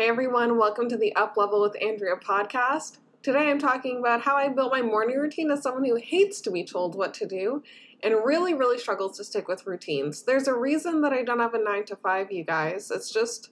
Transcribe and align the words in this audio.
Hey 0.00 0.08
everyone, 0.08 0.56
welcome 0.56 0.88
to 0.88 0.96
the 0.96 1.14
Up 1.14 1.36
Level 1.36 1.60
with 1.60 1.76
Andrea 1.78 2.16
podcast. 2.16 2.96
Today 3.22 3.50
I'm 3.50 3.58
talking 3.58 3.98
about 3.98 4.22
how 4.22 4.34
I 4.34 4.48
built 4.48 4.72
my 4.72 4.80
morning 4.80 5.18
routine 5.18 5.50
as 5.50 5.62
someone 5.62 5.84
who 5.84 5.96
hates 5.96 6.40
to 6.40 6.50
be 6.50 6.64
told 6.64 6.94
what 6.94 7.12
to 7.12 7.26
do 7.26 7.62
and 8.02 8.24
really, 8.24 8.54
really 8.54 8.78
struggles 8.78 9.18
to 9.18 9.24
stick 9.24 9.46
with 9.46 9.66
routines. 9.66 10.22
There's 10.22 10.48
a 10.48 10.54
reason 10.54 11.02
that 11.02 11.12
I 11.12 11.22
don't 11.22 11.38
have 11.38 11.52
a 11.52 11.62
9 11.62 11.84
to 11.84 11.96
5, 11.96 12.32
you 12.32 12.44
guys. 12.44 12.90
It's 12.90 13.12
just 13.12 13.50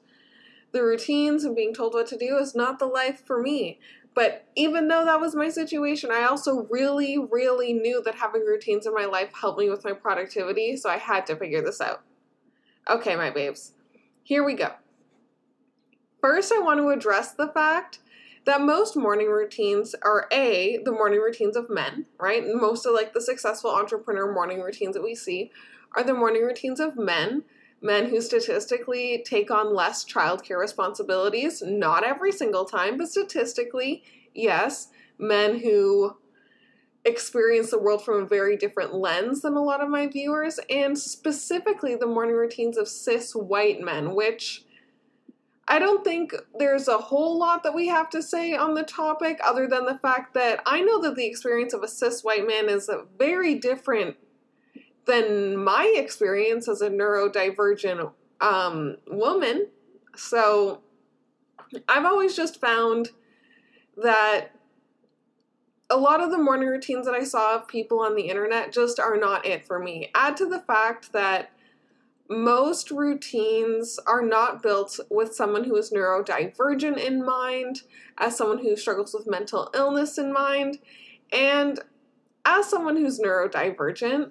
the 0.73 0.83
routines 0.83 1.45
and 1.45 1.55
being 1.55 1.75
told 1.75 1.93
what 1.93 2.07
to 2.07 2.17
do 2.17 2.39
is 2.39 2.55
not 2.55 2.79
the 2.79 2.87
life 2.87 3.23
for 3.27 3.43
me. 3.43 3.79
But 4.15 4.47
even 4.57 4.89
though 4.89 5.05
that 5.05 5.21
was 5.21 5.37
my 5.37 5.51
situation, 5.51 6.11
I 6.11 6.25
also 6.25 6.67
really, 6.71 7.19
really 7.19 7.75
knew 7.75 8.03
that 8.07 8.15
having 8.15 8.47
routines 8.47 8.87
in 8.87 8.95
my 8.95 9.05
life 9.05 9.33
helped 9.39 9.59
me 9.59 9.69
with 9.69 9.85
my 9.85 9.93
productivity, 9.93 10.79
so 10.79 10.89
I 10.89 10.97
had 10.97 11.27
to 11.27 11.37
figure 11.37 11.61
this 11.61 11.83
out. 11.83 12.01
Okay, 12.89 13.17
my 13.17 13.29
babes, 13.29 13.75
here 14.23 14.43
we 14.43 14.55
go. 14.55 14.71
First, 16.21 16.53
I 16.53 16.59
want 16.59 16.81
to 16.81 16.89
address 16.89 17.33
the 17.33 17.49
fact 17.49 18.01
that 18.45 18.61
most 18.61 18.97
morning 18.97 19.29
routines 19.29 19.95
are 20.03 20.27
A, 20.33 20.79
the 20.85 20.91
morning 20.91 21.21
routines 21.21 21.57
of 21.57 21.71
men, 21.71 22.07
right? 22.19 22.43
Most 22.47 22.87
of 22.87 22.95
like 22.95 23.13
the 23.13 23.21
successful 23.21 23.71
entrepreneur 23.71 24.33
morning 24.33 24.61
routines 24.61 24.95
that 24.95 25.03
we 25.03 25.15
see 25.15 25.53
are 25.93 26.03
the 26.03 26.15
morning 26.15 26.43
routines 26.43 26.81
of 26.81 26.97
men, 26.97 27.45
men 27.81 28.09
who 28.09 28.21
statistically 28.21 29.23
take 29.25 29.51
on 29.51 29.75
less 29.75 30.05
childcare 30.05 30.59
responsibilities, 30.59 31.63
not 31.65 32.05
every 32.05 32.33
single 32.33 32.65
time, 32.65 32.99
but 32.99 33.09
statistically, 33.09 34.03
yes, 34.35 34.89
men 35.19 35.61
who 35.61 36.17
experience 37.05 37.71
the 37.71 37.79
world 37.79 38.05
from 38.05 38.23
a 38.23 38.27
very 38.27 38.57
different 38.57 38.93
lens 38.93 39.43
than 39.43 39.55
a 39.55 39.63
lot 39.63 39.81
of 39.81 39.89
my 39.89 40.07
viewers, 40.09 40.59
and 40.69 40.99
specifically 40.99 41.95
the 41.95 42.07
morning 42.07 42.35
routines 42.35 42.77
of 42.77 42.89
cis 42.89 43.35
white 43.35 43.81
men, 43.81 44.15
which 44.15 44.65
I 45.71 45.79
don't 45.79 46.03
think 46.03 46.35
there's 46.59 46.89
a 46.89 46.97
whole 46.97 47.39
lot 47.39 47.63
that 47.63 47.75
we 47.75 47.89
have 47.89 48.09
to 48.11 48.23
say 48.23 48.55
on 48.55 48.73
the 48.73 48.83
topic 48.83 49.39
other 49.45 49.67
than 49.67 49.85
the 49.85 49.99
fact 49.99 50.33
that 50.35 50.63
I 50.65 50.81
know 50.81 51.01
that 51.03 51.15
the 51.15 51.27
experience 51.27 51.75
of 51.75 51.83
a 51.83 51.89
cis 51.89 52.25
white 52.25 52.47
man 52.47 52.71
is 52.71 52.91
very 53.19 53.55
different 53.57 54.17
than 55.05 55.57
my 55.63 55.93
experience 55.95 56.69
as 56.69 56.81
a 56.81 56.89
neurodivergent 56.89 58.13
um, 58.41 58.97
woman. 59.07 59.67
So 60.17 60.81
I've 61.87 62.07
always 62.07 62.35
just 62.35 62.61
found 62.61 63.11
that 63.99 64.53
a 65.91 65.97
lot 65.97 66.23
of 66.23 66.31
the 66.31 66.39
morning 66.39 66.69
routines 66.69 67.07
that 67.07 67.15
I 67.15 67.25
saw 67.25 67.57
of 67.57 67.69
people 67.69 68.01
on 68.01 68.15
the 68.15 68.23
internet 68.23 68.73
just 68.73 68.99
are 69.01 69.17
not 69.17 69.47
it 69.47 69.67
for 69.67 69.79
me. 69.79 70.11
Add 70.15 70.37
to 70.39 70.47
the 70.47 70.61
fact 70.61 71.13
that 71.13 71.51
most 72.29 72.91
routines 72.91 73.99
are 74.07 74.23
not 74.23 74.63
built 74.63 75.01
with 75.11 75.35
someone 75.35 75.65
who 75.65 75.77
is 75.77 75.91
neurodivergent 75.91 76.99
in 76.99 77.25
mind, 77.25 77.83
as 78.19 78.37
someone 78.37 78.59
who 78.59 78.77
struggles 78.77 79.15
with 79.15 79.27
mental 79.27 79.71
illness 79.75 80.19
in 80.19 80.33
mind, 80.33 80.79
and 81.33 81.81
as 82.45 82.69
someone 82.69 82.97
who's 82.97 83.19
neurodivergent, 83.19 84.31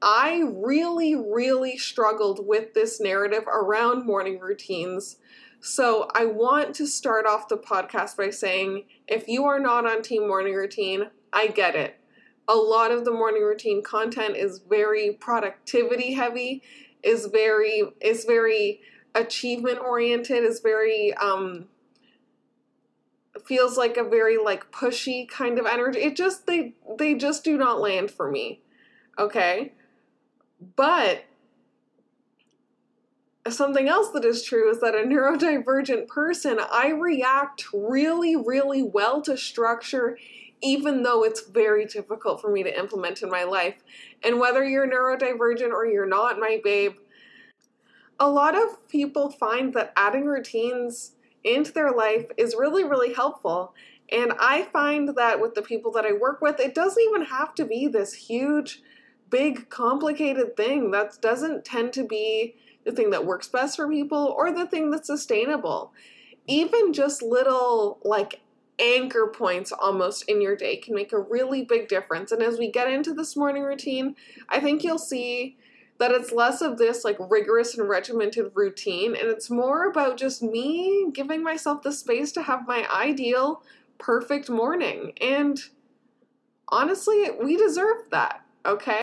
I 0.00 0.42
really, 0.46 1.14
really 1.14 1.76
struggled 1.76 2.46
with 2.46 2.74
this 2.74 3.00
narrative 3.00 3.46
around 3.46 4.06
morning 4.06 4.38
routines. 4.40 5.16
So 5.60 6.08
I 6.14 6.24
want 6.24 6.74
to 6.76 6.86
start 6.86 7.26
off 7.26 7.48
the 7.48 7.56
podcast 7.56 8.16
by 8.16 8.30
saying 8.30 8.84
if 9.06 9.28
you 9.28 9.44
are 9.44 9.58
not 9.58 9.86
on 9.86 10.02
Team 10.02 10.26
Morning 10.26 10.54
Routine, 10.54 11.10
I 11.32 11.48
get 11.48 11.74
it. 11.74 11.96
A 12.46 12.54
lot 12.54 12.90
of 12.90 13.04
the 13.04 13.12
morning 13.12 13.42
routine 13.42 13.82
content 13.82 14.36
is 14.36 14.60
very 14.68 15.12
productivity 15.12 16.14
heavy 16.14 16.62
is 17.02 17.26
very 17.26 17.82
is 18.00 18.24
very 18.24 18.80
achievement 19.14 19.78
oriented 19.78 20.44
is 20.44 20.60
very 20.60 21.14
um 21.14 21.66
feels 23.44 23.76
like 23.76 23.96
a 23.96 24.04
very 24.04 24.36
like 24.36 24.70
pushy 24.72 25.28
kind 25.28 25.58
of 25.58 25.66
energy 25.66 26.00
it 26.00 26.16
just 26.16 26.46
they 26.46 26.74
they 26.98 27.14
just 27.14 27.44
do 27.44 27.56
not 27.56 27.80
land 27.80 28.10
for 28.10 28.30
me 28.30 28.60
okay 29.18 29.72
but 30.76 31.24
something 33.48 33.88
else 33.88 34.10
that 34.10 34.24
is 34.24 34.42
true 34.42 34.70
is 34.70 34.80
that 34.80 34.94
a 34.94 34.98
neurodivergent 34.98 36.06
person 36.06 36.58
i 36.70 36.88
react 36.88 37.64
really 37.72 38.36
really 38.36 38.82
well 38.82 39.22
to 39.22 39.36
structure 39.36 40.18
even 40.60 41.02
though 41.02 41.24
it's 41.24 41.42
very 41.42 41.86
difficult 41.86 42.40
for 42.40 42.50
me 42.50 42.62
to 42.62 42.78
implement 42.78 43.22
in 43.22 43.30
my 43.30 43.44
life. 43.44 43.76
And 44.24 44.40
whether 44.40 44.64
you're 44.64 44.88
neurodivergent 44.88 45.70
or 45.70 45.86
you're 45.86 46.06
not, 46.06 46.38
my 46.38 46.60
babe, 46.62 46.94
a 48.20 48.28
lot 48.28 48.56
of 48.56 48.88
people 48.88 49.30
find 49.30 49.72
that 49.74 49.92
adding 49.96 50.24
routines 50.24 51.12
into 51.44 51.72
their 51.72 51.92
life 51.92 52.26
is 52.36 52.56
really, 52.58 52.84
really 52.84 53.14
helpful. 53.14 53.74
And 54.10 54.32
I 54.40 54.62
find 54.72 55.16
that 55.16 55.40
with 55.40 55.54
the 55.54 55.62
people 55.62 55.92
that 55.92 56.04
I 56.04 56.12
work 56.12 56.40
with, 56.40 56.58
it 56.58 56.74
doesn't 56.74 57.02
even 57.02 57.26
have 57.26 57.54
to 57.56 57.64
be 57.64 57.86
this 57.86 58.14
huge, 58.14 58.82
big, 59.30 59.68
complicated 59.68 60.56
thing. 60.56 60.90
That 60.90 61.20
doesn't 61.20 61.64
tend 61.64 61.92
to 61.92 62.04
be 62.04 62.56
the 62.84 62.92
thing 62.92 63.10
that 63.10 63.26
works 63.26 63.48
best 63.48 63.76
for 63.76 63.88
people 63.88 64.34
or 64.36 64.50
the 64.50 64.66
thing 64.66 64.90
that's 64.90 65.06
sustainable. 65.06 65.92
Even 66.46 66.92
just 66.92 67.22
little, 67.22 67.98
like, 68.02 68.40
anchor 68.78 69.32
points 69.34 69.72
almost 69.72 70.24
in 70.28 70.40
your 70.40 70.56
day 70.56 70.76
can 70.76 70.94
make 70.94 71.12
a 71.12 71.18
really 71.18 71.64
big 71.64 71.88
difference. 71.88 72.32
And 72.32 72.42
as 72.42 72.58
we 72.58 72.70
get 72.70 72.90
into 72.90 73.12
this 73.12 73.36
morning 73.36 73.62
routine, 73.62 74.14
I 74.48 74.60
think 74.60 74.84
you'll 74.84 74.98
see 74.98 75.56
that 75.98 76.12
it's 76.12 76.32
less 76.32 76.60
of 76.60 76.78
this 76.78 77.04
like 77.04 77.16
rigorous 77.18 77.76
and 77.76 77.88
regimented 77.88 78.52
routine 78.54 79.16
and 79.16 79.28
it's 79.28 79.50
more 79.50 79.90
about 79.90 80.16
just 80.16 80.42
me 80.42 81.10
giving 81.12 81.42
myself 81.42 81.82
the 81.82 81.92
space 81.92 82.30
to 82.32 82.42
have 82.42 82.68
my 82.68 82.86
ideal 82.88 83.62
perfect 83.98 84.48
morning. 84.48 85.12
And 85.20 85.60
honestly, 86.68 87.30
we 87.42 87.56
deserve 87.56 88.10
that, 88.10 88.42
okay? 88.64 89.02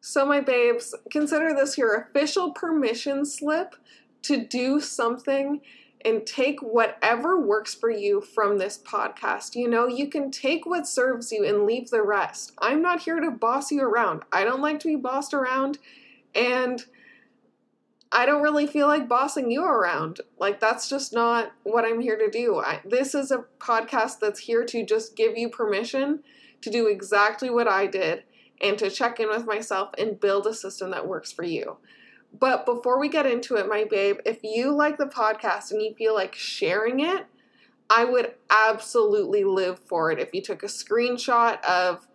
So, 0.00 0.26
my 0.26 0.40
babes, 0.40 0.94
consider 1.10 1.54
this 1.54 1.78
your 1.78 1.94
official 1.94 2.52
permission 2.52 3.24
slip 3.24 3.76
to 4.22 4.44
do 4.44 4.80
something 4.80 5.60
and 6.04 6.26
take 6.26 6.60
whatever 6.60 7.38
works 7.38 7.74
for 7.74 7.90
you 7.90 8.20
from 8.20 8.58
this 8.58 8.78
podcast. 8.78 9.54
You 9.54 9.68
know, 9.68 9.86
you 9.86 10.08
can 10.08 10.30
take 10.30 10.64
what 10.64 10.86
serves 10.86 11.30
you 11.30 11.44
and 11.44 11.66
leave 11.66 11.90
the 11.90 12.02
rest. 12.02 12.52
I'm 12.58 12.80
not 12.80 13.02
here 13.02 13.20
to 13.20 13.30
boss 13.30 13.70
you 13.70 13.82
around. 13.82 14.22
I 14.32 14.44
don't 14.44 14.62
like 14.62 14.80
to 14.80 14.88
be 14.88 14.96
bossed 14.96 15.34
around, 15.34 15.78
and 16.34 16.84
I 18.12 18.26
don't 18.26 18.42
really 18.42 18.66
feel 18.66 18.86
like 18.86 19.08
bossing 19.08 19.50
you 19.50 19.64
around. 19.64 20.20
Like, 20.38 20.58
that's 20.58 20.88
just 20.88 21.12
not 21.12 21.52
what 21.62 21.84
I'm 21.84 22.00
here 22.00 22.16
to 22.16 22.30
do. 22.30 22.58
I, 22.58 22.80
this 22.84 23.14
is 23.14 23.30
a 23.30 23.44
podcast 23.58 24.18
that's 24.20 24.40
here 24.40 24.64
to 24.64 24.84
just 24.84 25.14
give 25.14 25.36
you 25.36 25.48
permission 25.48 26.20
to 26.62 26.70
do 26.70 26.86
exactly 26.86 27.50
what 27.50 27.68
I 27.68 27.86
did 27.86 28.24
and 28.60 28.78
to 28.78 28.90
check 28.90 29.20
in 29.20 29.28
with 29.28 29.46
myself 29.46 29.90
and 29.96 30.20
build 30.20 30.46
a 30.46 30.54
system 30.54 30.90
that 30.90 31.06
works 31.06 31.32
for 31.32 31.44
you. 31.44 31.76
But 32.38 32.64
before 32.64 32.98
we 32.98 33.08
get 33.08 33.26
into 33.26 33.56
it, 33.56 33.68
my 33.68 33.84
babe, 33.84 34.18
if 34.24 34.42
you 34.42 34.72
like 34.72 34.98
the 34.98 35.06
podcast 35.06 35.72
and 35.72 35.82
you 35.82 35.94
feel 35.94 36.14
like 36.14 36.34
sharing 36.34 37.00
it, 37.00 37.26
I 37.90 38.04
would 38.04 38.34
absolutely 38.50 39.42
live 39.42 39.80
for 39.80 40.12
it 40.12 40.20
if 40.20 40.32
you 40.32 40.40
took 40.40 40.62
a 40.62 40.66
screenshot 40.66 41.62
of 41.64 42.06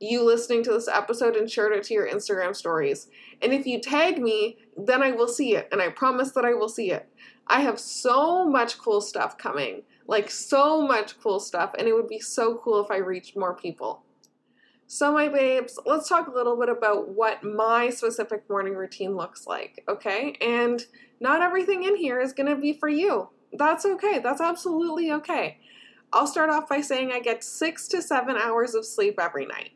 you 0.00 0.24
listening 0.24 0.62
to 0.62 0.72
this 0.72 0.88
episode 0.88 1.36
and 1.36 1.50
shared 1.50 1.72
it 1.72 1.82
to 1.84 1.94
your 1.94 2.08
Instagram 2.08 2.54
stories. 2.56 3.08
And 3.42 3.52
if 3.52 3.66
you 3.66 3.80
tag 3.80 4.18
me, 4.18 4.58
then 4.76 5.02
I 5.02 5.10
will 5.10 5.28
see 5.28 5.54
it. 5.54 5.68
And 5.70 5.82
I 5.82 5.90
promise 5.90 6.30
that 6.32 6.44
I 6.44 6.54
will 6.54 6.68
see 6.68 6.90
it. 6.90 7.08
I 7.46 7.60
have 7.60 7.78
so 7.78 8.48
much 8.48 8.78
cool 8.78 9.00
stuff 9.00 9.36
coming. 9.36 9.82
Like, 10.06 10.30
so 10.30 10.86
much 10.86 11.20
cool 11.20 11.40
stuff. 11.40 11.74
And 11.78 11.86
it 11.86 11.94
would 11.94 12.08
be 12.08 12.20
so 12.20 12.56
cool 12.56 12.82
if 12.82 12.90
I 12.90 12.96
reached 12.98 13.36
more 13.36 13.54
people. 13.54 14.02
So, 14.90 15.12
my 15.12 15.28
babes, 15.28 15.78
let's 15.84 16.08
talk 16.08 16.28
a 16.28 16.34
little 16.34 16.56
bit 16.56 16.70
about 16.70 17.10
what 17.10 17.44
my 17.44 17.90
specific 17.90 18.48
morning 18.48 18.74
routine 18.74 19.16
looks 19.16 19.46
like, 19.46 19.84
okay? 19.86 20.34
And 20.40 20.82
not 21.20 21.42
everything 21.42 21.84
in 21.84 21.94
here 21.94 22.18
is 22.18 22.32
to 22.32 22.56
be 22.56 22.72
for 22.72 22.88
you. 22.88 23.28
That's 23.52 23.84
okay. 23.84 24.18
That's 24.18 24.40
absolutely 24.40 25.12
okay. 25.12 25.58
I'll 26.10 26.26
start 26.26 26.48
off 26.48 26.70
by 26.70 26.80
saying 26.80 27.12
I 27.12 27.20
get 27.20 27.44
six 27.44 27.86
to 27.88 28.00
seven 28.00 28.38
hours 28.38 28.74
of 28.74 28.86
sleep 28.86 29.20
every 29.20 29.44
night. 29.44 29.72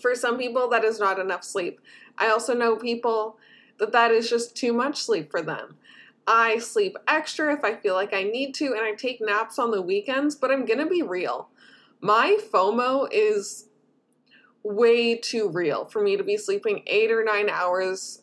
For 0.00 0.14
some 0.14 0.38
people, 0.38 0.68
that 0.68 0.84
is 0.84 1.00
not 1.00 1.18
enough 1.18 1.42
sleep. 1.42 1.80
I 2.16 2.28
also 2.28 2.54
know 2.54 2.76
people 2.76 3.36
that 3.78 3.90
that 3.90 4.12
is 4.12 4.30
just 4.30 4.56
too 4.56 4.72
much 4.72 5.02
sleep 5.02 5.28
for 5.28 5.42
them. 5.42 5.76
I 6.24 6.58
sleep 6.58 6.96
extra 7.08 7.52
if 7.52 7.64
I 7.64 7.74
feel 7.74 7.94
like 7.94 8.14
I 8.14 8.22
need 8.22 8.54
to, 8.54 8.66
and 8.66 8.80
I 8.80 8.92
take 8.92 9.20
naps 9.20 9.58
on 9.58 9.72
the 9.72 9.82
weekends, 9.82 10.36
but 10.36 10.52
I'm 10.52 10.66
gonna 10.66 10.86
be 10.86 11.02
real. 11.02 11.48
My 12.00 12.38
FOMO 12.52 13.08
is 13.10 13.68
way 14.62 15.16
too 15.16 15.48
real 15.48 15.84
for 15.84 16.02
me 16.02 16.16
to 16.16 16.24
be 16.24 16.36
sleeping 16.36 16.82
eight 16.86 17.10
or 17.10 17.24
nine 17.24 17.48
hours 17.48 18.22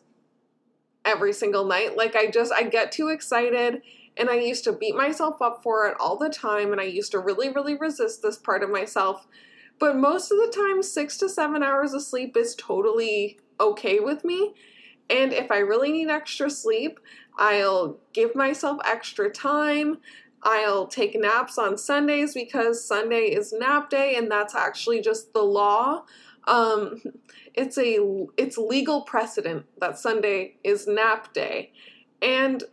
every 1.04 1.32
single 1.32 1.64
night. 1.64 1.96
Like, 1.96 2.16
I 2.16 2.30
just, 2.30 2.52
I 2.52 2.62
get 2.64 2.92
too 2.92 3.08
excited 3.08 3.82
and 4.16 4.28
I 4.28 4.38
used 4.38 4.64
to 4.64 4.72
beat 4.72 4.94
myself 4.94 5.40
up 5.40 5.62
for 5.62 5.86
it 5.88 5.96
all 5.98 6.16
the 6.16 6.28
time 6.28 6.72
and 6.72 6.80
I 6.80 6.84
used 6.84 7.12
to 7.12 7.18
really, 7.18 7.48
really 7.50 7.76
resist 7.76 8.22
this 8.22 8.38
part 8.38 8.62
of 8.62 8.70
myself. 8.70 9.26
But 9.78 9.96
most 9.96 10.30
of 10.30 10.38
the 10.38 10.52
time, 10.54 10.82
six 10.82 11.16
to 11.18 11.28
seven 11.28 11.62
hours 11.62 11.94
of 11.94 12.02
sleep 12.02 12.36
is 12.36 12.54
totally 12.54 13.38
okay 13.58 13.98
with 13.98 14.24
me. 14.24 14.54
And 15.08 15.32
if 15.32 15.50
I 15.50 15.58
really 15.58 15.90
need 15.90 16.08
extra 16.08 16.50
sleep, 16.50 17.00
I'll 17.36 17.98
give 18.12 18.34
myself 18.34 18.78
extra 18.84 19.30
time. 19.30 19.98
I'll 20.42 20.86
take 20.86 21.18
naps 21.18 21.58
on 21.58 21.76
Sundays 21.76 22.34
because 22.34 22.84
Sunday 22.84 23.32
is 23.34 23.52
nap 23.52 23.90
day 23.90 24.14
and 24.16 24.30
that's 24.30 24.54
actually 24.54 25.00
just 25.00 25.32
the 25.32 25.42
law. 25.42 26.04
Um, 26.46 27.02
it's 27.54 27.78
a 27.78 27.98
it's 28.36 28.58
legal 28.58 29.02
precedent 29.02 29.66
that 29.80 29.98
Sunday 29.98 30.56
is 30.64 30.86
nap 30.86 31.32
day. 31.32 31.72
And 32.22 32.64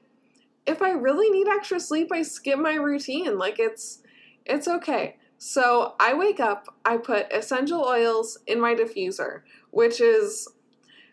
if 0.65 0.81
I 0.81 0.91
really 0.91 1.29
need 1.29 1.47
extra 1.47 1.79
sleep, 1.79 2.11
I 2.11 2.21
skip 2.21 2.59
my 2.59 2.75
routine. 2.75 3.37
Like 3.37 3.59
it's 3.59 3.99
it's 4.45 4.67
okay. 4.67 5.17
So 5.37 5.95
I 5.99 6.13
wake 6.15 6.39
up, 6.39 6.67
I 6.83 6.97
put 6.97 7.31
essential 7.31 7.83
oils 7.83 8.39
in 8.47 8.59
my 8.59 8.73
diffuser, 8.73 9.41
which 9.69 10.01
is 10.01 10.47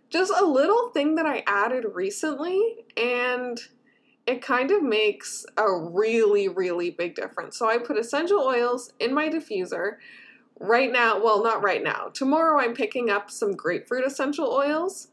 just 0.09 0.33
a 0.35 0.45
little 0.45 0.91
thing 0.91 1.17
that 1.17 1.27
I 1.27 1.43
added 1.47 1.85
recently 1.93 2.85
and 2.97 3.61
it 4.27 4.41
kind 4.41 4.71
of 4.71 4.83
makes 4.83 5.45
a 5.57 5.71
really, 5.71 6.49
really 6.49 6.91
big 6.91 7.15
difference. 7.15 7.59
So 7.59 7.69
I 7.69 7.79
put 7.79 7.99
essential 7.99 8.41
oils 8.41 8.93
in 8.99 9.13
my 9.13 9.29
diffuser. 9.29 9.97
Right 10.61 10.91
now, 10.91 11.23
well, 11.23 11.43
not 11.43 11.63
right 11.63 11.83
now. 11.83 12.11
Tomorrow 12.13 12.61
I'm 12.61 12.75
picking 12.75 13.11
up 13.11 13.31
some 13.31 13.53
grapefruit 13.53 14.07
essential 14.07 14.53
oils, 14.53 15.09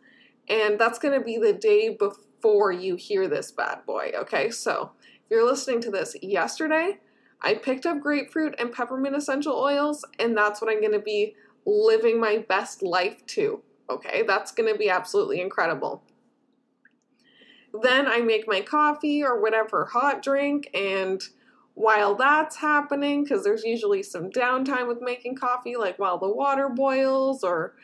and 0.47 0.79
that's 0.79 0.99
going 0.99 1.17
to 1.17 1.25
be 1.25 1.37
the 1.37 1.53
day 1.53 1.89
before 1.89 2.71
you 2.71 2.95
hear 2.95 3.27
this 3.27 3.51
bad 3.51 3.85
boy, 3.85 4.11
okay? 4.15 4.49
So 4.51 4.91
if 5.01 5.31
you're 5.31 5.45
listening 5.45 5.81
to 5.81 5.91
this 5.91 6.15
yesterday, 6.21 6.99
I 7.41 7.55
picked 7.55 7.87
up 7.87 7.99
grapefruit 7.99 8.55
and 8.59 8.71
peppermint 8.71 9.15
essential 9.15 9.57
oils, 9.57 10.05
and 10.19 10.37
that's 10.37 10.61
what 10.61 10.69
I'm 10.71 10.79
going 10.79 10.91
to 10.93 10.99
be 10.99 11.35
living 11.65 12.19
my 12.19 12.45
best 12.47 12.83
life 12.83 13.25
to, 13.27 13.61
okay? 13.89 14.23
That's 14.23 14.51
going 14.51 14.71
to 14.71 14.77
be 14.77 14.89
absolutely 14.89 15.41
incredible. 15.41 16.03
Then 17.81 18.07
I 18.07 18.19
make 18.19 18.47
my 18.47 18.61
coffee 18.61 19.23
or 19.23 19.41
whatever 19.41 19.85
hot 19.85 20.21
drink, 20.21 20.69
and 20.75 21.21
while 21.73 22.15
that's 22.15 22.57
happening, 22.57 23.23
because 23.23 23.43
there's 23.43 23.63
usually 23.63 24.03
some 24.03 24.29
downtime 24.29 24.87
with 24.87 25.01
making 25.01 25.35
coffee, 25.35 25.75
like 25.75 25.97
while 25.97 26.17
the 26.17 26.31
water 26.31 26.69
boils 26.69 27.43
or 27.43 27.75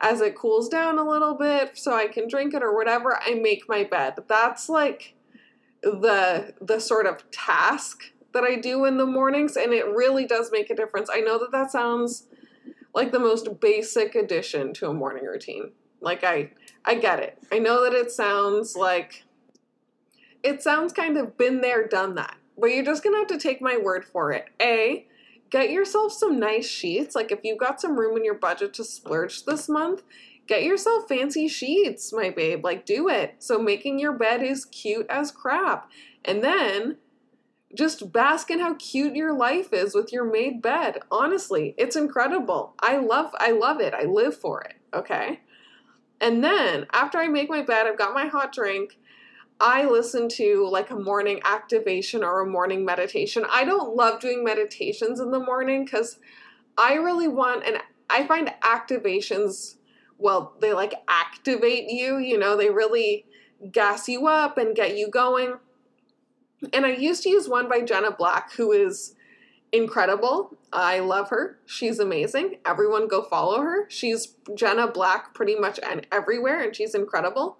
as 0.00 0.20
it 0.20 0.36
cools 0.36 0.68
down 0.68 0.98
a 0.98 1.08
little 1.08 1.34
bit 1.34 1.76
so 1.76 1.94
I 1.94 2.06
can 2.06 2.28
drink 2.28 2.54
it 2.54 2.62
or 2.62 2.74
whatever, 2.74 3.18
I 3.20 3.34
make 3.34 3.68
my 3.68 3.84
bed. 3.84 4.14
That's 4.28 4.68
like 4.68 5.14
the 5.82 6.54
the 6.60 6.80
sort 6.80 7.06
of 7.06 7.30
task 7.30 8.12
that 8.32 8.44
I 8.44 8.56
do 8.56 8.84
in 8.84 8.98
the 8.98 9.06
mornings 9.06 9.56
and 9.56 9.72
it 9.72 9.86
really 9.86 10.26
does 10.26 10.50
make 10.52 10.70
a 10.70 10.74
difference. 10.74 11.08
I 11.12 11.20
know 11.20 11.38
that 11.38 11.52
that 11.52 11.70
sounds 11.70 12.26
like 12.94 13.12
the 13.12 13.18
most 13.18 13.60
basic 13.60 14.14
addition 14.14 14.72
to 14.74 14.88
a 14.88 14.94
morning 14.94 15.24
routine. 15.24 15.72
Like 16.00 16.24
I 16.24 16.52
I 16.84 16.96
get 16.96 17.20
it. 17.20 17.38
I 17.52 17.58
know 17.58 17.84
that 17.84 17.94
it 17.94 18.10
sounds 18.10 18.76
like 18.76 19.24
it 20.42 20.62
sounds 20.62 20.92
kind 20.92 21.16
of 21.16 21.36
been 21.36 21.60
there, 21.60 21.86
done 21.86 22.14
that. 22.16 22.36
But 22.58 22.68
you're 22.68 22.84
just 22.84 23.02
gonna 23.04 23.18
have 23.18 23.28
to 23.28 23.38
take 23.38 23.60
my 23.60 23.76
word 23.76 24.04
for 24.04 24.32
it. 24.32 24.46
A, 24.60 25.06
get 25.50 25.70
yourself 25.70 26.12
some 26.12 26.38
nice 26.38 26.66
sheets. 26.66 27.14
Like 27.14 27.32
if 27.32 27.40
you've 27.42 27.58
got 27.58 27.80
some 27.80 27.98
room 27.98 28.16
in 28.16 28.24
your 28.24 28.34
budget 28.34 28.74
to 28.74 28.84
splurge 28.84 29.44
this 29.44 29.68
month, 29.68 30.02
get 30.46 30.64
yourself 30.64 31.08
fancy 31.08 31.48
sheets, 31.48 32.12
my 32.12 32.30
babe. 32.30 32.64
Like 32.64 32.84
do 32.84 33.08
it. 33.08 33.36
So 33.38 33.60
making 33.60 33.98
your 33.98 34.12
bed 34.12 34.42
is 34.42 34.64
cute 34.64 35.06
as 35.08 35.30
crap. 35.30 35.90
And 36.24 36.42
then 36.42 36.96
just 37.76 38.12
bask 38.12 38.50
in 38.50 38.60
how 38.60 38.74
cute 38.74 39.14
your 39.14 39.32
life 39.32 39.72
is 39.72 39.94
with 39.94 40.12
your 40.12 40.24
made 40.24 40.62
bed. 40.62 41.00
Honestly, 41.10 41.74
it's 41.76 41.96
incredible. 41.96 42.74
I 42.80 42.96
love 42.98 43.34
I 43.38 43.52
love 43.52 43.80
it. 43.80 43.94
I 43.94 44.04
live 44.04 44.36
for 44.36 44.62
it, 44.62 44.74
okay? 44.94 45.40
And 46.20 46.42
then 46.42 46.86
after 46.92 47.18
I 47.18 47.28
make 47.28 47.48
my 47.48 47.62
bed, 47.62 47.86
I've 47.86 47.98
got 47.98 48.14
my 48.14 48.26
hot 48.26 48.52
drink. 48.52 48.98
I 49.60 49.84
listen 49.84 50.28
to 50.30 50.68
like 50.70 50.90
a 50.90 50.96
morning 50.96 51.40
activation 51.44 52.22
or 52.22 52.40
a 52.40 52.46
morning 52.46 52.84
meditation. 52.84 53.44
I 53.50 53.64
don't 53.64 53.96
love 53.96 54.20
doing 54.20 54.44
meditations 54.44 55.18
in 55.18 55.30
the 55.30 55.40
morning 55.40 55.86
cuz 55.86 56.18
I 56.76 56.94
really 56.94 57.28
want 57.28 57.64
and 57.64 57.78
I 58.08 58.26
find 58.26 58.54
activations 58.62 59.74
well, 60.18 60.54
they 60.60 60.72
like 60.72 60.94
activate 61.06 61.88
you, 61.88 62.18
you 62.18 62.36
know, 62.36 62.56
they 62.56 62.70
really 62.70 63.24
gas 63.70 64.08
you 64.08 64.26
up 64.26 64.58
and 64.58 64.74
get 64.74 64.96
you 64.96 65.08
going. 65.08 65.58
And 66.72 66.84
I 66.84 66.90
used 66.94 67.22
to 67.22 67.28
use 67.28 67.48
one 67.48 67.68
by 67.68 67.82
Jenna 67.82 68.10
Black 68.10 68.52
who 68.52 68.72
is 68.72 69.14
incredible. 69.72 70.56
I 70.72 70.98
love 70.98 71.30
her. 71.30 71.58
She's 71.66 71.98
amazing. 71.98 72.56
Everyone 72.64 73.06
go 73.06 73.22
follow 73.22 73.60
her. 73.60 73.88
She's 73.88 74.34
Jenna 74.54 74.88
Black 74.88 75.34
pretty 75.34 75.54
much 75.54 75.78
and 75.82 76.06
everywhere 76.10 76.60
and 76.60 76.74
she's 76.74 76.94
incredible. 76.94 77.58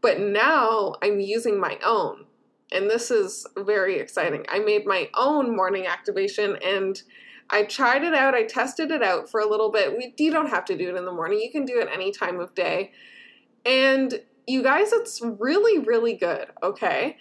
But 0.00 0.20
now 0.20 0.94
I'm 1.02 1.20
using 1.20 1.58
my 1.60 1.78
own. 1.84 2.24
And 2.70 2.90
this 2.90 3.10
is 3.10 3.46
very 3.56 3.98
exciting. 3.98 4.44
I 4.48 4.58
made 4.58 4.86
my 4.86 5.08
own 5.14 5.56
morning 5.56 5.86
activation 5.86 6.56
and 6.64 7.00
I 7.50 7.64
tried 7.64 8.04
it 8.04 8.14
out. 8.14 8.34
I 8.34 8.42
tested 8.42 8.90
it 8.90 9.02
out 9.02 9.30
for 9.30 9.40
a 9.40 9.48
little 9.48 9.70
bit. 9.70 9.96
We, 9.96 10.14
you 10.18 10.30
don't 10.30 10.50
have 10.50 10.66
to 10.66 10.76
do 10.76 10.90
it 10.90 10.96
in 10.96 11.04
the 11.06 11.12
morning. 11.12 11.40
You 11.40 11.50
can 11.50 11.64
do 11.64 11.80
it 11.80 11.88
any 11.92 12.12
time 12.12 12.40
of 12.40 12.54
day. 12.54 12.92
And 13.64 14.20
you 14.46 14.62
guys, 14.62 14.92
it's 14.92 15.20
really, 15.22 15.78
really 15.78 16.14
good, 16.14 16.48
okay? 16.62 17.16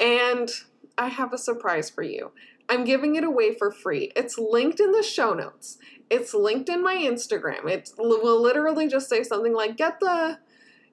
And 0.00 0.50
I 0.96 1.08
have 1.08 1.32
a 1.32 1.38
surprise 1.38 1.90
for 1.90 2.02
you. 2.02 2.32
I'm 2.68 2.84
giving 2.84 3.14
it 3.14 3.24
away 3.24 3.54
for 3.54 3.70
free. 3.70 4.12
It's 4.14 4.36
linked 4.36 4.80
in 4.80 4.92
the 4.92 5.02
show 5.02 5.32
notes. 5.32 5.78
It's 6.10 6.34
linked 6.34 6.68
in 6.68 6.82
my 6.82 6.96
Instagram. 6.96 7.68
It 7.68 7.92
will 7.98 8.42
literally 8.42 8.88
just 8.88 9.08
say 9.08 9.22
something 9.22 9.54
like, 9.54 9.76
get 9.76 10.00
the 10.00 10.38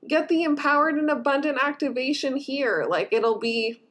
get 0.07 0.29
the 0.29 0.43
empowered 0.43 0.95
and 0.95 1.09
abundant 1.09 1.57
activation 1.61 2.37
here. 2.37 2.85
Like 2.87 3.11
it'll 3.11 3.39
be 3.39 3.81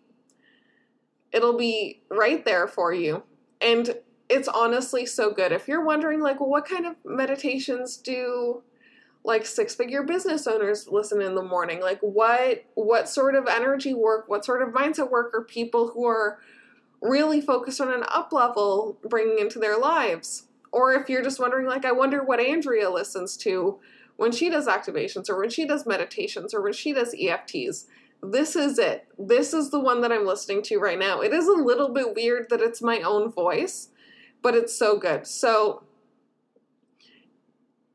it'll 1.33 1.59
be 1.59 2.03
right 2.11 2.45
there 2.45 2.67
for 2.67 2.93
you. 2.93 3.25
And 3.61 3.97
it's 4.29 4.49
honestly 4.49 5.05
so 5.07 5.33
good. 5.33 5.53
If 5.53 5.69
you're 5.69 5.85
wondering 5.85 6.21
like, 6.21 6.41
well, 6.41 6.49
what 6.49 6.67
kind 6.67 6.87
of 6.87 6.97
meditations 7.05 7.97
do 7.97 8.63
like 9.27 9.47
six-figure 9.47 10.03
business 10.03 10.47
owners 10.47 10.89
listen 10.89 11.21
in 11.21 11.35
the 11.35 11.43
morning? 11.43 11.81
Like 11.81 12.01
what 12.01 12.65
what 12.75 13.09
sort 13.09 13.35
of 13.35 13.47
energy 13.49 13.95
work, 13.95 14.29
what 14.29 14.45
sort 14.45 14.63
of 14.63 14.75
mindset 14.75 15.11
work 15.11 15.35
are 15.35 15.43
people 15.43 15.89
who 15.89 16.07
are 16.07 16.39
really 17.03 17.41
focused 17.41 17.81
on 17.81 17.93
an 17.93 18.05
up 18.09 18.33
level 18.33 18.99
bringing 19.03 19.39
into 19.39 19.59
their 19.59 19.79
lives? 19.79 20.45
Or 20.73 20.93
if 20.93 21.09
you're 21.09 21.23
just 21.23 21.41
wondering 21.41 21.67
like 21.67 21.85
I 21.85 21.93
wonder 21.93 22.23
what 22.23 22.41
Andrea 22.41 22.91
listens 22.91 23.37
to 23.39 23.79
when 24.17 24.33
she 24.33 24.49
does 24.49 24.67
activations 24.67 25.29
or 25.29 25.39
when 25.39 25.51
she 25.51 25.67
does 25.67 25.87
meditations 25.87 26.55
or 26.55 26.63
when 26.63 26.73
she 26.73 26.93
does 26.93 27.15
EFTs. 27.15 27.87
This 28.23 28.57
is 28.57 28.79
it. 28.79 29.07
This 29.19 29.53
is 29.53 29.71
the 29.71 29.81
one 29.81 30.01
that 30.01 30.13
I'm 30.13 30.27
listening 30.27 30.63
to 30.65 30.79
right 30.79 30.99
now. 30.99 31.21
It 31.21 31.33
is 31.33 31.47
a 31.47 31.53
little 31.53 31.93
bit 31.93 32.15
weird 32.15 32.49
that 32.51 32.61
it's 32.61 32.81
my 32.81 33.01
own 33.01 33.31
voice, 33.31 33.89
but 34.43 34.55
it's 34.55 34.75
so 34.75 34.99
good. 34.99 35.27
So, 35.27 35.83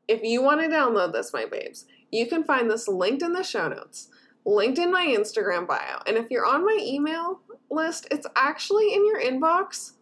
if 0.06 0.22
you 0.22 0.42
want 0.42 0.60
to 0.60 0.68
download 0.68 1.12
this, 1.12 1.32
my 1.32 1.46
babes, 1.46 1.86
you 2.10 2.26
can 2.26 2.44
find 2.44 2.70
this 2.70 2.88
linked 2.88 3.22
in 3.22 3.32
the 3.32 3.42
show 3.42 3.68
notes, 3.68 4.08
linked 4.44 4.78
in 4.78 4.92
my 4.92 5.06
Instagram 5.06 5.66
bio. 5.66 6.00
And 6.06 6.16
if 6.16 6.30
you're 6.30 6.46
on 6.46 6.64
my 6.64 6.78
email 6.80 7.40
list, 7.70 8.08
it's 8.10 8.26
actually 8.36 8.92
in 8.92 9.06
your 9.06 9.20
inbox 9.20 9.92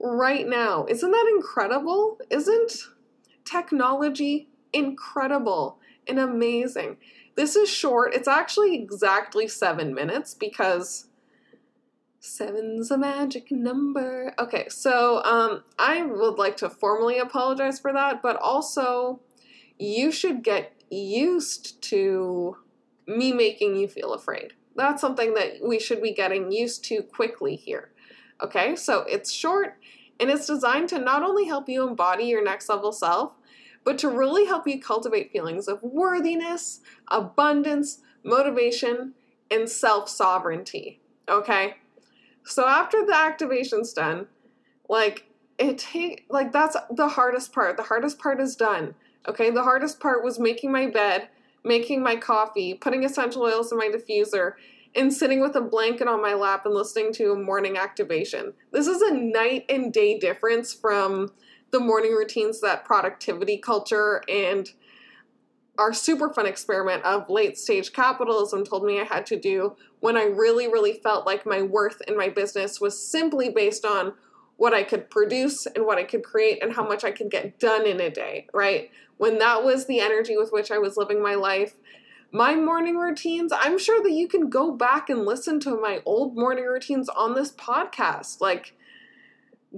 right 0.00 0.46
now. 0.46 0.86
Isn't 0.88 1.10
that 1.10 1.32
incredible? 1.36 2.18
Isn't 2.30 2.72
technology 3.44 4.48
incredible 4.76 5.78
and 6.06 6.18
amazing. 6.18 6.98
This 7.34 7.56
is 7.56 7.68
short. 7.68 8.14
It's 8.14 8.28
actually 8.28 8.74
exactly 8.74 9.48
seven 9.48 9.94
minutes 9.94 10.34
because 10.34 11.08
seven's 12.20 12.90
a 12.90 12.98
magic 12.98 13.50
number. 13.50 14.34
Okay, 14.38 14.68
so 14.68 15.22
um, 15.24 15.64
I 15.78 16.02
would 16.02 16.38
like 16.38 16.56
to 16.58 16.70
formally 16.70 17.18
apologize 17.18 17.78
for 17.78 17.92
that, 17.92 18.22
but 18.22 18.36
also 18.36 19.20
you 19.78 20.10
should 20.10 20.42
get 20.42 20.72
used 20.90 21.80
to 21.82 22.56
me 23.06 23.32
making 23.32 23.76
you 23.76 23.88
feel 23.88 24.12
afraid. 24.12 24.54
That's 24.74 25.00
something 25.00 25.34
that 25.34 25.58
we 25.62 25.78
should 25.78 26.02
be 26.02 26.12
getting 26.12 26.52
used 26.52 26.84
to 26.84 27.02
quickly 27.02 27.56
here. 27.56 27.90
Okay, 28.42 28.76
so 28.76 29.04
it's 29.08 29.32
short 29.32 29.78
and 30.20 30.30
it's 30.30 30.46
designed 30.46 30.88
to 30.90 30.98
not 30.98 31.22
only 31.22 31.46
help 31.46 31.68
you 31.68 31.86
embody 31.86 32.24
your 32.24 32.44
next 32.44 32.68
level 32.68 32.92
self, 32.92 33.36
but 33.86 33.98
to 33.98 34.08
really 34.08 34.44
help 34.44 34.66
you 34.66 34.80
cultivate 34.80 35.30
feelings 35.30 35.68
of 35.68 35.80
worthiness, 35.80 36.80
abundance, 37.08 38.00
motivation, 38.24 39.14
and 39.48 39.70
self 39.70 40.08
sovereignty. 40.08 41.00
Okay? 41.28 41.76
So 42.44 42.66
after 42.66 43.06
the 43.06 43.14
activation's 43.14 43.92
done, 43.92 44.26
like 44.88 45.26
it 45.58 45.78
take 45.78 46.26
like 46.28 46.52
that's 46.52 46.76
the 46.90 47.08
hardest 47.08 47.52
part. 47.52 47.76
The 47.76 47.84
hardest 47.84 48.18
part 48.18 48.40
is 48.40 48.56
done. 48.56 48.96
Okay? 49.28 49.50
The 49.50 49.62
hardest 49.62 50.00
part 50.00 50.24
was 50.24 50.40
making 50.40 50.72
my 50.72 50.88
bed, 50.88 51.28
making 51.64 52.02
my 52.02 52.16
coffee, 52.16 52.74
putting 52.74 53.04
essential 53.04 53.42
oils 53.42 53.70
in 53.70 53.78
my 53.78 53.88
diffuser, 53.88 54.54
and 54.96 55.14
sitting 55.14 55.40
with 55.40 55.54
a 55.54 55.60
blanket 55.60 56.08
on 56.08 56.20
my 56.20 56.34
lap 56.34 56.66
and 56.66 56.74
listening 56.74 57.12
to 57.12 57.30
a 57.30 57.38
morning 57.38 57.76
activation. 57.76 58.52
This 58.72 58.88
is 58.88 59.00
a 59.00 59.14
night 59.14 59.64
and 59.68 59.92
day 59.92 60.18
difference 60.18 60.74
from 60.74 61.30
the 61.76 61.84
morning 61.84 62.12
routines 62.12 62.62
that 62.62 62.86
productivity 62.86 63.58
culture 63.58 64.22
and 64.30 64.70
our 65.76 65.92
super 65.92 66.32
fun 66.32 66.46
experiment 66.46 67.04
of 67.04 67.28
late 67.28 67.58
stage 67.58 67.92
capitalism 67.92 68.64
told 68.64 68.82
me 68.82 68.98
I 68.98 69.04
had 69.04 69.26
to 69.26 69.38
do 69.38 69.76
when 70.00 70.16
I 70.16 70.24
really, 70.24 70.68
really 70.68 70.94
felt 70.94 71.26
like 71.26 71.44
my 71.44 71.60
worth 71.60 72.00
in 72.08 72.16
my 72.16 72.30
business 72.30 72.80
was 72.80 72.98
simply 72.98 73.50
based 73.50 73.84
on 73.84 74.14
what 74.56 74.72
I 74.72 74.84
could 74.84 75.10
produce 75.10 75.66
and 75.66 75.84
what 75.84 75.98
I 75.98 76.04
could 76.04 76.24
create 76.24 76.62
and 76.62 76.72
how 76.72 76.88
much 76.88 77.04
I 77.04 77.10
could 77.10 77.30
get 77.30 77.58
done 77.58 77.86
in 77.86 78.00
a 78.00 78.08
day, 78.08 78.46
right? 78.54 78.90
When 79.18 79.36
that 79.40 79.62
was 79.62 79.84
the 79.84 80.00
energy 80.00 80.38
with 80.38 80.52
which 80.52 80.70
I 80.70 80.78
was 80.78 80.96
living 80.96 81.22
my 81.22 81.34
life, 81.34 81.74
my 82.32 82.54
morning 82.54 82.96
routines, 82.96 83.52
I'm 83.54 83.78
sure 83.78 84.02
that 84.02 84.12
you 84.12 84.28
can 84.28 84.48
go 84.48 84.72
back 84.72 85.10
and 85.10 85.26
listen 85.26 85.60
to 85.60 85.78
my 85.78 86.00
old 86.06 86.36
morning 86.36 86.64
routines 86.64 87.10
on 87.10 87.34
this 87.34 87.52
podcast. 87.52 88.40
Like, 88.40 88.72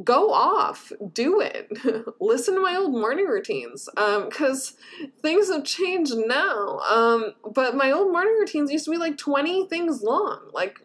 go 0.05 0.33
off, 0.33 0.93
do 1.13 1.41
it. 1.41 1.71
Listen 2.21 2.55
to 2.55 2.61
my 2.61 2.77
old 2.77 2.93
morning 2.93 3.27
routines 3.27 3.89
because 3.95 4.75
um, 5.01 5.11
things 5.23 5.51
have 5.51 5.65
changed 5.65 6.15
now. 6.17 6.79
Um, 6.81 7.35
but 7.55 7.75
my 7.75 7.91
old 7.91 8.13
morning 8.13 8.37
routines 8.39 8.71
used 8.71 8.85
to 8.87 8.91
be 8.91 8.97
like 8.97 9.19
20 9.19 9.69
things 9.69 10.03
long. 10.03 10.51
Like, 10.53 10.81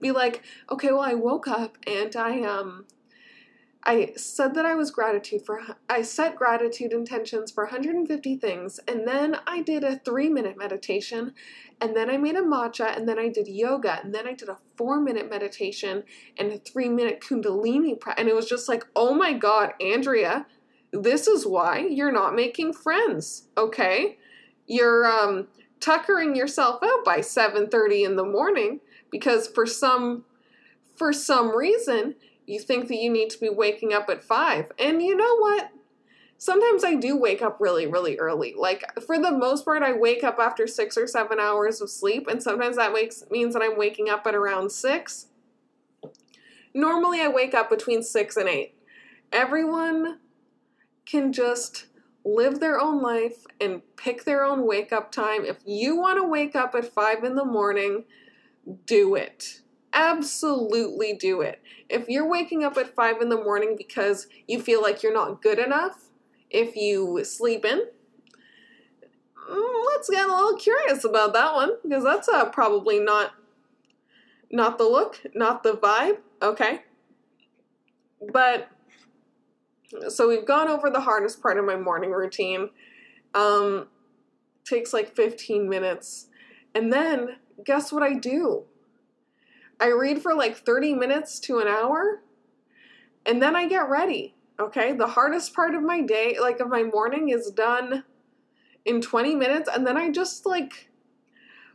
be 0.00 0.10
like, 0.10 0.42
okay, 0.70 0.92
well, 0.92 1.00
I 1.00 1.14
woke 1.14 1.48
up 1.48 1.78
and 1.86 2.14
I 2.16 2.42
um 2.42 2.86
I 3.88 4.14
said 4.16 4.54
that 4.54 4.66
I 4.66 4.74
was 4.74 4.90
gratitude 4.90 5.46
for 5.46 5.60
I 5.88 6.02
set 6.02 6.34
gratitude 6.34 6.92
intentions 6.92 7.52
for 7.52 7.64
150 7.64 8.36
things 8.36 8.80
and 8.88 9.06
then 9.06 9.36
I 9.46 9.62
did 9.62 9.84
a 9.84 9.98
3-minute 9.98 10.58
meditation 10.58 11.32
and 11.80 11.94
then 11.94 12.10
I 12.10 12.16
made 12.16 12.34
a 12.34 12.42
matcha 12.42 12.96
and 12.96 13.08
then 13.08 13.16
I 13.16 13.28
did 13.28 13.46
yoga 13.46 14.00
and 14.02 14.12
then 14.12 14.26
I 14.26 14.32
did 14.32 14.48
a 14.48 14.58
4-minute 14.76 15.30
meditation 15.30 16.02
and 16.36 16.50
a 16.50 16.58
3-minute 16.58 17.20
kundalini 17.20 17.96
and 18.18 18.28
it 18.28 18.34
was 18.34 18.48
just 18.48 18.68
like, 18.68 18.84
"Oh 18.96 19.14
my 19.14 19.32
god, 19.32 19.74
Andrea, 19.80 20.46
this 20.90 21.28
is 21.28 21.46
why 21.46 21.78
you're 21.78 22.12
not 22.12 22.34
making 22.34 22.72
friends." 22.72 23.46
Okay? 23.56 24.18
You're 24.66 25.06
um 25.06 25.46
tuckering 25.78 26.34
yourself 26.34 26.82
out 26.82 27.04
by 27.04 27.18
7:30 27.18 28.04
in 28.04 28.16
the 28.16 28.24
morning 28.24 28.80
because 29.12 29.46
for 29.46 29.64
some 29.64 30.24
for 30.96 31.12
some 31.12 31.56
reason 31.56 32.16
you 32.46 32.60
think 32.60 32.88
that 32.88 32.96
you 32.96 33.10
need 33.10 33.30
to 33.30 33.40
be 33.40 33.48
waking 33.48 33.92
up 33.92 34.08
at 34.08 34.22
five. 34.22 34.70
And 34.78 35.02
you 35.02 35.16
know 35.16 35.36
what? 35.36 35.70
Sometimes 36.38 36.84
I 36.84 36.94
do 36.94 37.16
wake 37.16 37.42
up 37.42 37.58
really, 37.60 37.86
really 37.86 38.18
early. 38.18 38.54
Like, 38.56 38.84
for 39.00 39.18
the 39.18 39.32
most 39.32 39.64
part, 39.64 39.82
I 39.82 39.92
wake 39.92 40.22
up 40.22 40.38
after 40.38 40.66
six 40.66 40.96
or 40.96 41.06
seven 41.06 41.40
hours 41.40 41.80
of 41.80 41.90
sleep, 41.90 42.28
and 42.28 42.42
sometimes 42.42 42.76
that 42.76 42.92
makes, 42.92 43.24
means 43.30 43.54
that 43.54 43.62
I'm 43.62 43.78
waking 43.78 44.08
up 44.10 44.26
at 44.26 44.34
around 44.34 44.70
six. 44.70 45.26
Normally, 46.74 47.20
I 47.20 47.28
wake 47.28 47.54
up 47.54 47.70
between 47.70 48.02
six 48.02 48.36
and 48.36 48.48
eight. 48.48 48.74
Everyone 49.32 50.18
can 51.06 51.32
just 51.32 51.86
live 52.22 52.60
their 52.60 52.78
own 52.78 53.00
life 53.00 53.46
and 53.60 53.80
pick 53.96 54.24
their 54.24 54.44
own 54.44 54.66
wake 54.66 54.92
up 54.92 55.10
time. 55.10 55.44
If 55.44 55.58
you 55.64 55.96
want 55.96 56.18
to 56.18 56.28
wake 56.28 56.54
up 56.54 56.74
at 56.74 56.92
five 56.92 57.24
in 57.24 57.34
the 57.34 57.44
morning, 57.44 58.04
do 58.84 59.14
it 59.14 59.62
absolutely 59.96 61.14
do 61.14 61.40
it. 61.40 61.60
If 61.88 62.08
you're 62.08 62.28
waking 62.28 62.64
up 62.64 62.76
at 62.76 62.94
five 62.94 63.20
in 63.20 63.28
the 63.28 63.42
morning 63.42 63.74
because 63.76 64.26
you 64.48 64.60
feel 64.60 64.82
like 64.82 65.02
you're 65.02 65.14
not 65.14 65.42
good 65.42 65.58
enough, 65.58 66.06
if 66.50 66.76
you 66.76 67.22
sleep 67.24 67.64
in, 67.64 67.86
mm, 69.50 69.84
let's 69.86 70.10
get 70.10 70.28
a 70.28 70.34
little 70.34 70.56
curious 70.56 71.04
about 71.04 71.32
that 71.34 71.54
one 71.54 71.72
because 71.82 72.04
that's 72.04 72.28
uh, 72.28 72.46
probably 72.46 72.98
not 72.98 73.32
not 74.50 74.78
the 74.78 74.84
look, 74.84 75.20
not 75.34 75.62
the 75.62 75.72
vibe. 75.72 76.18
Okay, 76.42 76.82
but 78.32 78.68
so 80.08 80.28
we've 80.28 80.46
gone 80.46 80.68
over 80.68 80.90
the 80.90 81.00
hardest 81.00 81.42
part 81.42 81.58
of 81.58 81.64
my 81.64 81.76
morning 81.76 82.10
routine. 82.10 82.70
Um, 83.34 83.88
takes 84.64 84.92
like 84.92 85.14
15 85.14 85.68
minutes, 85.68 86.26
and 86.74 86.92
then 86.92 87.36
guess 87.64 87.92
what 87.92 88.02
I 88.02 88.14
do? 88.14 88.64
I 89.80 89.88
read 89.88 90.22
for 90.22 90.34
like 90.34 90.56
30 90.56 90.94
minutes 90.94 91.38
to 91.40 91.58
an 91.58 91.68
hour 91.68 92.22
and 93.24 93.42
then 93.42 93.56
I 93.56 93.68
get 93.68 93.88
ready. 93.88 94.34
Okay? 94.58 94.92
The 94.92 95.08
hardest 95.08 95.54
part 95.54 95.74
of 95.74 95.82
my 95.82 96.00
day, 96.00 96.36
like 96.40 96.60
of 96.60 96.68
my 96.68 96.82
morning 96.82 97.28
is 97.28 97.50
done 97.50 98.04
in 98.84 99.00
20 99.00 99.34
minutes 99.34 99.68
and 99.72 99.86
then 99.86 99.96
I 99.96 100.10
just 100.10 100.46
like 100.46 100.88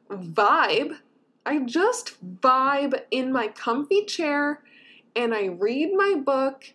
vibe. 0.10 0.98
I 1.46 1.60
just 1.60 2.18
vibe 2.42 3.02
in 3.12 3.32
my 3.32 3.48
comfy 3.50 4.06
chair 4.06 4.64
and 5.16 5.34
I 5.34 5.46
read 5.48 5.92
my 5.94 6.16
book 6.24 6.74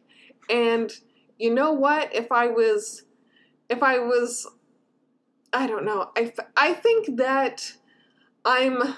and 0.49 0.93
you 1.39 1.53
know 1.55 1.73
what 1.73 2.15
if 2.15 2.31
I 2.31 2.49
was 2.49 3.03
if 3.69 3.83
I 3.83 3.99
was 3.99 4.47
I 5.53 5.67
don't 5.67 5.85
know. 5.85 6.11
I 6.17 6.33
I 6.57 6.75
think 6.75 7.17
that 7.17 7.73
I'm 8.45 8.97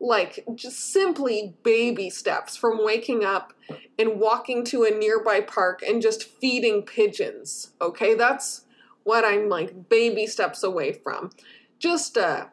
like 0.00 0.44
just 0.54 0.92
simply 0.92 1.54
baby 1.62 2.10
steps 2.10 2.56
from 2.56 2.84
waking 2.84 3.24
up 3.24 3.52
and 3.98 4.20
walking 4.20 4.64
to 4.64 4.84
a 4.84 4.90
nearby 4.90 5.40
park 5.40 5.82
and 5.86 6.02
just 6.02 6.24
feeding 6.24 6.82
pigeons. 6.82 7.72
Okay, 7.80 8.14
that's 8.14 8.62
what 9.04 9.24
I'm 9.24 9.48
like 9.48 9.88
baby 9.88 10.26
steps 10.26 10.62
away 10.62 10.92
from. 10.92 11.30
Just 11.78 12.18
uh 12.18 12.46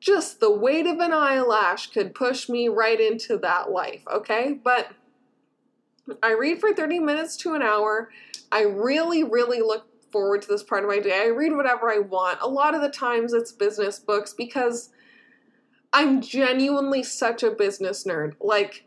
just 0.00 0.40
the 0.40 0.50
weight 0.50 0.86
of 0.86 0.98
an 0.98 1.12
eyelash 1.12 1.88
could 1.88 2.14
push 2.14 2.48
me 2.48 2.68
right 2.68 2.98
into 2.98 3.36
that 3.38 3.70
life, 3.70 4.02
okay? 4.10 4.54
But 4.64 4.88
I 6.22 6.32
read 6.32 6.58
for 6.58 6.72
30 6.72 6.98
minutes 7.00 7.36
to 7.38 7.54
an 7.54 7.62
hour. 7.62 8.10
I 8.50 8.62
really, 8.62 9.22
really 9.22 9.60
look 9.60 9.86
forward 10.10 10.42
to 10.42 10.48
this 10.48 10.62
part 10.62 10.82
of 10.82 10.88
my 10.88 10.98
day. 10.98 11.20
I 11.22 11.26
read 11.26 11.54
whatever 11.54 11.90
I 11.90 11.98
want. 11.98 12.40
A 12.40 12.48
lot 12.48 12.74
of 12.74 12.80
the 12.80 12.88
times 12.88 13.34
it's 13.34 13.52
business 13.52 13.98
books 13.98 14.32
because 14.32 14.88
I'm 15.92 16.20
genuinely 16.20 17.02
such 17.02 17.42
a 17.42 17.50
business 17.50 18.04
nerd. 18.04 18.34
Like, 18.40 18.84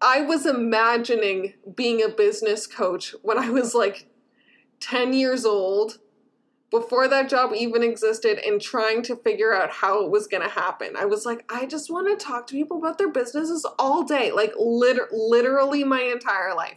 I 0.00 0.20
was 0.22 0.46
imagining 0.46 1.54
being 1.74 2.02
a 2.02 2.08
business 2.08 2.66
coach 2.66 3.14
when 3.22 3.38
I 3.38 3.50
was 3.50 3.74
like 3.74 4.08
10 4.80 5.12
years 5.12 5.44
old, 5.44 5.98
before 6.70 7.08
that 7.08 7.30
job 7.30 7.52
even 7.54 7.82
existed, 7.82 8.38
and 8.44 8.60
trying 8.60 9.02
to 9.02 9.16
figure 9.16 9.54
out 9.54 9.70
how 9.70 10.04
it 10.04 10.10
was 10.10 10.26
going 10.26 10.42
to 10.42 10.48
happen. 10.48 10.96
I 10.96 11.06
was 11.06 11.24
like, 11.24 11.50
I 11.50 11.64
just 11.64 11.90
want 11.90 12.06
to 12.08 12.24
talk 12.24 12.46
to 12.48 12.54
people 12.54 12.78
about 12.78 12.98
their 12.98 13.10
businesses 13.10 13.66
all 13.78 14.04
day, 14.04 14.30
like 14.32 14.52
liter- 14.58 15.08
literally 15.10 15.82
my 15.82 16.02
entire 16.02 16.54
life. 16.54 16.76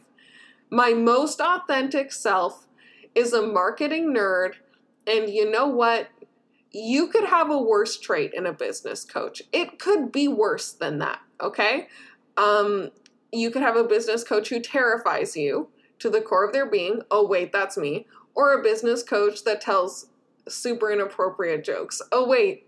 My 0.69 0.93
most 0.93 1.41
authentic 1.41 2.13
self 2.13 2.67
is 3.13 3.33
a 3.33 3.45
marketing 3.45 4.13
nerd. 4.15 4.53
And 5.05 5.29
you 5.29 5.49
know 5.49 5.67
what? 5.67 6.07
You 6.71 7.07
could 7.07 7.25
have 7.25 7.49
a 7.49 7.57
worse 7.57 7.99
trait 7.99 8.33
in 8.33 8.45
a 8.45 8.53
business 8.53 9.03
coach. 9.03 9.41
It 9.51 9.77
could 9.79 10.11
be 10.11 10.27
worse 10.27 10.71
than 10.71 10.99
that, 10.99 11.19
okay? 11.41 11.87
Um, 12.37 12.91
you 13.31 13.51
could 13.51 13.61
have 13.61 13.75
a 13.75 13.83
business 13.83 14.23
coach 14.23 14.49
who 14.49 14.59
terrifies 14.59 15.35
you 15.35 15.69
to 15.99 16.09
the 16.09 16.21
core 16.21 16.45
of 16.45 16.53
their 16.53 16.65
being. 16.65 17.01
Oh, 17.11 17.27
wait, 17.27 17.51
that's 17.51 17.77
me. 17.77 18.07
Or 18.35 18.53
a 18.53 18.63
business 18.63 19.03
coach 19.03 19.43
that 19.43 19.61
tells 19.61 20.07
super 20.47 20.91
inappropriate 20.91 21.63
jokes. 21.63 22.01
Oh, 22.11 22.27
wait, 22.27 22.65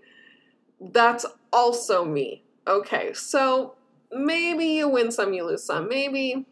that's 0.79 1.25
also 1.51 2.03
me. 2.03 2.43
Okay, 2.67 3.13
so 3.13 3.75
maybe 4.11 4.65
you 4.65 4.87
win 4.87 5.11
some, 5.11 5.33
you 5.33 5.45
lose 5.45 5.63
some. 5.63 5.87
Maybe, 5.87 6.45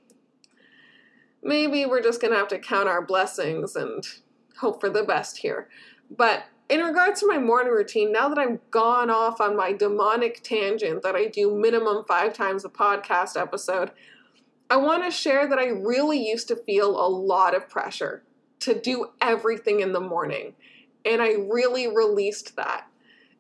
maybe 1.43 1.86
we're 1.86 2.01
just 2.01 2.22
gonna 2.22 2.36
have 2.36 2.48
to 2.50 2.60
count 2.60 2.88
our 2.88 3.05
blessings 3.05 3.75
and 3.75 4.05
hope 4.58 4.79
for 4.79 4.89
the 4.89 5.03
best 5.03 5.38
here. 5.39 5.70
But 6.10 6.46
in 6.72 6.80
regards 6.80 7.20
to 7.20 7.28
my 7.28 7.38
morning 7.38 7.74
routine, 7.74 8.13
now 8.13 8.30
that 8.30 8.40
I'm 8.40 8.62
gone 8.72 9.10
off 9.10 9.42
on 9.42 9.58
my 9.58 9.74
demonic 9.74 10.42
tangent 10.42 11.04
that 11.04 11.16
I 11.16 11.28
do 11.28 11.54
minimum 11.54 12.06
five 12.08 12.32
times 12.32 12.63
a 12.63 12.70
podcast 12.70 13.40
episode, 13.40 13.92
I 14.70 14.78
want 14.78 15.04
to 15.04 15.12
share 15.12 15.48
that 15.48 15.60
I 15.60 15.68
really 15.68 16.25
used 16.25 16.48
to 16.48 16.56
feel 16.56 16.92
a 16.92 17.10
lot 17.10 17.54
of 17.54 17.68
pressure 17.68 18.24
to 18.62 18.74
do 18.74 19.08
everything 19.20 19.82
in 19.82 19.92
the 19.92 20.00
morning. 20.00 20.54
And 21.04 21.22
I 21.22 21.34
really 21.34 21.88
released 21.88 22.56
that. 22.56 22.88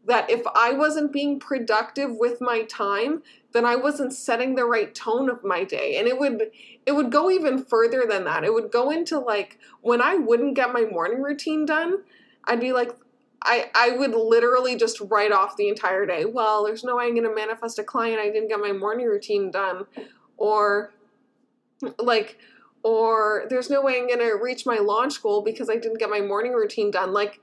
That 0.05 0.29
if 0.29 0.41
I 0.53 0.73
wasn't 0.73 1.13
being 1.13 1.39
productive 1.39 2.09
with 2.11 2.41
my 2.41 2.63
time, 2.63 3.23
then 3.53 3.65
I 3.65 3.77
wasn't 3.77 4.11
setting 4.11 4.55
the 4.55 4.65
right 4.65 4.93
tone 4.93 5.29
of 5.29 5.41
my 5.41 5.63
day. 5.63 5.95
And 5.97 6.07
it 6.07 6.19
would 6.19 6.51
it 6.85 6.93
would 6.93 7.11
go 7.11 7.31
even 7.31 7.63
further 7.63 8.03
than 8.09 8.25
that. 8.25 8.43
It 8.43 8.53
would 8.53 8.71
go 8.71 8.89
into 8.89 9.19
like 9.19 9.57
when 9.79 10.01
I 10.01 10.15
wouldn't 10.15 10.55
get 10.55 10.73
my 10.73 10.83
morning 10.85 11.21
routine 11.21 11.65
done, 11.65 11.99
I'd 12.45 12.59
be 12.59 12.73
like, 12.73 12.95
I, 13.43 13.69
I 13.73 13.97
would 13.97 14.11
literally 14.11 14.75
just 14.75 15.01
write 15.01 15.31
off 15.31 15.57
the 15.57 15.67
entire 15.67 16.05
day. 16.05 16.25
Well, 16.25 16.63
there's 16.63 16.83
no 16.83 16.97
way 16.97 17.05
I'm 17.05 17.15
going 17.15 17.27
to 17.27 17.33
manifest 17.33 17.79
a 17.79 17.83
client. 17.83 18.19
I 18.19 18.29
didn't 18.29 18.49
get 18.49 18.59
my 18.59 18.71
morning 18.71 19.07
routine 19.07 19.49
done. 19.49 19.85
Or, 20.37 20.93
like, 21.97 22.37
or 22.83 23.45
there's 23.49 23.69
no 23.69 23.81
way 23.81 23.97
I'm 23.97 24.07
going 24.07 24.19
to 24.19 24.37
reach 24.41 24.65
my 24.65 24.77
launch 24.77 25.21
goal 25.21 25.41
because 25.41 25.69
I 25.69 25.75
didn't 25.75 25.99
get 25.99 26.09
my 26.09 26.21
morning 26.21 26.53
routine 26.53 26.91
done. 26.91 27.13
Like, 27.13 27.39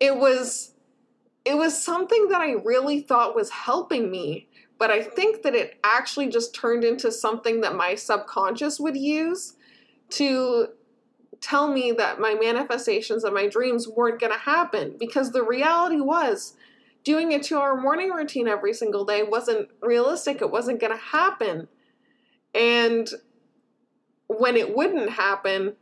it 0.00 0.16
was, 0.16 0.72
it 1.44 1.56
was 1.56 1.80
something 1.80 2.28
that 2.28 2.40
I 2.40 2.52
really 2.52 3.00
thought 3.00 3.36
was 3.36 3.50
helping 3.50 4.10
me. 4.10 4.48
But 4.78 4.90
I 4.90 5.02
think 5.02 5.42
that 5.42 5.54
it 5.54 5.78
actually 5.84 6.28
just 6.28 6.54
turned 6.54 6.84
into 6.84 7.10
something 7.10 7.60
that 7.62 7.74
my 7.74 7.94
subconscious 7.94 8.78
would 8.78 8.96
use 8.96 9.54
to 10.10 10.68
tell 11.40 11.72
me 11.72 11.92
that 11.92 12.20
my 12.20 12.34
manifestations 12.34 13.24
and 13.24 13.34
my 13.34 13.46
dreams 13.46 13.88
weren't 13.88 14.20
going 14.20 14.32
to 14.32 14.38
happen 14.38 14.96
because 14.98 15.32
the 15.32 15.42
reality 15.42 16.00
was 16.00 16.54
doing 17.04 17.32
a 17.32 17.38
two 17.38 17.56
hour 17.56 17.80
morning 17.80 18.10
routine 18.10 18.48
every 18.48 18.72
single 18.72 19.04
day 19.04 19.22
wasn't 19.22 19.68
realistic. 19.80 20.40
It 20.40 20.50
wasn't 20.50 20.80
going 20.80 20.92
to 20.92 21.02
happen. 21.02 21.68
And 22.54 23.08
when 24.26 24.56
it 24.56 24.74
wouldn't 24.74 25.10
happen, 25.10 25.76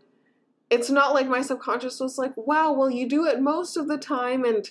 it's 0.70 0.90
not 0.90 1.14
like 1.14 1.28
my 1.28 1.40
subconscious 1.40 2.00
was 2.00 2.18
like, 2.18 2.36
wow, 2.36 2.72
well, 2.72 2.90
you 2.90 3.08
do 3.08 3.26
it 3.26 3.40
most 3.40 3.76
of 3.76 3.88
the 3.88 3.98
time 3.98 4.44
and 4.44 4.68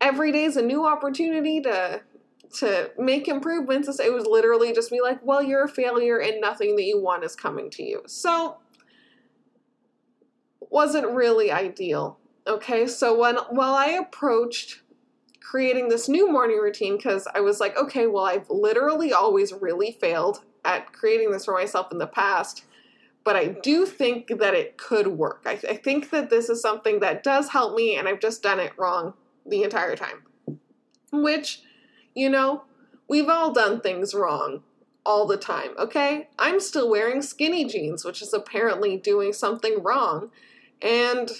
every 0.00 0.32
day 0.32 0.44
is 0.44 0.56
a 0.56 0.62
new 0.62 0.86
opportunity 0.86 1.60
to 1.62 2.02
to 2.58 2.90
make 2.98 3.28
improvements. 3.28 3.98
It 3.98 4.12
was 4.12 4.26
literally 4.26 4.74
just 4.74 4.92
me 4.92 5.00
like, 5.00 5.24
well, 5.24 5.42
you're 5.42 5.64
a 5.64 5.68
failure 5.68 6.18
and 6.18 6.38
nothing 6.38 6.76
that 6.76 6.82
you 6.82 7.00
want 7.00 7.24
is 7.24 7.34
coming 7.34 7.70
to 7.70 7.82
you. 7.82 8.02
So 8.06 8.58
wasn't 10.72 11.08
really 11.10 11.52
ideal. 11.52 12.18
Okay, 12.46 12.86
so 12.86 13.16
when 13.16 13.36
while 13.50 13.74
I 13.74 13.86
approached 13.86 14.80
creating 15.40 15.88
this 15.88 16.08
new 16.08 16.30
morning 16.30 16.58
routine, 16.58 16.96
because 16.96 17.28
I 17.34 17.40
was 17.40 17.60
like, 17.60 17.76
okay, 17.76 18.06
well, 18.06 18.24
I've 18.24 18.48
literally 18.48 19.12
always 19.12 19.52
really 19.52 19.92
failed 19.92 20.42
at 20.64 20.92
creating 20.92 21.30
this 21.30 21.44
for 21.44 21.54
myself 21.54 21.92
in 21.92 21.98
the 21.98 22.06
past 22.06 22.64
but 23.24 23.36
I 23.36 23.46
do 23.46 23.86
think 23.86 24.28
that 24.38 24.54
it 24.54 24.76
could 24.76 25.06
work. 25.06 25.42
I, 25.46 25.54
th- 25.56 25.72
I, 25.72 25.76
think 25.76 26.10
that 26.10 26.30
this 26.30 26.48
is 26.48 26.60
something 26.60 27.00
that 27.00 27.22
does 27.22 27.50
help 27.50 27.76
me, 27.76 27.96
and 27.96 28.08
I've 28.08 28.20
just 28.20 28.42
done 28.42 28.58
it 28.58 28.72
wrong 28.76 29.14
the 29.46 29.62
entire 29.62 29.96
time. 29.96 30.22
Which, 31.12 31.62
you 32.14 32.28
know, 32.28 32.64
we've 33.08 33.28
all 33.28 33.52
done 33.52 33.80
things 33.80 34.14
wrong 34.14 34.62
all 35.04 35.26
the 35.26 35.36
time, 35.36 35.70
okay? 35.78 36.28
I'm 36.38 36.58
still 36.58 36.90
wearing 36.90 37.22
skinny 37.22 37.64
jeans, 37.64 38.04
which 38.04 38.22
is 38.22 38.32
apparently 38.32 38.96
doing 38.96 39.32
something 39.32 39.82
wrong. 39.82 40.30
And 40.82 41.30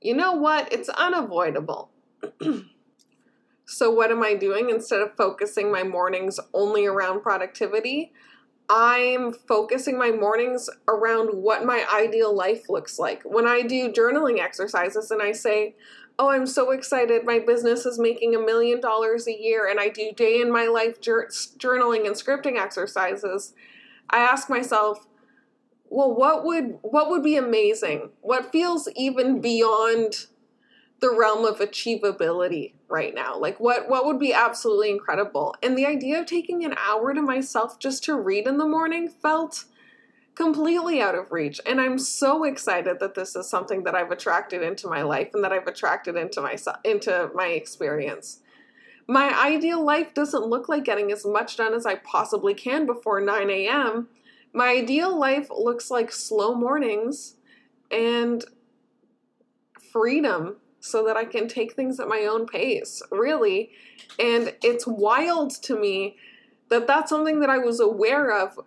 you 0.00 0.14
know 0.14 0.32
what? 0.32 0.72
It's 0.72 0.88
unavoidable. 0.88 1.90
so, 3.66 3.90
what 3.90 4.10
am 4.10 4.22
I 4.22 4.34
doing? 4.34 4.70
Instead 4.70 5.00
of 5.00 5.16
focusing 5.16 5.72
my 5.72 5.82
mornings 5.82 6.38
only 6.52 6.86
around 6.86 7.22
productivity, 7.22 8.12
I'm 8.68 9.32
focusing 9.32 9.98
my 9.98 10.10
mornings 10.10 10.70
around 10.88 11.28
what 11.34 11.66
my 11.66 11.86
ideal 11.92 12.34
life 12.34 12.68
looks 12.68 12.98
like. 12.98 13.22
When 13.24 13.46
I 13.46 13.62
do 13.62 13.92
journaling 13.92 14.38
exercises 14.38 15.10
and 15.10 15.20
I 15.20 15.32
say, 15.32 15.74
Oh, 16.16 16.30
I'm 16.30 16.46
so 16.46 16.70
excited, 16.70 17.24
my 17.24 17.40
business 17.40 17.84
is 17.84 17.98
making 17.98 18.36
a 18.36 18.38
million 18.38 18.80
dollars 18.80 19.26
a 19.26 19.36
year, 19.36 19.66
and 19.68 19.80
I 19.80 19.88
do 19.88 20.12
day 20.14 20.40
in 20.40 20.52
my 20.52 20.66
life 20.66 21.00
journaling 21.00 22.06
and 22.06 22.14
scripting 22.14 22.56
exercises, 22.56 23.52
I 24.10 24.18
ask 24.18 24.48
myself, 24.48 25.08
well, 25.94 26.12
what 26.12 26.44
would 26.44 26.78
what 26.82 27.08
would 27.08 27.22
be 27.22 27.36
amazing? 27.36 28.10
What 28.20 28.50
feels 28.50 28.88
even 28.96 29.40
beyond 29.40 30.26
the 31.00 31.14
realm 31.14 31.44
of 31.44 31.60
achievability 31.60 32.72
right 32.88 33.14
now. 33.14 33.38
Like 33.38 33.60
what 33.60 33.88
what 33.88 34.04
would 34.04 34.18
be 34.18 34.32
absolutely 34.32 34.90
incredible. 34.90 35.54
And 35.62 35.78
the 35.78 35.86
idea 35.86 36.20
of 36.20 36.26
taking 36.26 36.64
an 36.64 36.74
hour 36.76 37.14
to 37.14 37.22
myself 37.22 37.78
just 37.78 38.02
to 38.04 38.16
read 38.16 38.48
in 38.48 38.58
the 38.58 38.66
morning 38.66 39.08
felt 39.08 39.66
completely 40.34 41.00
out 41.00 41.14
of 41.14 41.30
reach. 41.30 41.60
And 41.64 41.80
I'm 41.80 41.98
so 41.98 42.42
excited 42.42 42.98
that 42.98 43.14
this 43.14 43.36
is 43.36 43.48
something 43.48 43.84
that 43.84 43.94
I've 43.94 44.10
attracted 44.10 44.62
into 44.62 44.88
my 44.88 45.02
life 45.02 45.30
and 45.32 45.44
that 45.44 45.52
I've 45.52 45.68
attracted 45.68 46.16
into 46.16 46.40
my 46.40 46.56
into 46.82 47.30
my 47.34 47.48
experience. 47.48 48.40
My 49.06 49.38
ideal 49.38 49.84
life 49.84 50.12
doesn't 50.12 50.46
look 50.46 50.68
like 50.68 50.82
getting 50.82 51.12
as 51.12 51.24
much 51.24 51.56
done 51.56 51.72
as 51.72 51.86
I 51.86 51.94
possibly 51.96 52.54
can 52.54 52.84
before 52.84 53.20
9 53.20 53.48
a.m. 53.48 54.08
My 54.54 54.68
ideal 54.68 55.18
life 55.18 55.48
looks 55.50 55.90
like 55.90 56.12
slow 56.12 56.54
mornings 56.54 57.34
and 57.90 58.44
freedom 59.92 60.56
so 60.78 61.04
that 61.04 61.16
I 61.16 61.24
can 61.24 61.48
take 61.48 61.74
things 61.74 61.98
at 61.98 62.08
my 62.08 62.20
own 62.20 62.46
pace, 62.46 63.02
really. 63.10 63.72
And 64.18 64.54
it's 64.62 64.86
wild 64.86 65.50
to 65.62 65.78
me 65.78 66.16
that 66.68 66.86
that's 66.86 67.10
something 67.10 67.40
that 67.40 67.50
I 67.50 67.58
was 67.58 67.80
aware 67.80 68.30
of 68.30 68.58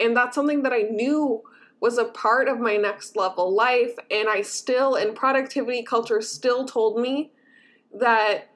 and 0.00 0.16
that's 0.16 0.34
something 0.34 0.62
that 0.62 0.72
I 0.72 0.82
knew 0.82 1.42
was 1.80 1.98
a 1.98 2.04
part 2.04 2.48
of 2.48 2.58
my 2.58 2.76
next 2.76 3.16
level 3.16 3.52
life 3.54 3.96
and 4.10 4.28
I 4.28 4.42
still 4.42 4.94
and 4.94 5.14
productivity 5.14 5.82
culture 5.82 6.20
still 6.20 6.64
told 6.64 7.00
me 7.00 7.32
that 7.94 8.48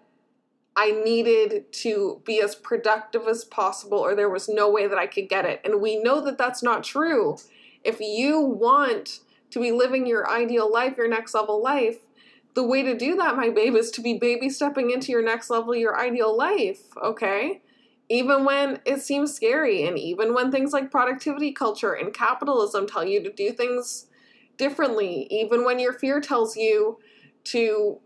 I 0.77 0.91
needed 0.91 1.73
to 1.73 2.21
be 2.25 2.41
as 2.43 2.55
productive 2.55 3.27
as 3.27 3.45
possible 3.45 3.99
or 3.99 4.15
there 4.15 4.29
was 4.29 4.49
no 4.49 4.71
way 4.71 4.87
that 4.87 4.99
I 4.99 5.07
could 5.07 5.29
get 5.29 5.47
it. 5.47 5.61
And 5.65 5.81
we 5.81 5.97
know 5.97 6.21
that 6.21 6.37
that's 6.37 6.63
not 6.63 6.85
true. 6.85 7.39
If 7.83 7.99
you 8.01 8.41
want 8.41 9.21
to 9.51 9.61
be 9.61 9.73
living 9.73 10.07
your 10.07 10.29
ideal 10.31 10.71
life, 10.71 10.99
your 10.99 11.09
next 11.09 11.35
level 11.35 11.63
life, 11.63 11.99
the 12.55 12.63
way 12.63 12.83
to 12.83 12.97
do 12.97 13.17
that, 13.17 13.37
my 13.37 13.49
babe, 13.49 13.75
is 13.75 13.91
to 13.93 14.01
be 14.01 14.19
baby 14.19 14.51
stepping 14.51 14.91
into 14.91 15.13
your 15.13 15.23
next 15.23 15.51
level, 15.51 15.75
your 15.75 15.99
ideal 15.99 16.37
life, 16.37 16.81
okay? 17.03 17.63
Even 18.09 18.45
when 18.45 18.81
it 18.85 19.03
seems 19.03 19.35
scary, 19.35 19.87
and 19.87 19.99
even 19.99 20.33
when 20.33 20.51
things 20.51 20.73
like 20.73 20.91
productivity 20.91 21.53
culture 21.53 21.93
and 21.93 22.15
capitalism 22.15 22.87
tell 22.87 23.05
you 23.05 23.23
to 23.23 23.33
do 23.33 23.51
things 23.51 24.07
differently, 24.57 25.27
even 25.31 25.65
when 25.65 25.79
your 25.79 25.93
fear 25.93 26.21
tells 26.21 26.57
you 26.57 26.99
to 27.45 27.99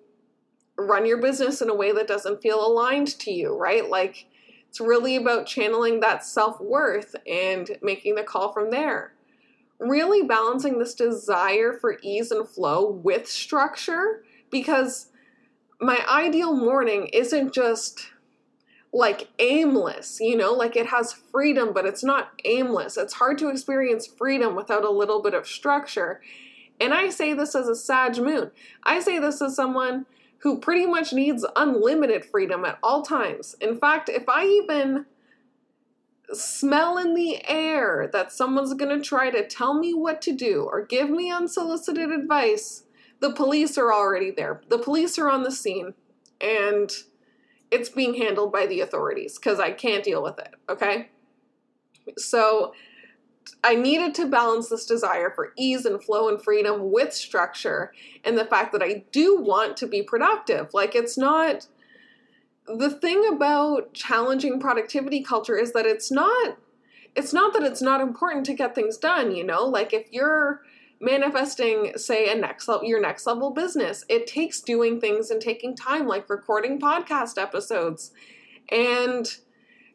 run 0.86 1.06
your 1.06 1.20
business 1.20 1.60
in 1.60 1.70
a 1.70 1.74
way 1.74 1.92
that 1.92 2.08
doesn't 2.08 2.42
feel 2.42 2.64
aligned 2.64 3.08
to 3.20 3.30
you, 3.30 3.56
right? 3.56 3.88
Like, 3.88 4.26
it's 4.68 4.80
really 4.80 5.16
about 5.16 5.46
channeling 5.46 6.00
that 6.00 6.24
self 6.24 6.60
worth 6.60 7.16
and 7.26 7.76
making 7.82 8.14
the 8.14 8.22
call 8.22 8.52
from 8.52 8.70
there. 8.70 9.14
Really 9.78 10.22
balancing 10.22 10.78
this 10.78 10.94
desire 10.94 11.72
for 11.72 11.98
ease 12.02 12.30
and 12.30 12.48
flow 12.48 12.88
with 12.88 13.28
structure 13.28 14.22
because 14.50 15.06
my 15.80 16.04
ideal 16.08 16.54
morning 16.54 17.08
isn't 17.12 17.52
just 17.52 18.12
like 18.92 19.28
aimless, 19.38 20.18
you 20.20 20.36
know, 20.36 20.52
like 20.52 20.76
it 20.76 20.86
has 20.86 21.12
freedom, 21.12 21.72
but 21.72 21.86
it's 21.86 22.04
not 22.04 22.32
aimless. 22.44 22.96
It's 22.96 23.14
hard 23.14 23.38
to 23.38 23.48
experience 23.48 24.06
freedom 24.06 24.54
without 24.54 24.84
a 24.84 24.90
little 24.90 25.22
bit 25.22 25.34
of 25.34 25.46
structure. 25.46 26.20
And 26.80 26.92
I 26.92 27.08
say 27.10 27.34
this 27.34 27.54
as 27.54 27.68
a 27.68 27.76
Sag 27.76 28.18
moon. 28.18 28.50
I 28.82 29.00
say 29.00 29.18
this 29.18 29.40
as 29.42 29.54
someone 29.54 30.06
who 30.42 30.58
pretty 30.58 30.86
much 30.86 31.12
needs 31.12 31.46
unlimited 31.56 32.24
freedom 32.24 32.64
at 32.64 32.78
all 32.82 33.02
times. 33.02 33.54
In 33.60 33.76
fact, 33.76 34.08
if 34.08 34.28
I 34.28 34.44
even 34.44 35.06
smell 36.32 36.96
in 36.96 37.14
the 37.14 37.42
air 37.48 38.08
that 38.12 38.32
someone's 38.32 38.74
going 38.74 38.96
to 38.96 39.04
try 39.04 39.30
to 39.30 39.46
tell 39.46 39.74
me 39.74 39.92
what 39.92 40.22
to 40.22 40.32
do 40.32 40.68
or 40.70 40.84
give 40.84 41.10
me 41.10 41.30
unsolicited 41.30 42.10
advice, 42.10 42.84
the 43.20 43.32
police 43.32 43.76
are 43.76 43.92
already 43.92 44.30
there. 44.30 44.62
The 44.68 44.78
police 44.78 45.18
are 45.18 45.28
on 45.28 45.42
the 45.42 45.52
scene 45.52 45.94
and 46.40 46.90
it's 47.70 47.90
being 47.90 48.14
handled 48.14 48.52
by 48.52 48.66
the 48.66 48.80
authorities 48.80 49.38
because 49.38 49.60
I 49.60 49.72
can't 49.72 50.04
deal 50.04 50.22
with 50.22 50.38
it, 50.38 50.54
okay? 50.68 51.10
So 52.16 52.72
I 53.62 53.74
needed 53.74 54.14
to 54.16 54.26
balance 54.26 54.68
this 54.68 54.86
desire 54.86 55.30
for 55.30 55.52
ease 55.56 55.84
and 55.84 56.02
flow 56.02 56.28
and 56.28 56.42
freedom 56.42 56.90
with 56.90 57.12
structure 57.12 57.92
and 58.24 58.38
the 58.38 58.44
fact 58.44 58.72
that 58.72 58.82
I 58.82 59.04
do 59.12 59.38
want 59.40 59.76
to 59.78 59.86
be 59.86 60.02
productive. 60.02 60.72
Like, 60.72 60.94
it's 60.94 61.18
not 61.18 61.66
the 62.66 62.90
thing 62.90 63.26
about 63.26 63.92
challenging 63.94 64.60
productivity 64.60 65.22
culture 65.22 65.56
is 65.56 65.72
that 65.72 65.86
it's 65.86 66.10
not 66.10 66.56
it's 67.16 67.32
not 67.32 67.52
that 67.52 67.64
it's 67.64 67.82
not 67.82 68.00
important 68.00 68.46
to 68.46 68.54
get 68.54 68.72
things 68.74 68.96
done, 68.96 69.34
you 69.34 69.42
know? 69.42 69.64
Like 69.64 69.92
if 69.92 70.06
you're 70.12 70.62
manifesting 71.00 71.92
say 71.96 72.30
a 72.30 72.34
next 72.34 72.68
level 72.68 72.86
your 72.86 73.00
next 73.00 73.26
level 73.26 73.50
business 73.50 74.04
it 74.10 74.26
takes 74.26 74.60
doing 74.60 75.00
things 75.00 75.30
and 75.30 75.40
taking 75.40 75.74
time 75.74 76.06
like 76.06 76.28
recording 76.28 76.78
podcast 76.78 77.40
episodes 77.40 78.12
and 78.68 79.38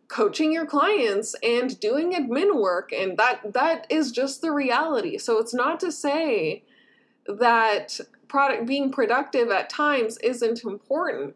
coaching 0.07 0.51
your 0.51 0.65
clients 0.65 1.35
and 1.41 1.79
doing 1.79 2.13
admin 2.13 2.61
work 2.61 2.91
and 2.91 3.17
that 3.17 3.53
that 3.53 3.87
is 3.89 4.11
just 4.11 4.41
the 4.41 4.51
reality 4.51 5.17
so 5.17 5.39
it's 5.39 5.53
not 5.53 5.79
to 5.79 5.91
say 5.91 6.63
that 7.27 7.99
product 8.27 8.65
being 8.67 8.91
productive 8.91 9.49
at 9.49 9.69
times 9.69 10.17
isn't 10.19 10.63
important 10.63 11.35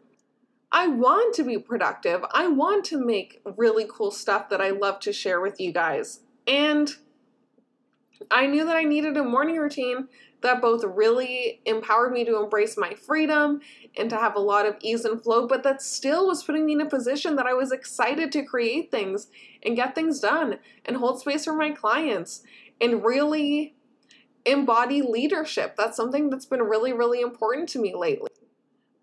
I 0.72 0.86
want 0.86 1.34
to 1.34 1.42
be 1.42 1.58
productive. 1.58 2.24
I 2.30 2.46
want 2.46 2.84
to 2.86 3.04
make 3.04 3.42
really 3.56 3.86
cool 3.88 4.10
stuff 4.10 4.48
that 4.50 4.60
I 4.60 4.70
love 4.70 5.00
to 5.00 5.12
share 5.12 5.40
with 5.40 5.60
you 5.60 5.72
guys. 5.72 6.20
And 6.46 6.90
I 8.30 8.46
knew 8.46 8.64
that 8.64 8.76
I 8.76 8.84
needed 8.84 9.16
a 9.16 9.24
morning 9.24 9.56
routine 9.56 10.08
that 10.42 10.60
both 10.60 10.84
really 10.84 11.60
empowered 11.64 12.12
me 12.12 12.24
to 12.24 12.42
embrace 12.42 12.76
my 12.76 12.94
freedom 12.94 13.60
and 13.96 14.08
to 14.10 14.16
have 14.16 14.34
a 14.34 14.40
lot 14.40 14.66
of 14.66 14.76
ease 14.80 15.04
and 15.04 15.22
flow, 15.22 15.46
but 15.46 15.62
that 15.62 15.82
still 15.82 16.26
was 16.26 16.42
putting 16.42 16.66
me 16.66 16.72
in 16.72 16.80
a 16.80 16.88
position 16.88 17.36
that 17.36 17.46
I 17.46 17.54
was 17.54 17.72
excited 17.72 18.32
to 18.32 18.42
create 18.42 18.90
things 18.90 19.28
and 19.62 19.76
get 19.76 19.94
things 19.94 20.20
done 20.20 20.58
and 20.84 20.96
hold 20.96 21.20
space 21.20 21.44
for 21.44 21.54
my 21.54 21.70
clients 21.70 22.42
and 22.80 23.04
really 23.04 23.74
embody 24.46 25.02
leadership. 25.02 25.76
That's 25.76 25.96
something 25.96 26.30
that's 26.30 26.46
been 26.46 26.62
really, 26.62 26.92
really 26.92 27.20
important 27.20 27.68
to 27.70 27.78
me 27.78 27.94
lately. 27.94 28.30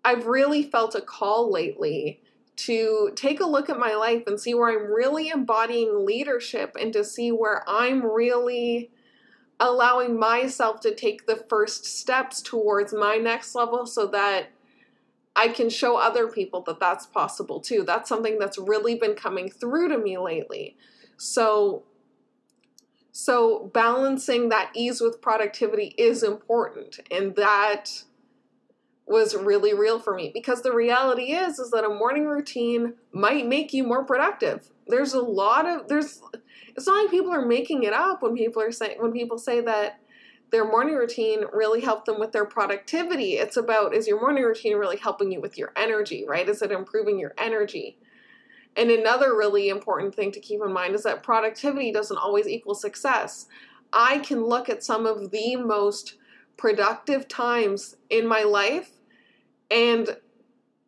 I've 0.04 0.26
really 0.26 0.62
felt 0.62 0.94
a 0.94 1.00
call 1.00 1.52
lately 1.52 2.20
to 2.56 3.12
take 3.14 3.38
a 3.40 3.46
look 3.46 3.70
at 3.70 3.78
my 3.78 3.94
life 3.94 4.24
and 4.26 4.40
see 4.40 4.52
where 4.52 4.70
I'm 4.70 4.92
really 4.92 5.28
embodying 5.28 6.04
leadership 6.04 6.76
and 6.80 6.92
to 6.92 7.04
see 7.04 7.30
where 7.30 7.62
I'm 7.68 8.04
really 8.04 8.90
allowing 9.60 10.18
myself 10.18 10.80
to 10.80 10.94
take 10.94 11.26
the 11.26 11.36
first 11.48 11.84
steps 11.84 12.40
towards 12.40 12.92
my 12.92 13.16
next 13.16 13.54
level 13.54 13.86
so 13.86 14.06
that 14.06 14.50
I 15.34 15.48
can 15.48 15.70
show 15.70 15.96
other 15.96 16.28
people 16.28 16.62
that 16.62 16.80
that's 16.80 17.06
possible 17.06 17.60
too. 17.60 17.84
That's 17.84 18.08
something 18.08 18.38
that's 18.38 18.58
really 18.58 18.96
been 18.96 19.14
coming 19.14 19.50
through 19.50 19.88
to 19.88 19.98
me 19.98 20.18
lately. 20.18 20.76
So 21.16 21.84
so 23.12 23.70
balancing 23.74 24.48
that 24.50 24.70
ease 24.74 25.00
with 25.00 25.20
productivity 25.20 25.94
is 25.98 26.22
important 26.22 27.00
and 27.10 27.34
that 27.34 28.04
was 29.06 29.34
really 29.34 29.74
real 29.74 29.98
for 29.98 30.14
me 30.14 30.30
because 30.32 30.62
the 30.62 30.72
reality 30.72 31.32
is 31.32 31.58
is 31.58 31.70
that 31.70 31.84
a 31.84 31.88
morning 31.88 32.26
routine 32.26 32.94
might 33.12 33.46
make 33.46 33.72
you 33.72 33.82
more 33.82 34.04
productive. 34.04 34.70
There's 34.86 35.14
a 35.14 35.22
lot 35.22 35.66
of 35.66 35.88
there's 35.88 36.20
it's 36.78 36.86
not 36.86 37.02
like 37.02 37.10
people 37.10 37.32
are 37.32 37.44
making 37.44 37.82
it 37.82 37.92
up 37.92 38.22
when 38.22 38.36
people 38.36 38.62
are 38.62 38.70
saying 38.70 38.98
when 39.00 39.10
people 39.10 39.36
say 39.36 39.60
that 39.60 39.98
their 40.50 40.64
morning 40.64 40.94
routine 40.94 41.40
really 41.52 41.80
helped 41.80 42.06
them 42.06 42.20
with 42.20 42.30
their 42.30 42.44
productivity. 42.44 43.32
It's 43.32 43.56
about 43.56 43.94
is 43.94 44.06
your 44.06 44.20
morning 44.20 44.44
routine 44.44 44.76
really 44.76 44.96
helping 44.96 45.32
you 45.32 45.40
with 45.40 45.58
your 45.58 45.72
energy, 45.76 46.24
right? 46.26 46.48
Is 46.48 46.62
it 46.62 46.70
improving 46.70 47.18
your 47.18 47.34
energy? 47.36 47.98
And 48.76 48.92
another 48.92 49.36
really 49.36 49.68
important 49.68 50.14
thing 50.14 50.30
to 50.30 50.40
keep 50.40 50.60
in 50.64 50.72
mind 50.72 50.94
is 50.94 51.02
that 51.02 51.24
productivity 51.24 51.90
doesn't 51.90 52.16
always 52.16 52.46
equal 52.46 52.76
success. 52.76 53.46
I 53.92 54.20
can 54.20 54.44
look 54.44 54.68
at 54.68 54.84
some 54.84 55.04
of 55.04 55.32
the 55.32 55.56
most 55.56 56.14
productive 56.56 57.26
times 57.26 57.96
in 58.08 58.26
my 58.26 58.44
life 58.44 58.92
and 59.68 60.16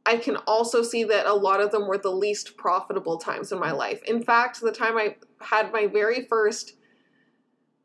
I 0.07 0.17
can 0.17 0.37
also 0.47 0.83
see 0.83 1.05
that 1.05 1.27
a 1.27 1.35
lot 1.35 1.61
of 1.61 1.71
them 1.71 1.87
were 1.87 1.99
the 1.99 2.11
least 2.11 2.57
profitable 2.57 3.19
times 3.19 3.53
in 3.53 3.59
my 3.59 3.71
life. 3.71 4.03
In 4.05 4.23
fact, 4.23 4.61
the 4.61 4.73
time 4.73 4.97
I 4.97 5.17
had 5.41 5.73
my 5.73 5.87
very 5.87 6.27
first 6.27 6.75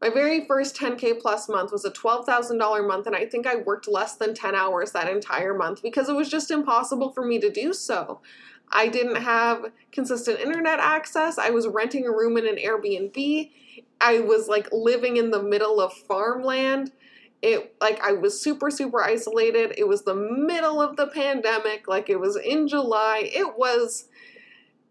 my 0.01 0.09
very 0.09 0.45
first 0.45 0.75
10k 0.75 1.21
plus 1.21 1.47
month 1.47 1.71
was 1.71 1.85
a 1.85 1.89
$12,000 1.89 2.87
month 2.87 3.07
and 3.07 3.15
I 3.15 3.25
think 3.25 3.47
I 3.47 3.55
worked 3.55 3.87
less 3.87 4.15
than 4.15 4.35
10 4.35 4.53
hours 4.53 4.91
that 4.91 5.09
entire 5.09 5.53
month 5.53 5.81
because 5.81 6.09
it 6.09 6.15
was 6.15 6.29
just 6.29 6.51
impossible 6.51 7.11
for 7.11 7.25
me 7.25 7.39
to 7.39 7.49
do 7.49 7.73
so. 7.73 8.19
I 8.71 8.87
didn't 8.87 9.15
have 9.15 9.71
consistent 9.91 10.41
internet 10.41 10.79
access. 10.79 11.37
I 11.37 11.49
was 11.49 11.67
renting 11.67 12.05
a 12.05 12.11
room 12.11 12.37
in 12.37 12.45
an 12.45 12.57
Airbnb. 12.57 13.51
I 14.01 14.19
was 14.19 14.47
like 14.47 14.67
living 14.71 15.17
in 15.17 15.31
the 15.31 15.41
middle 15.41 15.79
of 15.79 15.93
farmland. 15.93 16.91
It 17.45 17.75
like 17.79 18.01
I 18.01 18.13
was 18.13 18.41
super 18.41 18.71
super 18.71 19.03
isolated. 19.03 19.75
It 19.77 19.87
was 19.87 20.01
the 20.01 20.15
middle 20.15 20.81
of 20.81 20.97
the 20.97 21.05
pandemic. 21.05 21.87
Like 21.87 22.09
it 22.09 22.19
was 22.19 22.35
in 22.35 22.67
July. 22.67 23.29
It 23.31 23.55
was 23.55 24.09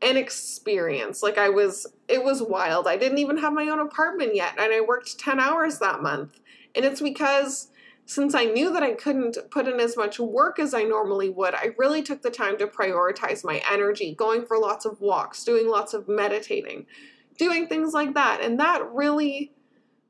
an 0.00 0.16
experience. 0.16 1.20
Like 1.20 1.36
I 1.36 1.48
was 1.48 1.84
it 2.06 2.22
was 2.22 2.40
wild. 2.40 2.86
I 2.86 2.96
didn't 2.96 3.18
even 3.18 3.38
have 3.38 3.52
my 3.52 3.68
own 3.68 3.80
apartment 3.80 4.36
yet 4.36 4.54
and 4.56 4.72
I 4.72 4.80
worked 4.80 5.18
10 5.18 5.40
hours 5.40 5.80
that 5.80 6.00
month. 6.00 6.38
And 6.76 6.84
it's 6.84 7.00
because 7.00 7.70
since 8.06 8.36
I 8.36 8.44
knew 8.44 8.72
that 8.72 8.84
I 8.84 8.92
couldn't 8.92 9.36
put 9.50 9.66
in 9.66 9.80
as 9.80 9.96
much 9.96 10.20
work 10.20 10.60
as 10.60 10.74
I 10.74 10.84
normally 10.84 11.30
would, 11.30 11.54
I 11.54 11.70
really 11.76 12.02
took 12.02 12.22
the 12.22 12.30
time 12.30 12.56
to 12.58 12.68
prioritize 12.68 13.44
my 13.44 13.62
energy, 13.68 14.14
going 14.14 14.46
for 14.46 14.58
lots 14.58 14.84
of 14.84 15.00
walks, 15.00 15.42
doing 15.42 15.66
lots 15.66 15.92
of 15.92 16.06
meditating, 16.06 16.86
doing 17.36 17.66
things 17.66 17.94
like 17.94 18.14
that. 18.14 18.42
And 18.42 18.60
that 18.60 18.88
really 18.92 19.54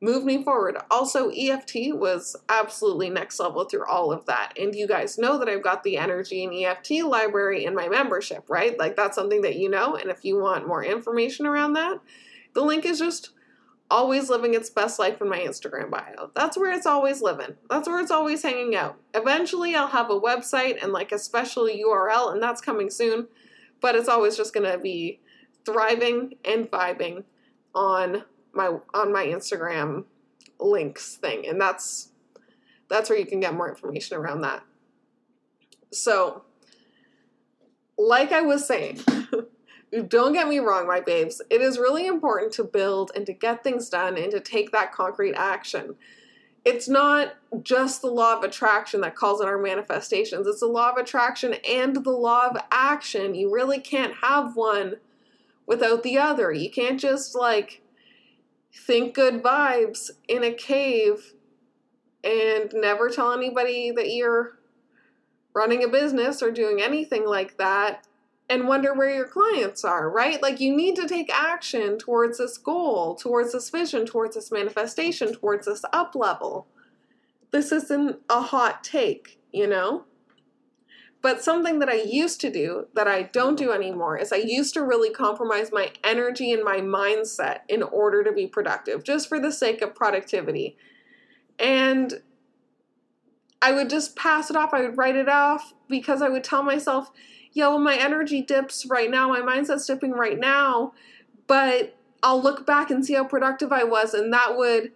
moved 0.04 0.26
me 0.26 0.44
forward. 0.44 0.76
Also, 0.90 1.30
EFT 1.30 1.94
was 1.94 2.36
absolutely 2.50 3.08
next 3.08 3.40
level 3.40 3.64
through 3.64 3.86
all 3.86 4.12
of 4.12 4.26
that. 4.26 4.52
And 4.60 4.74
you 4.74 4.86
guys 4.86 5.18
know 5.18 5.38
that 5.38 5.48
I've 5.48 5.62
got 5.62 5.82
the 5.82 5.96
energy 5.96 6.44
and 6.44 6.54
EFT 6.54 7.04
library 7.04 7.64
in 7.64 7.74
my 7.74 7.88
membership, 7.88 8.44
right? 8.48 8.78
Like 8.78 8.96
that's 8.96 9.16
something 9.16 9.40
that 9.42 9.56
you 9.56 9.70
know. 9.70 9.96
And 9.96 10.10
if 10.10 10.24
you 10.24 10.38
want 10.38 10.68
more 10.68 10.84
information 10.84 11.46
around 11.46 11.72
that, 11.72 12.00
the 12.52 12.62
link 12.62 12.84
is 12.84 12.98
just 12.98 13.30
always 13.90 14.28
living 14.28 14.54
its 14.54 14.70
best 14.70 14.98
life 14.98 15.20
in 15.22 15.28
my 15.28 15.40
Instagram 15.40 15.90
bio. 15.90 16.30
That's 16.34 16.58
where 16.58 16.72
it's 16.72 16.86
always 16.86 17.22
living. 17.22 17.54
That's 17.70 17.88
where 17.88 18.00
it's 18.00 18.10
always 18.10 18.42
hanging 18.42 18.76
out. 18.76 18.98
Eventually, 19.14 19.74
I'll 19.74 19.86
have 19.88 20.10
a 20.10 20.20
website 20.20 20.82
and 20.82 20.92
like 20.92 21.12
a 21.12 21.18
special 21.18 21.64
URL, 21.64 22.32
and 22.32 22.42
that's 22.42 22.60
coming 22.60 22.90
soon. 22.90 23.28
But 23.80 23.94
it's 23.94 24.08
always 24.08 24.36
just 24.36 24.52
gonna 24.52 24.78
be 24.78 25.20
thriving 25.64 26.34
and 26.44 26.70
vibing 26.70 27.24
on 27.74 28.24
my 28.54 28.78
on 28.92 29.12
my 29.12 29.26
Instagram 29.26 30.04
links 30.60 31.16
thing, 31.16 31.46
and 31.46 31.60
that's 31.60 32.10
that's 32.88 33.10
where 33.10 33.18
you 33.18 33.26
can 33.26 33.40
get 33.40 33.54
more 33.54 33.68
information 33.68 34.16
around 34.16 34.42
that. 34.42 34.62
So, 35.92 36.42
like 37.98 38.32
I 38.32 38.42
was 38.42 38.66
saying. 38.66 39.00
Don't 40.08 40.32
get 40.32 40.48
me 40.48 40.58
wrong, 40.58 40.88
my 40.88 40.98
babes. 40.98 41.40
It 41.50 41.60
is 41.60 41.78
really 41.78 42.08
important 42.08 42.52
to 42.54 42.64
build 42.64 43.12
and 43.14 43.24
to 43.26 43.32
get 43.32 43.62
things 43.62 43.88
done 43.88 44.16
and 44.16 44.32
to 44.32 44.40
take 44.40 44.72
that 44.72 44.92
concrete 44.92 45.34
action. 45.34 45.94
It's 46.64 46.88
not 46.88 47.34
just 47.62 48.00
the 48.00 48.08
law 48.08 48.36
of 48.36 48.42
attraction 48.42 49.02
that 49.02 49.14
calls 49.14 49.40
in 49.40 49.46
our 49.46 49.58
manifestations, 49.58 50.48
it's 50.48 50.60
the 50.60 50.66
law 50.66 50.90
of 50.90 50.96
attraction 50.96 51.54
and 51.68 52.02
the 52.02 52.10
law 52.10 52.48
of 52.48 52.56
action. 52.72 53.36
You 53.36 53.52
really 53.52 53.78
can't 53.78 54.14
have 54.22 54.56
one 54.56 54.96
without 55.66 56.02
the 56.02 56.18
other. 56.18 56.50
You 56.50 56.70
can't 56.70 56.98
just 56.98 57.36
like 57.36 57.82
think 58.74 59.14
good 59.14 59.42
vibes 59.42 60.10
in 60.28 60.44
a 60.44 60.52
cave 60.52 61.34
and 62.22 62.72
never 62.74 63.08
tell 63.08 63.32
anybody 63.32 63.90
that 63.90 64.10
you're 64.10 64.58
running 65.54 65.84
a 65.84 65.88
business 65.88 66.42
or 66.42 66.50
doing 66.50 66.82
anything 66.82 67.26
like 67.26 67.56
that 67.58 68.06
and 68.50 68.68
wonder 68.68 68.92
where 68.92 69.14
your 69.14 69.26
clients 69.26 69.84
are, 69.84 70.10
right? 70.10 70.42
Like 70.42 70.60
you 70.60 70.74
need 70.76 70.96
to 70.96 71.08
take 71.08 71.32
action 71.32 71.96
towards 71.98 72.38
this 72.38 72.58
goal, 72.58 73.14
towards 73.14 73.52
this 73.52 73.70
vision, 73.70 74.04
towards 74.04 74.34
this 74.34 74.52
manifestation, 74.52 75.34
towards 75.34 75.66
this 75.66 75.82
up 75.92 76.14
level. 76.14 76.66
This 77.52 77.72
isn't 77.72 78.18
a 78.28 78.40
hot 78.42 78.84
take, 78.84 79.38
you 79.52 79.66
know? 79.66 80.04
But 81.24 81.42
something 81.42 81.78
that 81.78 81.88
I 81.88 82.02
used 82.02 82.42
to 82.42 82.50
do 82.50 82.88
that 82.92 83.08
I 83.08 83.22
don't 83.22 83.56
do 83.56 83.72
anymore 83.72 84.18
is 84.18 84.30
I 84.30 84.36
used 84.36 84.74
to 84.74 84.84
really 84.84 85.08
compromise 85.08 85.72
my 85.72 85.90
energy 86.04 86.52
and 86.52 86.62
my 86.62 86.80
mindset 86.80 87.60
in 87.66 87.82
order 87.82 88.22
to 88.22 88.30
be 88.30 88.46
productive, 88.46 89.04
just 89.04 89.30
for 89.30 89.40
the 89.40 89.50
sake 89.50 89.80
of 89.80 89.94
productivity. 89.94 90.76
And 91.58 92.20
I 93.62 93.72
would 93.72 93.88
just 93.88 94.16
pass 94.16 94.50
it 94.50 94.56
off, 94.56 94.74
I 94.74 94.82
would 94.82 94.98
write 94.98 95.16
it 95.16 95.30
off 95.30 95.72
because 95.88 96.20
I 96.20 96.28
would 96.28 96.44
tell 96.44 96.62
myself, 96.62 97.10
yo, 97.54 97.78
my 97.78 97.96
energy 97.96 98.42
dips 98.42 98.84
right 98.84 99.10
now, 99.10 99.30
my 99.30 99.40
mindset's 99.40 99.86
dipping 99.86 100.12
right 100.12 100.38
now, 100.38 100.92
but 101.46 101.96
I'll 102.22 102.42
look 102.42 102.66
back 102.66 102.90
and 102.90 103.02
see 103.02 103.14
how 103.14 103.24
productive 103.24 103.72
I 103.72 103.84
was, 103.84 104.12
and 104.12 104.30
that 104.34 104.58
would 104.58 104.92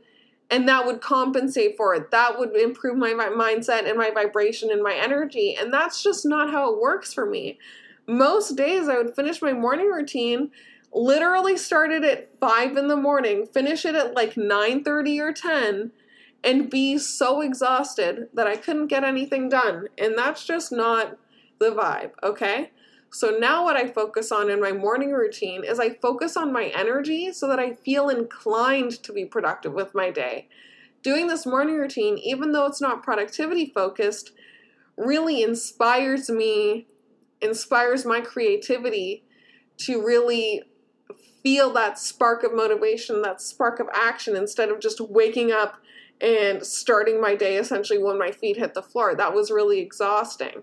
and 0.50 0.68
that 0.68 0.86
would 0.86 1.00
compensate 1.00 1.76
for 1.76 1.94
it. 1.94 2.10
That 2.10 2.38
would 2.38 2.56
improve 2.56 2.96
my, 2.96 3.12
mindset 3.12 3.88
and 3.88 3.98
my 3.98 4.10
vibration 4.10 4.70
and 4.70 4.82
my 4.82 4.94
energy. 4.94 5.54
And 5.58 5.72
that's 5.72 6.02
just 6.02 6.24
not 6.24 6.50
how 6.50 6.72
it 6.72 6.80
works 6.80 7.12
for 7.12 7.26
me. 7.26 7.58
Most 8.06 8.56
days 8.56 8.88
I 8.88 8.96
would 8.96 9.14
finish 9.14 9.42
my 9.42 9.52
morning 9.52 9.88
routine, 9.88 10.50
literally 10.92 11.58
started 11.58 12.02
at 12.04 12.30
5 12.40 12.76
in 12.78 12.88
the 12.88 12.96
morning, 12.96 13.46
finish 13.46 13.84
it 13.84 13.94
at 13.94 14.14
like 14.14 14.34
9:30 14.34 15.20
or 15.20 15.32
10 15.32 15.92
and 16.42 16.70
be 16.70 16.96
so 16.96 17.42
exhausted 17.42 18.28
that 18.32 18.46
I 18.46 18.56
couldn't 18.56 18.86
get 18.86 19.04
anything 19.04 19.48
done. 19.48 19.88
And 19.98 20.16
that's 20.16 20.46
just 20.46 20.72
not 20.72 21.18
the 21.58 21.70
vibe, 21.70 22.12
okay? 22.22 22.70
So 23.10 23.30
now 23.30 23.64
what 23.64 23.76
I 23.76 23.88
focus 23.88 24.30
on 24.30 24.50
in 24.50 24.60
my 24.60 24.72
morning 24.72 25.12
routine 25.12 25.64
is 25.64 25.80
I 25.80 25.94
focus 25.94 26.36
on 26.36 26.52
my 26.52 26.64
energy 26.74 27.32
so 27.32 27.48
that 27.48 27.58
I 27.58 27.72
feel 27.72 28.08
inclined 28.08 29.02
to 29.02 29.12
be 29.12 29.24
productive 29.24 29.72
with 29.72 29.94
my 29.94 30.10
day. 30.10 30.48
Doing 31.02 31.26
this 31.26 31.46
morning 31.46 31.76
routine, 31.76 32.18
even 32.18 32.52
though 32.52 32.66
it's 32.66 32.80
not 32.80 33.02
productivity 33.02 33.72
focused, 33.74 34.32
really 34.96 35.42
inspires 35.42 36.28
me, 36.28 36.86
inspires 37.40 38.04
my 38.04 38.20
creativity 38.20 39.24
to 39.78 40.04
really 40.04 40.62
feel 41.42 41.72
that 41.72 41.98
spark 41.98 42.42
of 42.42 42.52
motivation, 42.52 43.22
that 43.22 43.40
spark 43.40 43.80
of 43.80 43.88
action 43.94 44.36
instead 44.36 44.68
of 44.68 44.80
just 44.80 45.00
waking 45.00 45.52
up 45.52 45.76
and 46.20 46.66
starting 46.66 47.20
my 47.20 47.34
day 47.36 47.56
essentially 47.56 48.02
when 48.02 48.18
my 48.18 48.32
feet 48.32 48.56
hit 48.56 48.74
the 48.74 48.82
floor. 48.82 49.14
That 49.14 49.34
was 49.34 49.50
really 49.50 49.78
exhausting. 49.78 50.62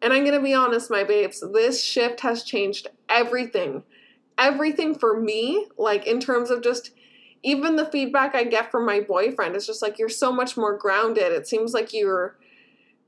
And 0.00 0.12
I'm 0.12 0.22
going 0.22 0.34
to 0.34 0.42
be 0.42 0.54
honest, 0.54 0.90
my 0.90 1.04
babes, 1.04 1.42
this 1.52 1.82
shift 1.82 2.20
has 2.20 2.42
changed 2.42 2.86
everything. 3.08 3.82
Everything 4.38 4.94
for 4.94 5.20
me, 5.20 5.66
like 5.76 6.06
in 6.06 6.20
terms 6.20 6.50
of 6.50 6.62
just 6.62 6.92
even 7.42 7.76
the 7.76 7.86
feedback 7.86 8.34
I 8.34 8.44
get 8.44 8.70
from 8.70 8.86
my 8.86 9.00
boyfriend 9.00 9.56
is 9.56 9.66
just 9.66 9.82
like 9.82 9.98
you're 9.98 10.08
so 10.08 10.32
much 10.32 10.56
more 10.56 10.76
grounded. 10.76 11.32
It 11.32 11.46
seems 11.46 11.72
like 11.72 11.92
you're 11.92 12.36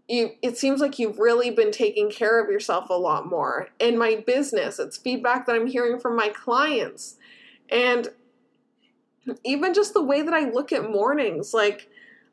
you 0.09 0.33
it 0.43 0.59
seems 0.59 0.81
like 0.81 0.99
you've 0.99 1.19
really 1.19 1.51
been 1.51 1.71
taking 1.71 2.11
care 2.11 2.43
of 2.43 2.51
yourself 2.51 2.91
a 2.91 2.95
lot 2.95 3.29
more. 3.29 3.69
In 3.79 3.97
my 3.97 4.23
business, 4.27 4.79
it's 4.79 4.97
feedback 4.97 5.47
that 5.47 5.55
I'm 5.55 5.69
hearing 5.69 6.01
from 6.01 6.17
my 6.17 6.29
clients. 6.29 7.17
And 7.71 8.09
even 9.45 9.75
just 9.75 9.95
the 9.95 10.03
way 10.03 10.23
that 10.23 10.35
I 10.35 10.51
look 10.51 10.73
at 10.73 10.91
mornings, 10.91 11.55
like 11.55 11.89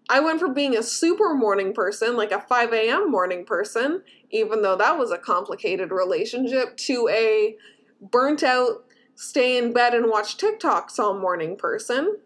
I 0.09 0.19
went 0.21 0.39
from 0.39 0.53
being 0.53 0.75
a 0.75 0.83
super 0.83 1.33
morning 1.33 1.73
person, 1.73 2.15
like 2.15 2.31
a 2.31 2.39
5 2.39 2.73
a.m. 2.73 3.11
morning 3.11 3.45
person, 3.45 4.03
even 4.29 4.61
though 4.61 4.77
that 4.77 4.97
was 4.97 5.11
a 5.11 5.17
complicated 5.17 5.91
relationship, 5.91 6.77
to 6.77 7.09
a 7.11 7.55
burnt 8.01 8.43
out, 8.43 8.85
stay 9.15 9.57
in 9.57 9.73
bed 9.73 9.93
and 9.93 10.09
watch 10.09 10.37
TikToks 10.37 10.97
all 10.99 11.17
morning 11.19 11.57
person. 11.57 12.17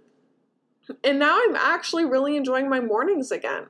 And 1.04 1.17
now 1.20 1.39
I'm 1.41 1.56
actually 1.56 2.06
really 2.06 2.36
enjoying 2.36 2.70
my 2.70 2.80
mornings 2.80 3.32
again. 3.32 3.67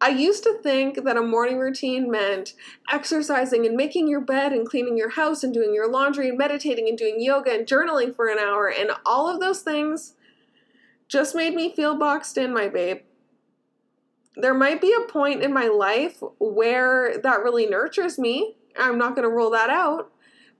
I 0.00 0.08
used 0.08 0.42
to 0.42 0.58
think 0.62 1.04
that 1.04 1.16
a 1.16 1.22
morning 1.22 1.58
routine 1.58 2.10
meant 2.10 2.52
exercising 2.90 3.64
and 3.64 3.76
making 3.76 4.08
your 4.08 4.20
bed 4.20 4.52
and 4.52 4.68
cleaning 4.68 4.98
your 4.98 5.10
house 5.10 5.42
and 5.42 5.54
doing 5.54 5.72
your 5.72 5.90
laundry 5.90 6.28
and 6.28 6.36
meditating 6.36 6.86
and 6.88 6.98
doing 6.98 7.20
yoga 7.20 7.52
and 7.52 7.66
journaling 7.66 8.14
for 8.14 8.28
an 8.28 8.38
hour. 8.38 8.68
And 8.68 8.90
all 9.06 9.32
of 9.32 9.40
those 9.40 9.62
things 9.62 10.14
just 11.08 11.34
made 11.34 11.54
me 11.54 11.74
feel 11.74 11.96
boxed 11.96 12.36
in, 12.36 12.52
my 12.52 12.68
babe. 12.68 12.98
There 14.36 14.54
might 14.54 14.80
be 14.80 14.92
a 14.92 15.10
point 15.10 15.42
in 15.42 15.52
my 15.52 15.68
life 15.68 16.22
where 16.38 17.18
that 17.18 17.42
really 17.42 17.66
nurtures 17.66 18.18
me. 18.18 18.56
I'm 18.78 18.98
not 18.98 19.14
going 19.14 19.26
to 19.28 19.34
rule 19.34 19.50
that 19.50 19.70
out. 19.70 20.12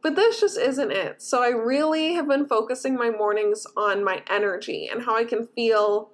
But 0.02 0.14
this 0.14 0.40
just 0.40 0.56
isn't 0.58 0.92
it. 0.92 1.20
So 1.20 1.42
I 1.42 1.48
really 1.48 2.14
have 2.14 2.28
been 2.28 2.46
focusing 2.46 2.94
my 2.94 3.10
mornings 3.10 3.66
on 3.76 4.04
my 4.04 4.22
energy 4.30 4.88
and 4.90 5.02
how 5.02 5.16
I 5.16 5.24
can 5.24 5.48
feel 5.48 6.10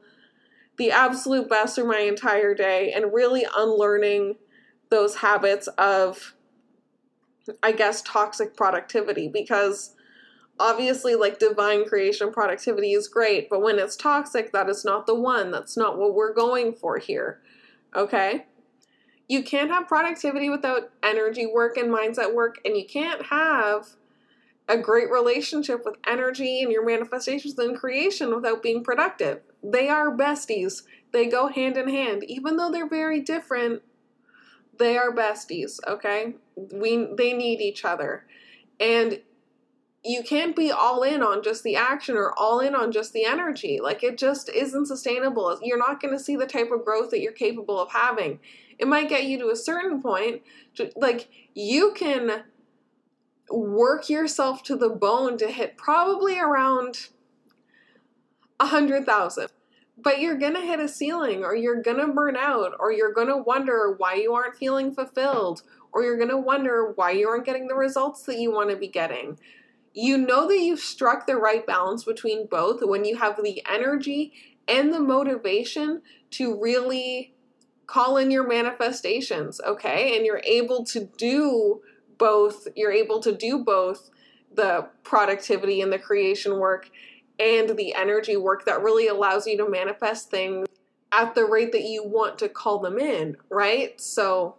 the 0.79 0.91
absolute 0.91 1.49
best 1.49 1.75
through 1.75 1.89
my 1.89 2.01
entire 2.01 2.55
day 2.55 2.93
and 2.93 3.13
really 3.13 3.45
unlearning 3.55 4.37
those 4.89 5.17
habits 5.17 5.67
of, 5.79 6.35
I 7.63 7.73
guess, 7.73 8.03
toxic 8.03 8.57
productivity 8.57 9.29
because 9.29 9.95
obviously, 10.59 11.15
like 11.15 11.39
divine 11.39 11.85
creation 11.85 12.33
productivity 12.33 12.93
is 12.93 13.09
great, 13.09 13.49
but 13.51 13.63
when 13.63 13.79
it's 13.79 13.97
toxic, 13.97 14.53
that 14.53 14.69
is 14.69 14.85
not 14.85 15.07
the 15.07 15.15
one. 15.15 15.51
That's 15.51 15.77
not 15.77 15.99
what 15.99 16.15
we're 16.15 16.35
going 16.35 16.73
for 16.75 16.99
here. 16.99 17.41
Okay? 17.95 18.47
You 19.29 19.43
can't 19.43 19.71
have 19.71 19.89
productivity 19.89 20.51
without 20.51 20.91
energy 21.03 21.47
work 21.47 21.77
and 21.77 21.91
mindset 21.91 22.35
work, 22.35 22.57
and 22.65 22.77
you 22.77 22.87
can't 22.87 23.27
have 23.27 23.97
a 24.69 24.79
great 24.79 25.11
relationship 25.11 25.85
with 25.85 25.97
energy 26.07 26.63
and 26.63 26.71
your 26.71 26.85
manifestations 26.85 27.59
and 27.59 27.77
creation 27.77 28.35
without 28.35 28.63
being 28.63 28.85
productive. 28.85 29.41
They 29.63 29.89
are 29.89 30.17
besties. 30.17 30.83
They 31.13 31.27
go 31.27 31.49
hand 31.49 31.77
in 31.77 31.89
hand. 31.89 32.25
Even 32.25 32.57
though 32.57 32.71
they're 32.71 32.89
very 32.89 33.21
different, 33.21 33.83
they 34.79 34.97
are 34.97 35.15
besties, 35.15 35.79
okay? 35.87 36.35
We 36.57 37.09
they 37.17 37.33
need 37.33 37.61
each 37.61 37.85
other. 37.85 38.25
And 38.81 39.21
you 40.05 40.23
can't 40.23 40.57
be 40.57 40.73
all 40.73 41.03
in 41.03 41.23
on 41.23 41.43
just 41.43 41.63
the 41.63 41.77
action 41.77 42.17
or 42.17 42.37
all 42.37 42.59
in 42.61 42.75
on 42.75 42.91
just 42.91 43.13
the 43.13 43.25
energy. 43.25 43.79
Like 43.81 44.03
it 44.03 44.19
just 44.19 44.49
isn't 44.49 44.87
sustainable. 44.87 45.59
You're 45.63 45.79
not 45.79 46.01
going 46.01 46.17
to 46.17 46.23
see 46.23 46.35
the 46.35 46.47
type 46.47 46.71
of 46.73 46.85
growth 46.85 47.11
that 47.11 47.21
you're 47.21 47.33
capable 47.33 47.79
of 47.79 47.93
having. 47.93 48.41
It 48.79 48.89
might 48.89 49.09
get 49.09 49.25
you 49.25 49.39
to 49.39 49.51
a 49.51 49.57
certain 49.57 50.03
point. 50.03 50.43
Like 50.97 51.29
you 51.55 51.93
can 51.95 52.45
work 53.49 54.09
yourself 54.09 54.63
to 54.65 54.77
the 54.77 54.89
bone 54.89 55.37
to 55.39 55.49
hit 55.49 55.77
probably 55.77 56.39
around 56.39 57.09
a 58.59 58.67
hundred 58.67 59.07
thousand. 59.07 59.49
But 59.99 60.21
you're 60.21 60.39
gonna 60.39 60.63
hit 60.63 60.81
a 60.81 60.89
ceiling, 60.89 61.45
or 61.45 61.55
you're 61.55 61.83
gonna 61.83 62.09
burn 62.09 62.35
out, 62.35 62.73
or 62.81 62.91
you're 62.93 63.13
gonna 63.13 63.37
wonder 63.37 63.95
why 63.99 64.15
you 64.15 64.33
aren't 64.35 64.57
feeling 64.57 64.93
fulfilled, 64.93 65.63
or 65.93 66.03
you're 66.03 66.19
gonna 66.19 66.41
wonder 66.41 66.93
why 66.97 67.13
you 67.13 67.29
aren't 67.29 67.45
getting 67.45 67.69
the 67.69 67.75
results 67.75 68.23
that 68.23 68.39
you 68.39 68.51
want 68.51 68.71
to 68.71 68.77
be 68.77 68.89
getting. 68.89 69.39
You 69.95 70.19
know 70.19 70.49
that 70.49 70.59
you've 70.59 70.81
struck 70.81 71.27
the 71.27 71.37
right 71.37 71.67
balance 71.67 72.05
between 72.05 72.47
both 72.47 72.81
when 72.83 73.05
you 73.05 73.17
have 73.17 73.43
the 73.43 73.63
energy 73.71 74.33
and 74.67 74.93
the 74.93 75.01
motivation 75.01 76.03
to 76.33 76.59
really 76.61 77.35
call 77.87 78.17
in 78.17 78.31
your 78.31 78.47
manifestations, 78.47 79.61
okay? 79.61 80.17
And 80.17 80.25
you're 80.25 80.43
able 80.45 80.85
to 80.87 81.09
do 81.19 81.83
both 82.19 82.69
you're 82.77 82.93
able 82.93 83.21
to 83.21 83.33
do 83.35 83.59
both 83.59 84.11
the 84.55 84.87
productivity 85.03 85.81
and 85.81 85.93
the 85.93 85.99
creation 85.99 86.59
work 86.59 86.89
and 87.41 87.77
the 87.77 87.95
energy 87.95 88.37
work 88.37 88.65
that 88.65 88.83
really 88.83 89.09
allows 89.09 89.47
you 89.47 89.57
to 89.57 89.69
manifest 89.69 90.31
things 90.31 90.69
at 91.11 91.35
the 91.35 91.45
rate 91.45 91.73
that 91.73 91.83
you 91.83 92.05
want 92.05 92.39
to 92.39 92.49
call 92.49 92.79
them 92.79 92.99
in, 92.99 93.37
right? 93.51 94.01
So, 94.01 94.57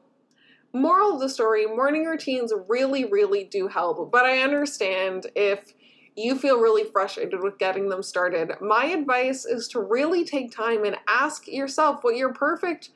moral 0.73 1.13
of 1.13 1.19
the 1.19 1.29
story 1.29 1.67
morning 1.67 2.05
routines 2.05 2.51
really, 2.67 3.05
really 3.05 3.43
do 3.43 3.67
help, 3.67 4.11
but 4.11 4.25
I 4.25 4.39
understand 4.39 5.27
if 5.35 5.73
you 6.15 6.37
feel 6.37 6.59
really 6.59 6.83
frustrated 6.83 7.41
with 7.41 7.57
getting 7.57 7.89
them 7.89 8.03
started. 8.03 8.53
My 8.61 8.85
advice 8.85 9.45
is 9.45 9.67
to 9.69 9.79
really 9.79 10.25
take 10.25 10.51
time 10.51 10.83
and 10.83 10.97
ask 11.07 11.47
yourself 11.47 12.03
what 12.03 12.15
your 12.15 12.33
perfect 12.33 12.89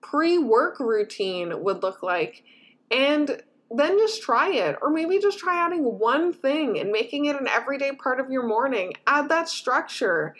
pre 0.00 0.38
work 0.38 0.80
routine 0.80 1.62
would 1.62 1.82
look 1.82 2.02
like. 2.02 2.44
And 2.90 3.42
then 3.70 3.98
just 3.98 4.22
try 4.22 4.50
it. 4.50 4.76
Or 4.80 4.90
maybe 4.90 5.18
just 5.18 5.38
try 5.38 5.64
adding 5.64 5.84
one 5.84 6.32
thing 6.32 6.78
and 6.78 6.90
making 6.90 7.26
it 7.26 7.40
an 7.40 7.48
everyday 7.48 7.92
part 7.92 8.20
of 8.20 8.30
your 8.30 8.46
morning. 8.46 8.94
Add 9.06 9.28
that 9.30 9.48
structure. 9.48 10.34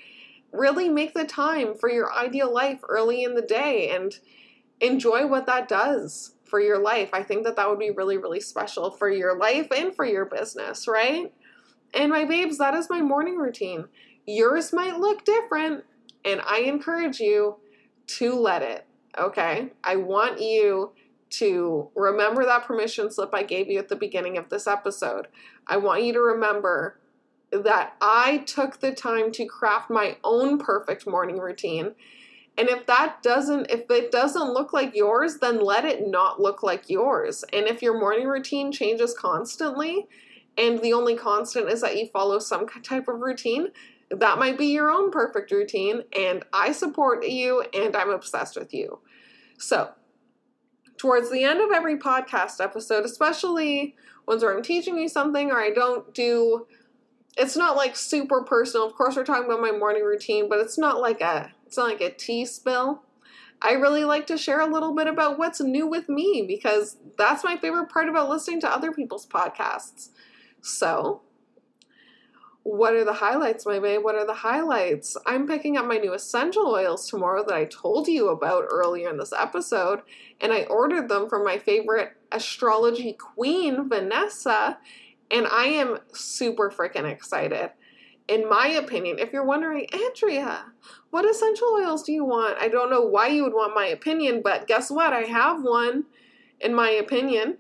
Really 0.52 0.88
make 0.88 1.14
the 1.14 1.24
time 1.24 1.74
for 1.74 1.90
your 1.90 2.12
ideal 2.12 2.52
life 2.52 2.80
early 2.88 3.22
in 3.22 3.34
the 3.34 3.42
day 3.42 3.90
and 3.90 4.18
enjoy 4.80 5.26
what 5.26 5.46
that 5.46 5.68
does 5.68 6.34
for 6.48 6.60
your 6.60 6.78
life. 6.78 7.10
I 7.12 7.22
think 7.22 7.44
that 7.44 7.56
that 7.56 7.68
would 7.68 7.78
be 7.78 7.90
really, 7.90 8.16
really 8.16 8.40
special 8.40 8.90
for 8.90 9.10
your 9.10 9.36
life 9.36 9.68
and 9.76 9.94
for 9.94 10.04
your 10.04 10.24
business, 10.24 10.88
right? 10.88 11.32
And 11.94 12.10
my 12.10 12.24
babes, 12.24 12.58
that 12.58 12.74
is 12.74 12.90
my 12.90 13.00
morning 13.00 13.36
routine. 13.36 13.86
Yours 14.26 14.72
might 14.72 14.98
look 14.98 15.24
different, 15.24 15.84
and 16.24 16.40
I 16.44 16.60
encourage 16.60 17.20
you 17.20 17.56
to 18.06 18.34
let 18.34 18.62
it, 18.62 18.86
okay? 19.18 19.70
I 19.82 19.96
want 19.96 20.40
you 20.40 20.92
to 21.30 21.90
remember 21.94 22.44
that 22.44 22.64
permission 22.64 23.10
slip 23.10 23.30
I 23.34 23.42
gave 23.42 23.68
you 23.68 23.78
at 23.78 23.88
the 23.88 23.96
beginning 23.96 24.38
of 24.38 24.48
this 24.48 24.66
episode. 24.66 25.28
I 25.66 25.76
want 25.76 26.04
you 26.04 26.12
to 26.14 26.20
remember 26.20 26.98
that 27.50 27.94
I 28.00 28.38
took 28.46 28.80
the 28.80 28.92
time 28.92 29.32
to 29.32 29.46
craft 29.46 29.90
my 29.90 30.16
own 30.24 30.58
perfect 30.58 31.06
morning 31.06 31.38
routine. 31.38 31.94
And 32.58 32.68
if 32.68 32.86
that 32.86 33.22
doesn't 33.22 33.70
if 33.70 33.88
it 33.88 34.10
doesn't 34.10 34.52
look 34.52 34.72
like 34.72 34.94
yours, 34.94 35.38
then 35.38 35.60
let 35.60 35.84
it 35.84 36.08
not 36.08 36.40
look 36.40 36.64
like 36.64 36.90
yours. 36.90 37.44
And 37.52 37.68
if 37.68 37.82
your 37.82 37.98
morning 37.98 38.26
routine 38.26 38.72
changes 38.72 39.14
constantly 39.16 40.08
and 40.58 40.80
the 40.80 40.92
only 40.92 41.14
constant 41.14 41.68
is 41.68 41.80
that 41.82 41.96
you 41.96 42.08
follow 42.08 42.40
some 42.40 42.68
type 42.82 43.06
of 43.06 43.20
routine, 43.20 43.68
that 44.10 44.38
might 44.38 44.58
be 44.58 44.66
your 44.66 44.90
own 44.90 45.12
perfect 45.12 45.52
routine 45.52 46.02
and 46.16 46.44
I 46.52 46.72
support 46.72 47.24
you 47.24 47.62
and 47.72 47.94
I'm 47.94 48.10
obsessed 48.10 48.56
with 48.56 48.74
you. 48.74 48.98
So, 49.58 49.92
towards 50.96 51.30
the 51.30 51.44
end 51.44 51.60
of 51.60 51.70
every 51.70 51.96
podcast 51.96 52.60
episode, 52.60 53.04
especially 53.04 53.94
ones 54.26 54.42
where 54.42 54.56
I'm 54.56 54.64
teaching 54.64 54.98
you 54.98 55.08
something 55.08 55.52
or 55.52 55.60
I 55.60 55.70
don't 55.70 56.12
do 56.12 56.66
it's 57.36 57.56
not 57.56 57.76
like 57.76 57.94
super 57.94 58.42
personal. 58.42 58.84
Of 58.84 58.94
course 58.94 59.14
we're 59.14 59.24
talking 59.24 59.44
about 59.44 59.60
my 59.60 59.70
morning 59.70 60.02
routine, 60.02 60.48
but 60.48 60.58
it's 60.58 60.76
not 60.76 61.00
like 61.00 61.20
a 61.20 61.52
it's 61.68 61.76
not 61.76 61.88
like 61.88 62.00
a 62.00 62.08
tea 62.08 62.46
spill. 62.46 63.02
I 63.60 63.72
really 63.72 64.04
like 64.04 64.26
to 64.28 64.38
share 64.38 64.60
a 64.60 64.66
little 64.66 64.94
bit 64.94 65.06
about 65.06 65.38
what's 65.38 65.60
new 65.60 65.86
with 65.86 66.08
me 66.08 66.44
because 66.48 66.96
that's 67.18 67.44
my 67.44 67.58
favorite 67.58 67.90
part 67.90 68.08
about 68.08 68.30
listening 68.30 68.62
to 68.62 68.72
other 68.74 68.90
people's 68.90 69.26
podcasts. 69.26 70.08
So, 70.62 71.20
what 72.62 72.94
are 72.94 73.04
the 73.04 73.12
highlights, 73.12 73.66
my 73.66 73.78
babe? 73.80 74.02
What 74.02 74.14
are 74.14 74.26
the 74.26 74.32
highlights? 74.32 75.18
I'm 75.26 75.46
picking 75.46 75.76
up 75.76 75.84
my 75.84 75.98
new 75.98 76.14
essential 76.14 76.68
oils 76.68 77.06
tomorrow 77.06 77.44
that 77.46 77.54
I 77.54 77.66
told 77.66 78.08
you 78.08 78.28
about 78.28 78.64
earlier 78.70 79.10
in 79.10 79.18
this 79.18 79.34
episode, 79.34 80.00
and 80.40 80.50
I 80.50 80.62
ordered 80.64 81.10
them 81.10 81.28
from 81.28 81.44
my 81.44 81.58
favorite 81.58 82.12
astrology 82.32 83.12
queen, 83.12 83.90
Vanessa, 83.90 84.78
and 85.30 85.46
I 85.46 85.66
am 85.66 85.98
super 86.14 86.70
freaking 86.70 87.04
excited. 87.10 87.72
In 88.28 88.48
my 88.48 88.68
opinion, 88.68 89.18
if 89.18 89.32
you're 89.32 89.44
wondering, 89.44 89.86
Andrea, 89.92 90.66
what 91.10 91.28
essential 91.28 91.68
oils 91.68 92.02
do 92.02 92.12
you 92.12 92.24
want? 92.24 92.58
I 92.60 92.68
don't 92.68 92.90
know 92.90 93.02
why 93.02 93.28
you 93.28 93.42
would 93.42 93.54
want 93.54 93.74
my 93.74 93.86
opinion, 93.86 94.42
but 94.42 94.66
guess 94.66 94.90
what? 94.90 95.14
I 95.14 95.22
have 95.22 95.62
one, 95.62 96.04
in 96.60 96.74
my 96.74 96.90
opinion 96.90 97.58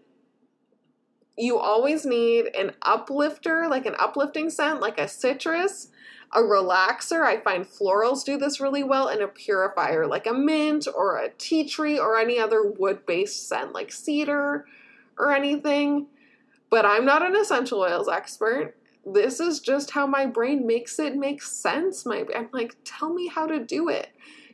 you 1.38 1.56
always 1.56 2.04
need 2.04 2.46
an 2.56 2.72
uplifter, 2.82 3.68
like 3.68 3.86
an 3.86 3.94
uplifting 3.98 4.50
scent, 4.50 4.80
like 4.80 4.98
a 4.98 5.06
citrus, 5.06 5.88
a 6.34 6.40
relaxer. 6.40 7.22
I 7.24 7.38
find 7.38 7.64
florals 7.64 8.24
do 8.24 8.36
this 8.36 8.60
really 8.60 8.82
well, 8.82 9.06
and 9.06 9.22
a 9.22 9.28
purifier, 9.28 10.06
like 10.06 10.26
a 10.26 10.34
mint 10.34 10.88
or 10.92 11.16
a 11.16 11.30
tea 11.30 11.66
tree 11.68 11.98
or 11.98 12.18
any 12.18 12.38
other 12.38 12.68
wood 12.68 13.06
based 13.06 13.48
scent, 13.48 13.72
like 13.72 13.92
cedar 13.92 14.66
or 15.16 15.32
anything. 15.32 16.08
But 16.70 16.84
I'm 16.84 17.04
not 17.04 17.22
an 17.22 17.36
essential 17.36 17.80
oils 17.80 18.08
expert. 18.08 18.74
This 19.04 19.40
is 19.40 19.60
just 19.60 19.92
how 19.92 20.06
my 20.06 20.26
brain 20.26 20.66
makes 20.66 20.98
it 20.98 21.16
make 21.16 21.42
sense. 21.42 22.04
My 22.04 22.24
I'm 22.36 22.48
like, 22.52 22.76
tell 22.84 23.12
me 23.12 23.28
how 23.28 23.46
to 23.46 23.64
do 23.64 23.88
it. 23.88 24.08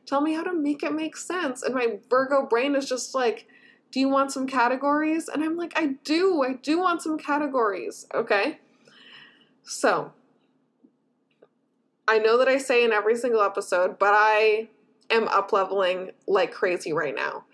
Tell 0.07 0.20
me 0.20 0.35
how 0.35 0.42
to 0.42 0.52
make 0.52 0.83
it 0.83 0.92
make 0.92 1.16
sense. 1.16 1.62
And 1.62 1.74
my 1.74 1.98
Virgo 2.11 2.46
brain 2.46 2.74
is 2.74 2.88
just 2.88 3.14
like, 3.14 3.46
do 3.90 4.00
you 4.00 4.09
want 4.09 4.33
some 4.33 4.46
categories? 4.46 5.28
And 5.28 5.42
I'm 5.42 5.57
like, 5.57 5.72
I 5.76 5.94
do. 6.04 6.42
I 6.42 6.54
do 6.54 6.78
want 6.78 7.02
some 7.02 7.16
categories. 7.16 8.07
Okay. 8.14 8.59
So, 9.62 10.12
I 12.07 12.18
know 12.18 12.37
that 12.38 12.48
I 12.48 12.59
say 12.59 12.85
in 12.85 12.92
every 12.92 13.16
single 13.16 13.40
episode, 13.40 13.98
but 13.98 14.12
I 14.12 14.68
am 15.11 15.26
up 15.28 15.52
leveling 15.52 16.11
like 16.26 16.52
crazy 16.52 16.92
right 16.92 17.14
now. 17.14 17.44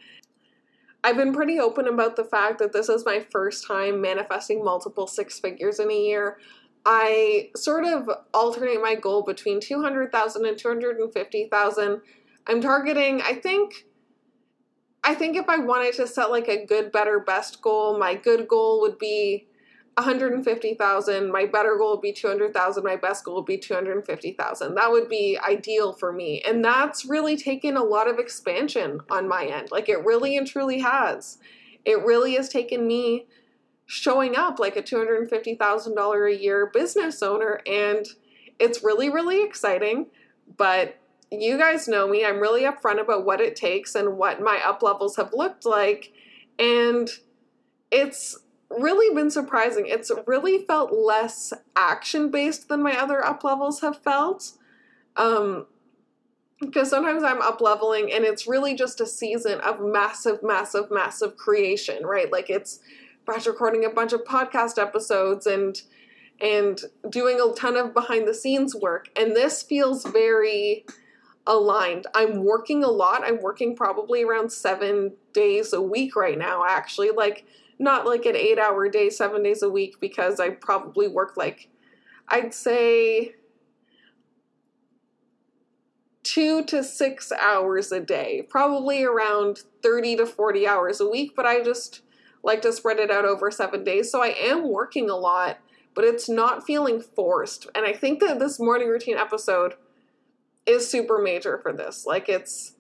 I've 1.03 1.17
been 1.17 1.33
pretty 1.33 1.59
open 1.59 1.87
about 1.87 2.17
the 2.17 2.25
fact 2.25 2.59
that 2.59 2.73
this 2.73 2.89
is 2.89 3.07
my 3.07 3.21
first 3.31 3.67
time 3.67 4.01
manifesting 4.01 4.65
multiple 4.65 5.07
six 5.07 5.39
figures 5.39 5.79
in 5.79 5.91
a 5.91 5.95
year. 5.95 6.39
I 6.85 7.51
sort 7.57 7.85
of 7.85 8.09
alternate 8.33 8.81
my 8.81 8.95
goal 8.95 9.23
between 9.23 9.61
200,000 9.61 10.47
and 10.47 10.59
250,000. 10.59 12.01
I'm 12.47 12.61
targeting, 12.61 13.21
I 13.23 13.35
think 13.35 13.87
I 15.03 15.15
think 15.15 15.37
if 15.37 15.49
I 15.49 15.59
wanted 15.59 15.95
to 15.95 16.07
set 16.07 16.31
like 16.31 16.49
a 16.49 16.65
good 16.65 16.93
better 16.93 17.21
best 17.21 17.63
goal, 17.63 17.99
my 17.99 18.15
good 18.15 18.47
goal 18.47 18.81
would 18.83 18.99
be 18.99 19.47
150,000, 19.95 21.33
my 21.33 21.47
better 21.47 21.77
goal 21.77 21.93
would 21.93 22.03
be 22.03 22.13
200,000, 22.13 22.85
my 22.85 22.97
best 22.97 23.25
goal 23.25 23.37
would 23.37 23.47
be 23.47 23.59
250,000. 23.59 24.75
That 24.75 24.91
would 24.91 25.09
be 25.09 25.39
ideal 25.39 25.93
for 25.93 26.13
me. 26.13 26.43
And 26.47 26.65
that's 26.65 27.07
really 27.07 27.37
taken 27.37 27.77
a 27.77 27.83
lot 27.83 28.09
of 28.09 28.19
expansion 28.19 29.01
on 29.11 29.29
my 29.29 29.47
end. 29.47 29.71
Like 29.71 29.89
it 29.89 30.05
really 30.05 30.37
and 30.37 30.47
truly 30.47 30.81
has. 30.81 31.39
It 31.85 32.05
really 32.05 32.35
has 32.35 32.49
taken 32.49 32.87
me 32.87 33.27
showing 33.91 34.37
up 34.37 34.61
like 34.61 34.77
a 34.77 34.83
$250,000 34.83 36.33
a 36.33 36.41
year 36.41 36.71
business 36.73 37.25
owner 37.25 37.61
and 37.67 38.07
it's 38.61 38.85
really 38.85 39.11
really 39.11 39.43
exciting, 39.43 40.07
but 40.57 40.97
you 41.33 41.59
guys 41.59 41.89
know 41.89 42.07
me. 42.07 42.25
I'm 42.25 42.39
really 42.39 42.63
upfront 42.63 43.01
about 43.01 43.25
what 43.25 43.41
it 43.41 43.57
takes 43.57 43.97
and 43.97 44.17
what 44.17 44.41
my 44.41 44.61
up 44.65 44.81
levels 44.85 45.17
have 45.17 45.33
looked 45.33 45.67
like 45.67 46.13
and 46.57 47.11
it's 47.91 48.39
really 48.71 49.13
been 49.13 49.29
surprising. 49.29 49.87
It's 49.89 50.13
really 50.25 50.59
felt 50.59 50.93
less 50.93 51.53
action 51.75 52.31
based 52.31 52.69
than 52.69 52.85
my 52.85 52.97
other 52.97 53.25
up 53.25 53.43
levels 53.43 53.81
have 53.81 54.01
felt. 54.03 54.53
Um, 55.17 55.67
because 56.61 56.91
sometimes 56.91 57.25
I'm 57.25 57.43
up 57.43 57.61
leveling 57.61 58.13
and 58.13 58.25
it's 58.25 58.47
really 58.47 58.77
just 58.77 59.01
a 59.01 59.07
season 59.07 59.59
of 59.61 59.81
massive, 59.81 60.45
massive, 60.45 60.93
massive 60.93 61.37
creation, 61.37 62.07
right? 62.07 62.31
Like 62.31 62.51
it's 62.51 62.79
batch 63.31 63.47
recording 63.47 63.85
a 63.85 63.91
bunch 63.91 64.13
of 64.13 64.25
podcast 64.25 64.81
episodes 64.81 65.47
and 65.47 65.83
and 66.41 66.81
doing 67.11 67.39
a 67.41 67.55
ton 67.55 67.77
of 67.77 67.95
behind 67.95 68.27
the 68.27 68.35
scenes 68.35 68.75
work. 68.75 69.09
And 69.15 69.37
this 69.37 69.63
feels 69.63 70.05
very 70.05 70.87
aligned. 71.47 72.07
I'm 72.15 72.45
working 72.45 72.83
a 72.83 72.89
lot. 72.89 73.23
I'm 73.25 73.41
working 73.43 73.77
probably 73.77 74.25
around 74.25 74.51
seven 74.51 75.13
days 75.35 75.73
a 75.73 75.83
week 75.83 76.17
right 76.17 76.39
now, 76.39 76.65
actually. 76.67 77.11
Like 77.11 77.45
not 77.79 78.07
like 78.07 78.25
an 78.25 78.37
eight 78.37 78.59
hour 78.59 78.89
day, 78.89 79.11
seven 79.11 79.43
days 79.43 79.63
a 79.63 79.69
week, 79.69 80.01
because 80.01 80.41
I 80.41 80.51
probably 80.51 81.09
work 81.09 81.37
like, 81.37 81.69
I'd 82.27 82.55
say, 82.55 83.35
two 86.23 86.65
to 86.65 86.83
six 86.83 87.31
hours 87.33 87.93
a 87.93 88.01
day, 88.01 88.47
probably 88.49 89.05
around 89.05 89.63
30 89.83 90.17
to 90.17 90.27
40 90.27 90.67
hours 90.67 91.01
a 91.01 91.09
week, 91.09 91.33
but 91.37 91.45
I 91.45 91.63
just 91.63 92.01
like 92.43 92.63
to 92.63 92.73
spread 92.73 92.99
it 92.99 93.11
out 93.11 93.25
over 93.25 93.51
seven 93.51 93.85
days. 93.85 94.11
So 94.11 94.23
I 94.23 94.35
am 94.39 94.69
working 94.69 95.11
a 95.11 95.17
lot, 95.17 95.59
but 95.95 96.05
it's 96.05 96.29
not 96.29 96.67
feeling 96.67 97.01
forced. 97.01 97.67
And 97.75 97.85
I 97.85 97.93
think 97.93 98.21
that 98.21 98.39
this 98.39 98.59
morning 98.59 98.89
routine 98.89 99.19
episode 99.19 99.75
is 100.67 100.89
super 100.89 101.19
major 101.19 101.59
for 101.59 101.73
this. 101.73 102.07
Like 102.07 102.29
it's 102.29 102.75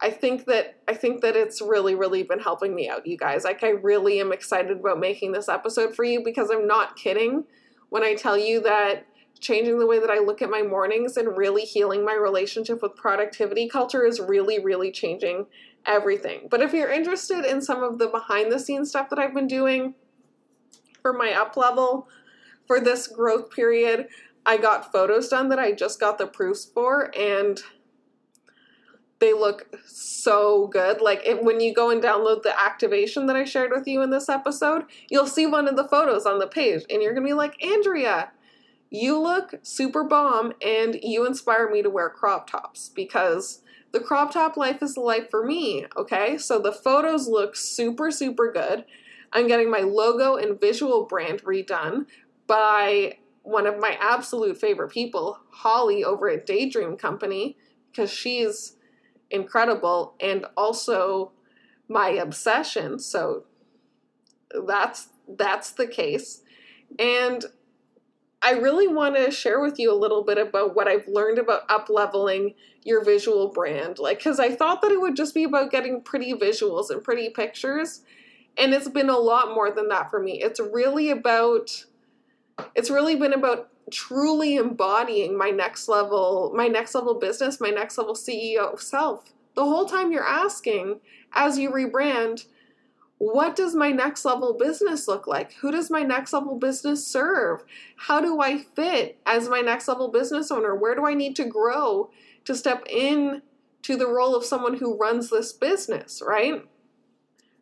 I 0.00 0.10
think 0.10 0.44
that 0.46 0.76
I 0.86 0.94
think 0.94 1.22
that 1.22 1.34
it's 1.36 1.60
really 1.60 1.94
really 1.94 2.22
been 2.22 2.38
helping 2.38 2.74
me 2.74 2.88
out 2.88 3.06
you 3.06 3.16
guys. 3.16 3.44
Like 3.44 3.64
I 3.64 3.70
really 3.70 4.20
am 4.20 4.32
excited 4.32 4.78
about 4.78 5.00
making 5.00 5.32
this 5.32 5.48
episode 5.48 5.94
for 5.94 6.04
you 6.04 6.22
because 6.24 6.50
I'm 6.50 6.66
not 6.66 6.96
kidding 6.96 7.44
when 7.88 8.04
I 8.04 8.14
tell 8.14 8.38
you 8.38 8.60
that 8.62 9.06
changing 9.40 9.78
the 9.78 9.86
way 9.86 10.00
that 10.00 10.10
I 10.10 10.18
look 10.18 10.42
at 10.42 10.50
my 10.50 10.62
mornings 10.62 11.16
and 11.16 11.36
really 11.36 11.62
healing 11.62 12.04
my 12.04 12.14
relationship 12.14 12.82
with 12.82 12.96
productivity 12.96 13.68
culture 13.68 14.04
is 14.04 14.20
really 14.20 14.62
really 14.62 14.90
changing 14.90 15.46
everything. 15.88 16.46
But 16.48 16.60
if 16.60 16.72
you're 16.72 16.92
interested 16.92 17.44
in 17.44 17.62
some 17.62 17.82
of 17.82 17.98
the 17.98 18.06
behind 18.06 18.52
the 18.52 18.60
scenes 18.60 18.90
stuff 18.90 19.08
that 19.10 19.18
I've 19.18 19.34
been 19.34 19.48
doing 19.48 19.94
for 21.02 21.12
my 21.12 21.32
up 21.32 21.56
level 21.56 22.08
for 22.66 22.78
this 22.78 23.08
growth 23.08 23.50
period, 23.50 24.06
I 24.46 24.58
got 24.58 24.92
photos 24.92 25.28
done 25.28 25.48
that 25.48 25.58
I 25.58 25.72
just 25.72 25.98
got 25.98 26.18
the 26.18 26.26
proofs 26.26 26.64
for 26.64 27.10
and 27.18 27.60
they 29.18 29.32
look 29.32 29.74
so 29.86 30.68
good. 30.68 31.00
Like 31.00 31.22
if, 31.24 31.42
when 31.42 31.60
you 31.60 31.74
go 31.74 31.90
and 31.90 32.02
download 32.02 32.42
the 32.42 32.58
activation 32.58 33.26
that 33.26 33.34
I 33.34 33.44
shared 33.44 33.72
with 33.72 33.88
you 33.88 34.02
in 34.02 34.10
this 34.10 34.28
episode, 34.28 34.84
you'll 35.10 35.26
see 35.26 35.46
one 35.46 35.66
of 35.66 35.76
the 35.76 35.88
photos 35.88 36.24
on 36.24 36.38
the 36.38 36.46
page 36.46 36.84
and 36.88 37.02
you're 37.02 37.14
going 37.14 37.26
to 37.26 37.30
be 37.30 37.34
like, 37.34 37.62
"Andrea, 37.64 38.30
you 38.90 39.18
look 39.18 39.54
super 39.62 40.04
bomb 40.04 40.52
and 40.64 40.98
you 41.02 41.26
inspire 41.26 41.68
me 41.68 41.82
to 41.82 41.90
wear 41.90 42.08
crop 42.08 42.48
tops 42.48 42.90
because 42.94 43.62
the 43.92 44.00
crop 44.00 44.32
top 44.32 44.56
life 44.56 44.82
is 44.82 44.94
the 44.94 45.00
life 45.00 45.30
for 45.30 45.44
me, 45.44 45.86
okay? 45.96 46.38
So 46.38 46.58
the 46.58 46.72
photos 46.72 47.26
look 47.26 47.56
super 47.56 48.10
super 48.10 48.52
good. 48.52 48.84
I'm 49.32 49.46
getting 49.46 49.70
my 49.70 49.80
logo 49.80 50.36
and 50.36 50.60
visual 50.60 51.04
brand 51.04 51.42
redone 51.42 52.06
by 52.46 53.18
one 53.42 53.66
of 53.66 53.78
my 53.78 53.96
absolute 54.00 54.58
favorite 54.58 54.90
people, 54.90 55.38
Holly 55.50 56.04
over 56.04 56.28
at 56.28 56.46
Daydream 56.46 56.96
Company, 56.96 57.56
because 57.90 58.10
she's 58.10 58.76
incredible 59.30 60.14
and 60.20 60.46
also 60.56 61.32
my 61.88 62.10
obsession. 62.10 62.98
So 62.98 63.44
that's 64.66 65.08
that's 65.28 65.72
the 65.72 65.86
case. 65.86 66.42
And 66.98 67.44
I 68.40 68.52
really 68.52 68.86
want 68.86 69.16
to 69.16 69.30
share 69.30 69.60
with 69.60 69.78
you 69.78 69.92
a 69.92 69.98
little 69.98 70.22
bit 70.22 70.38
about 70.38 70.74
what 70.74 70.86
I've 70.86 71.08
learned 71.08 71.38
about 71.38 71.62
up 71.68 71.88
leveling 71.90 72.54
your 72.84 73.04
visual 73.04 73.48
brand. 73.48 73.98
Like 73.98 74.22
cuz 74.22 74.38
I 74.38 74.54
thought 74.54 74.80
that 74.82 74.92
it 74.92 75.00
would 75.00 75.16
just 75.16 75.34
be 75.34 75.44
about 75.44 75.70
getting 75.70 76.02
pretty 76.02 76.32
visuals 76.34 76.90
and 76.90 77.02
pretty 77.02 77.30
pictures, 77.30 78.02
and 78.56 78.72
it's 78.72 78.88
been 78.88 79.10
a 79.10 79.18
lot 79.18 79.54
more 79.54 79.70
than 79.70 79.88
that 79.88 80.10
for 80.10 80.20
me. 80.20 80.40
It's 80.42 80.60
really 80.60 81.10
about 81.10 81.84
it's 82.74 82.90
really 82.90 83.16
been 83.16 83.32
about 83.32 83.68
truly 83.90 84.56
embodying 84.56 85.36
my 85.36 85.50
next 85.50 85.88
level 85.88 86.52
my 86.54 86.68
next 86.68 86.94
level 86.94 87.14
business 87.14 87.60
my 87.60 87.70
next 87.70 87.96
level 87.96 88.14
ceo 88.14 88.78
self 88.78 89.32
the 89.54 89.64
whole 89.64 89.86
time 89.86 90.12
you're 90.12 90.26
asking 90.26 91.00
as 91.32 91.58
you 91.58 91.70
rebrand 91.70 92.46
what 93.18 93.56
does 93.56 93.74
my 93.74 93.90
next 93.90 94.24
level 94.24 94.54
business 94.54 95.08
look 95.08 95.26
like 95.26 95.52
who 95.54 95.70
does 95.70 95.90
my 95.90 96.02
next 96.02 96.32
level 96.32 96.56
business 96.56 97.06
serve 97.06 97.64
how 97.96 98.20
do 98.20 98.40
i 98.40 98.58
fit 98.58 99.18
as 99.26 99.48
my 99.48 99.60
next 99.60 99.88
level 99.88 100.08
business 100.08 100.50
owner 100.50 100.74
where 100.74 100.94
do 100.94 101.06
i 101.06 101.14
need 101.14 101.34
to 101.34 101.44
grow 101.44 102.10
to 102.44 102.54
step 102.54 102.84
in 102.88 103.42
to 103.82 103.96
the 103.96 104.08
role 104.08 104.34
of 104.34 104.44
someone 104.44 104.78
who 104.78 104.96
runs 104.96 105.30
this 105.30 105.52
business 105.52 106.22
right 106.24 106.62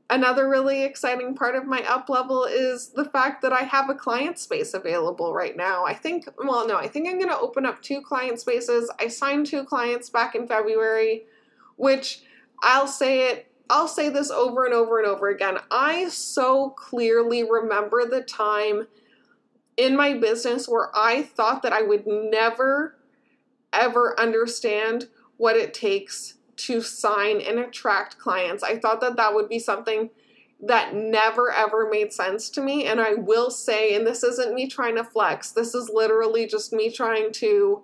Another 0.09 0.49
really 0.49 0.85
exciting 0.85 1.35
part 1.35 1.57
of 1.57 1.66
my 1.66 1.83
up 1.83 2.09
level 2.09 2.45
is 2.45 2.90
the 2.90 3.05
fact 3.05 3.42
that 3.42 3.53
I 3.53 3.62
have 3.62 3.90
a 3.90 3.95
client 3.95 4.38
space 4.38 4.73
available 4.73 5.35
right 5.35 5.57
now. 5.57 5.85
I 5.85 5.95
think, 5.95 6.29
well, 6.38 6.66
no, 6.69 6.77
I 6.77 6.87
think 6.87 7.09
I'm 7.09 7.19
going 7.19 7.31
to 7.31 7.38
open 7.38 7.66
up 7.66 7.83
two 7.83 8.01
client 8.01 8.38
spaces. 8.38 8.88
I 9.01 9.09
signed 9.09 9.47
two 9.47 9.64
clients 9.64 10.09
back 10.09 10.37
in 10.37 10.47
February, 10.47 11.25
which 11.75 12.23
I'll 12.62 12.87
say 12.87 13.31
it, 13.31 13.51
I'll 13.68 13.88
say 13.88 14.09
this 14.09 14.31
over 14.31 14.64
and 14.64 14.74
over 14.74 14.98
and 14.98 15.07
over 15.07 15.29
again. 15.29 15.59
I 15.70 16.09
so 16.09 16.70
clearly 16.70 17.42
remember 17.42 18.07
the 18.07 18.22
time 18.22 18.87
in 19.76 19.96
my 19.96 20.14
business 20.14 20.68
where 20.68 20.90
I 20.94 21.22
thought 21.22 21.62
that 21.62 21.72
I 21.72 21.83
would 21.83 22.07
never, 22.07 22.96
ever 23.72 24.18
understand 24.18 25.09
what 25.37 25.57
it 25.57 25.74
takes 25.74 26.35
to 26.57 26.81
sign 26.81 27.40
and 27.40 27.59
attract 27.59 28.18
clients. 28.18 28.62
I 28.62 28.79
thought 28.79 29.00
that 29.00 29.16
that 29.16 29.35
would 29.35 29.48
be 29.48 29.59
something 29.59 30.11
that 30.62 30.94
never 30.94 31.52
ever 31.52 31.88
made 31.90 32.12
sense 32.12 32.48
to 32.50 32.62
me. 32.62 32.87
And 32.87 33.00
I 33.00 33.14
will 33.14 33.50
say, 33.50 33.94
and 33.94 34.07
this 34.07 34.22
isn't 34.22 34.55
me 34.55 34.66
trying 34.66 34.96
to 34.96 35.05
flex, 35.05 35.50
this 35.50 35.74
is 35.74 35.90
literally 35.92 36.46
just 36.46 36.72
me 36.72 36.90
trying 36.90 37.33
to 37.33 37.83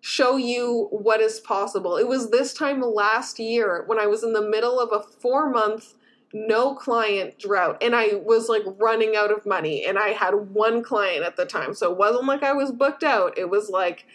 show 0.00 0.36
you 0.36 0.88
what 0.90 1.20
is 1.20 1.40
possible. 1.40 1.96
It 1.96 2.08
was 2.08 2.30
this 2.30 2.52
time 2.52 2.80
last 2.80 3.38
year 3.38 3.84
when 3.86 3.98
I 3.98 4.06
was 4.06 4.22
in 4.22 4.32
the 4.32 4.42
middle 4.42 4.78
of 4.78 4.92
a 4.92 5.02
four 5.02 5.50
month 5.50 5.94
no 6.32 6.74
client 6.74 7.38
drought 7.38 7.78
and 7.80 7.94
I 7.94 8.20
was 8.24 8.48
like 8.48 8.62
running 8.78 9.16
out 9.16 9.30
of 9.30 9.46
money 9.46 9.86
and 9.86 9.98
I 9.98 10.08
had 10.08 10.34
one 10.34 10.82
client 10.82 11.24
at 11.24 11.36
the 11.36 11.46
time. 11.46 11.72
So 11.72 11.92
it 11.92 11.98
wasn't 11.98 12.26
like 12.26 12.42
I 12.42 12.52
was 12.52 12.72
booked 12.72 13.04
out. 13.04 13.38
It 13.38 13.48
was 13.48 13.70
like 13.70 14.06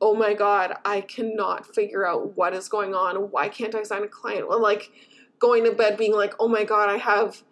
oh 0.00 0.14
my 0.14 0.34
god, 0.34 0.76
I 0.84 1.02
cannot 1.02 1.74
figure 1.74 2.06
out 2.06 2.36
what 2.36 2.54
is 2.54 2.68
going 2.68 2.94
on. 2.94 3.16
Why 3.30 3.48
can't 3.48 3.74
I 3.74 3.82
sign 3.82 4.02
a 4.02 4.08
client? 4.08 4.46
Or 4.48 4.58
like 4.58 4.90
going 5.38 5.64
to 5.64 5.72
bed 5.72 5.96
being 5.96 6.14
like, 6.14 6.34
oh 6.38 6.48
my 6.48 6.64
god, 6.64 6.88
I 6.88 6.96
have 6.96 7.42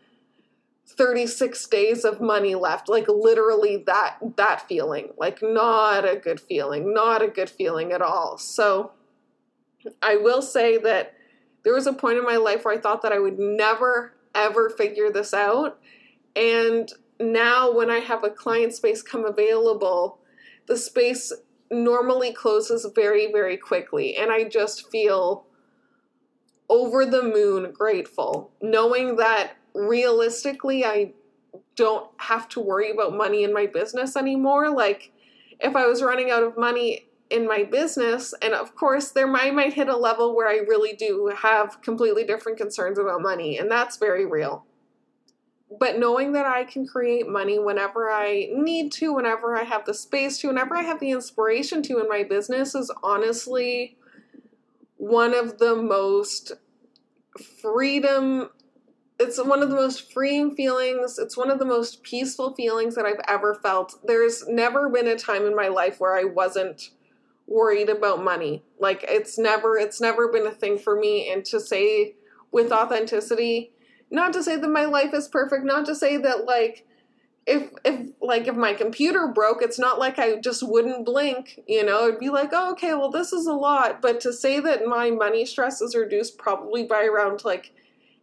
36 0.88 1.66
days 1.68 2.04
of 2.04 2.20
money 2.20 2.54
left. 2.54 2.88
Like 2.88 3.06
literally 3.08 3.84
that 3.86 4.18
that 4.36 4.66
feeling. 4.68 5.10
Like 5.16 5.40
not 5.42 6.08
a 6.08 6.16
good 6.16 6.40
feeling. 6.40 6.94
Not 6.94 7.22
a 7.22 7.28
good 7.28 7.50
feeling 7.50 7.92
at 7.92 8.02
all. 8.02 8.38
So 8.38 8.92
I 10.02 10.16
will 10.16 10.42
say 10.42 10.78
that 10.78 11.14
there 11.62 11.74
was 11.74 11.86
a 11.86 11.92
point 11.92 12.18
in 12.18 12.24
my 12.24 12.36
life 12.36 12.64
where 12.64 12.74
I 12.74 12.80
thought 12.80 13.02
that 13.02 13.12
I 13.12 13.18
would 13.18 13.38
never 13.38 14.14
ever 14.34 14.70
figure 14.70 15.10
this 15.10 15.34
out. 15.34 15.78
And 16.34 16.90
now 17.20 17.72
when 17.72 17.90
I 17.90 17.98
have 17.98 18.24
a 18.24 18.30
client 18.30 18.74
space 18.74 19.02
come 19.02 19.24
available, 19.24 20.20
the 20.66 20.76
space 20.76 21.32
normally 21.70 22.32
closes 22.32 22.86
very, 22.94 23.30
very 23.30 23.56
quickly. 23.56 24.16
And 24.16 24.30
I 24.30 24.44
just 24.44 24.90
feel 24.90 25.46
over 26.68 27.04
the 27.04 27.22
moon 27.22 27.72
grateful, 27.72 28.52
knowing 28.60 29.16
that 29.16 29.52
realistically, 29.78 30.84
I 30.84 31.12
don't 31.76 32.10
have 32.18 32.48
to 32.50 32.60
worry 32.60 32.90
about 32.90 33.16
money 33.16 33.44
in 33.44 33.52
my 33.52 33.66
business 33.66 34.16
anymore. 34.16 34.70
Like, 34.70 35.12
if 35.60 35.76
I 35.76 35.86
was 35.86 36.02
running 36.02 36.30
out 36.30 36.42
of 36.42 36.56
money 36.56 37.06
in 37.30 37.46
my 37.46 37.62
business, 37.64 38.34
and 38.42 38.54
of 38.54 38.74
course, 38.74 39.10
there 39.10 39.26
might 39.26 39.72
hit 39.72 39.88
a 39.88 39.96
level 39.96 40.34
where 40.34 40.48
I 40.48 40.58
really 40.66 40.94
do 40.94 41.32
have 41.36 41.80
completely 41.82 42.24
different 42.24 42.58
concerns 42.58 42.98
about 42.98 43.22
money, 43.22 43.58
and 43.58 43.70
that's 43.70 43.96
very 43.96 44.26
real. 44.26 44.64
But 45.78 45.98
knowing 45.98 46.32
that 46.32 46.46
I 46.46 46.64
can 46.64 46.86
create 46.86 47.28
money 47.28 47.58
whenever 47.58 48.10
I 48.10 48.48
need 48.54 48.90
to, 48.92 49.12
whenever 49.12 49.54
I 49.54 49.64
have 49.64 49.84
the 49.84 49.92
space 49.92 50.38
to, 50.38 50.48
whenever 50.48 50.74
I 50.74 50.82
have 50.82 50.98
the 50.98 51.10
inspiration 51.10 51.82
to 51.84 51.98
in 51.98 52.08
my 52.08 52.22
business 52.22 52.74
is 52.74 52.90
honestly 53.02 53.98
one 54.96 55.34
of 55.34 55.58
the 55.58 55.76
most 55.76 56.52
freedom 57.60 58.48
it's 59.18 59.42
one 59.44 59.62
of 59.62 59.68
the 59.68 59.76
most 59.76 60.12
freeing 60.12 60.54
feelings. 60.54 61.18
It's 61.18 61.36
one 61.36 61.50
of 61.50 61.58
the 61.58 61.64
most 61.64 62.02
peaceful 62.02 62.54
feelings 62.54 62.94
that 62.94 63.04
I've 63.04 63.20
ever 63.26 63.54
felt. 63.54 63.94
There's 64.04 64.46
never 64.46 64.88
been 64.88 65.08
a 65.08 65.16
time 65.16 65.44
in 65.44 65.56
my 65.56 65.68
life 65.68 65.98
where 65.98 66.16
I 66.16 66.24
wasn't 66.24 66.90
worried 67.46 67.88
about 67.88 68.22
money. 68.22 68.62
Like 68.78 69.04
it's 69.08 69.38
never 69.38 69.76
it's 69.76 70.00
never 70.00 70.30
been 70.30 70.46
a 70.46 70.52
thing 70.52 70.78
for 70.78 70.98
me 70.98 71.32
and 71.32 71.44
to 71.46 71.58
say 71.58 72.14
with 72.52 72.70
authenticity, 72.70 73.72
not 74.10 74.32
to 74.34 74.42
say 74.42 74.56
that 74.56 74.68
my 74.68 74.84
life 74.84 75.12
is 75.12 75.28
perfect, 75.28 75.64
not 75.64 75.86
to 75.86 75.94
say 75.94 76.16
that 76.18 76.44
like 76.44 76.86
if 77.46 77.70
if 77.84 78.10
like 78.20 78.46
if 78.46 78.54
my 78.54 78.74
computer 78.74 79.26
broke, 79.26 79.62
it's 79.62 79.78
not 79.78 79.98
like 79.98 80.18
I 80.18 80.36
just 80.36 80.62
wouldn't 80.62 81.06
blink, 81.06 81.60
you 81.66 81.84
know. 81.84 82.06
It'd 82.06 82.20
be 82.20 82.28
like, 82.28 82.50
"Oh, 82.52 82.72
okay, 82.72 82.94
well 82.94 83.10
this 83.10 83.32
is 83.32 83.46
a 83.46 83.54
lot." 83.54 84.02
But 84.02 84.20
to 84.20 84.32
say 84.32 84.60
that 84.60 84.86
my 84.86 85.10
money 85.10 85.46
stress 85.46 85.80
is 85.80 85.96
reduced 85.96 86.38
probably 86.38 86.84
by 86.84 87.04
around 87.04 87.44
like 87.44 87.72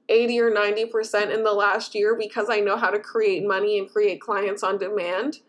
80 0.10 0.40
or 0.40 0.52
90% 0.52 1.34
in 1.34 1.44
the 1.44 1.54
last 1.54 1.96
year 1.96 2.16
because 2.16 2.50
I 2.50 2.60
know 2.60 2.78
how 2.78 2.90
to 2.90 3.00
create 3.00 3.46
money 3.46 3.80
and 3.80 3.90
create 3.90 4.22
clients 4.22 4.64
on 4.64 4.78
demand 4.78 5.40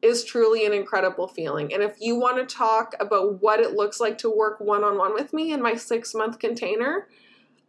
is 0.00 0.24
truly 0.24 0.64
an 0.64 0.72
incredible 0.72 1.26
feeling. 1.26 1.72
And 1.72 1.82
if 1.82 1.96
you 2.00 2.16
want 2.16 2.36
to 2.36 2.54
talk 2.54 2.94
about 3.00 3.42
what 3.42 3.60
it 3.60 3.72
looks 3.72 3.98
like 3.98 4.18
to 4.18 4.30
work 4.30 4.60
one 4.60 4.84
on 4.84 4.96
one 4.96 5.14
with 5.14 5.32
me 5.32 5.52
in 5.52 5.60
my 5.60 5.74
six 5.74 6.14
month 6.14 6.38
container, 6.38 7.08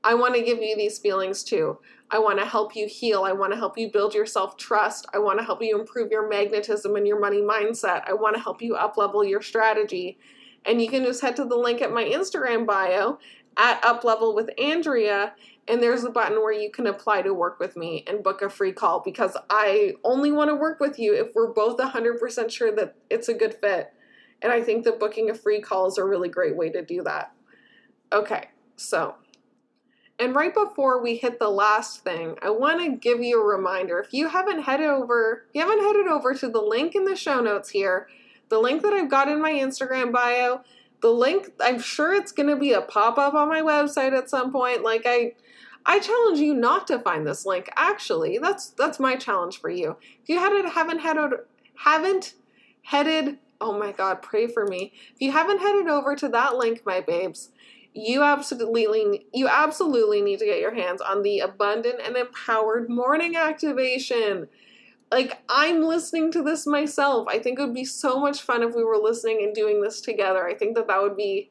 I 0.04 0.14
want 0.14 0.36
to 0.36 0.42
give 0.42 0.60
you 0.60 0.76
these 0.78 1.00
feelings 1.00 1.44
too. 1.44 1.80
I 2.12 2.20
want 2.20 2.40
to 2.40 2.46
help 2.46 2.76
you 2.76 2.88
heal. 2.88 3.24
I 3.24 3.34
want 3.34 3.52
to 3.54 3.60
help 3.60 3.78
you 3.78 3.92
build 3.92 4.14
your 4.14 4.26
self 4.26 4.58
trust. 4.58 5.08
I 5.14 5.20
want 5.20 5.40
to 5.40 5.46
help 5.46 5.62
you 5.62 5.80
improve 5.80 6.12
your 6.12 6.30
magnetism 6.30 6.96
and 6.96 7.08
your 7.08 7.20
money 7.20 7.42
mindset. 7.42 8.04
I 8.08 8.14
want 8.14 8.36
to 8.36 8.42
help 8.42 8.62
you 8.62 8.76
up 8.76 8.98
level 8.98 9.24
your 9.24 9.42
strategy. 9.42 10.18
And 10.66 10.82
you 10.82 10.90
can 10.90 11.04
just 11.04 11.22
head 11.22 11.36
to 11.38 11.46
the 11.46 11.56
link 11.56 11.82
at 11.82 11.92
my 11.92 12.04
Instagram 12.04 12.66
bio 12.66 13.20
at 13.58 13.82
Uplevel 13.82 14.36
with 14.36 14.50
Andrea 14.60 15.34
and 15.70 15.84
there's 15.84 16.04
a 16.04 16.10
button 16.10 16.42
where 16.42 16.52
you 16.52 16.72
can 16.72 16.88
apply 16.88 17.22
to 17.22 17.34
work 17.34 17.60
with 17.60 17.78
me 17.78 18.04
and 18.08 18.24
book 18.24 18.42
a 18.42 18.50
free 18.50 18.74
call 18.74 19.02
because 19.06 19.38
I 19.52 19.94
only 20.04 20.32
want 20.32 20.50
to 20.50 20.56
work 20.56 20.80
with 20.80 20.98
you 20.98 21.14
if 21.14 21.36
we're 21.36 21.54
both 21.54 21.78
100% 21.78 22.50
sure 22.50 22.76
that 22.76 22.96
it's 23.10 23.30
a 23.30 23.36
good 23.36 23.54
fit. 23.54 23.94
And 24.42 24.52
I 24.52 24.62
think 24.62 24.84
that 24.86 25.00
booking 25.00 25.30
a 25.30 25.36
free 25.36 25.62
call 25.62 25.86
is 25.88 26.00
a 26.00 26.04
really 26.04 26.30
great 26.30 26.58
way 26.58 26.72
to 26.72 26.84
do 26.84 27.04
that. 27.04 27.34
Okay, 28.12 28.50
so, 28.78 29.16
and 30.18 30.34
right 30.34 30.54
before 30.54 31.04
we 31.04 31.18
hit 31.18 31.38
the 31.38 31.50
last 31.50 32.04
thing, 32.04 32.36
I 32.42 32.50
want 32.50 32.80
to 32.84 32.98
give 32.98 33.22
you 33.22 33.40
a 33.40 33.46
reminder. 33.46 34.00
If 34.00 34.12
you 34.12 34.30
haven't 34.30 34.64
headed 34.64 34.88
over, 34.88 35.46
you 35.54 35.62
haven't 35.62 35.84
headed 35.84 36.08
over 36.08 36.34
to 36.34 36.50
the 36.50 36.62
link 36.62 36.96
in 36.96 37.06
the 37.06 37.16
show 37.16 37.42
notes 37.42 37.70
here, 37.70 38.08
the 38.50 38.58
link 38.58 38.82
that 38.82 38.94
I've 38.94 39.12
got 39.12 39.28
in 39.28 39.40
my 39.40 39.52
Instagram 39.52 40.12
bio, 40.12 40.62
the 41.02 41.12
link, 41.12 41.52
I'm 41.62 41.80
sure 41.80 42.14
it's 42.14 42.32
going 42.32 42.50
to 42.50 42.56
be 42.56 42.74
a 42.74 42.82
pop 42.82 43.20
up 43.20 43.36
on 43.36 43.48
my 43.48 43.62
website 43.62 44.18
at 44.18 44.30
some 44.30 44.52
point. 44.52 44.84
Like 44.84 45.04
I, 45.06 45.34
I 45.86 46.00
challenge 46.00 46.40
you 46.40 46.54
not 46.54 46.88
to 46.88 47.00
find 47.00 47.26
this 47.26 47.46
link. 47.46 47.70
Actually, 47.76 48.38
that's 48.38 48.70
that's 48.72 49.00
my 49.00 49.16
challenge 49.16 49.60
for 49.60 49.70
you. 49.70 49.98
If 50.22 50.30
you 50.30 50.40
hadn't 50.40 50.70
haven't 50.70 51.00
headed 51.00 51.32
haven't 51.76 52.34
headed, 52.84 53.38
oh 53.62 53.78
my 53.78 53.92
god, 53.92 54.22
pray 54.22 54.48
for 54.48 54.66
me. 54.66 54.94
If 55.16 55.22
you 55.22 55.32
haven't 55.32 55.60
headed 55.60 55.88
over 55.88 56.16
to 56.16 56.28
that 56.30 56.58
link, 56.58 56.86
my 56.86 57.02
babes, 57.02 57.50
you 57.94 58.24
absolutely 58.24 59.26
you 59.34 59.48
absolutely 59.48 60.22
need 60.22 60.40
to 60.40 60.46
get 60.46 60.60
your 60.60 60.74
hands 60.74 61.02
on 61.02 61.24
the 61.24 61.40
abundant 61.40 62.00
and 62.06 62.16
empowered 62.16 62.90
morning 62.90 63.36
activation. 63.36 64.48
Like 65.12 65.42
I'm 65.50 65.82
listening 65.82 66.32
to 66.34 66.44
this 66.44 66.68
myself. 66.68 67.28
I 67.28 67.40
think 67.40 67.58
it 67.58 67.64
would 67.64 67.74
be 67.74 67.86
so 67.86 68.20
much 68.20 68.42
fun 68.42 68.64
if 68.64 68.76
we 68.76 68.84
were 68.84 68.98
listening 68.98 69.42
and 69.44 69.56
doing 69.56 69.82
this 69.82 70.02
together. 70.02 70.48
I 70.48 70.54
think 70.54 70.76
that 70.76 70.88
that 70.88 71.02
would 71.02 71.18
be 71.18 71.50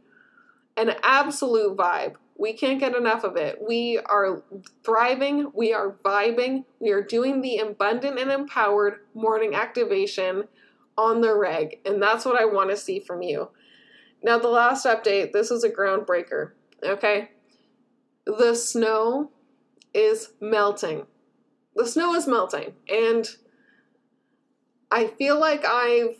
an 0.76 0.94
absolute 1.02 1.76
vibe. 1.76 2.14
We 2.38 2.52
can't 2.52 2.78
get 2.78 2.94
enough 2.94 3.24
of 3.24 3.36
it. 3.36 3.58
We 3.60 3.98
are 3.98 4.44
thriving, 4.84 5.50
we 5.54 5.74
are 5.74 5.96
vibing, 6.04 6.64
we 6.78 6.90
are 6.90 7.02
doing 7.02 7.42
the 7.42 7.58
abundant 7.58 8.18
and 8.18 8.30
empowered 8.30 9.00
morning 9.12 9.56
activation 9.56 10.44
on 10.96 11.20
the 11.20 11.34
reg, 11.34 11.80
and 11.84 12.00
that's 12.00 12.24
what 12.24 12.40
I 12.40 12.44
want 12.44 12.70
to 12.70 12.76
see 12.76 13.00
from 13.00 13.22
you. 13.22 13.50
Now, 14.22 14.38
the 14.38 14.48
last 14.48 14.86
update 14.86 15.32
this 15.32 15.50
is 15.50 15.64
a 15.64 15.70
groundbreaker, 15.70 16.52
okay? 16.84 17.30
The 18.24 18.54
snow 18.54 19.30
is 19.92 20.30
melting. 20.40 21.06
The 21.74 21.86
snow 21.86 22.14
is 22.14 22.26
melting, 22.26 22.74
and 22.88 23.28
I 24.90 25.08
feel 25.08 25.40
like 25.40 25.64
I've 25.64 26.16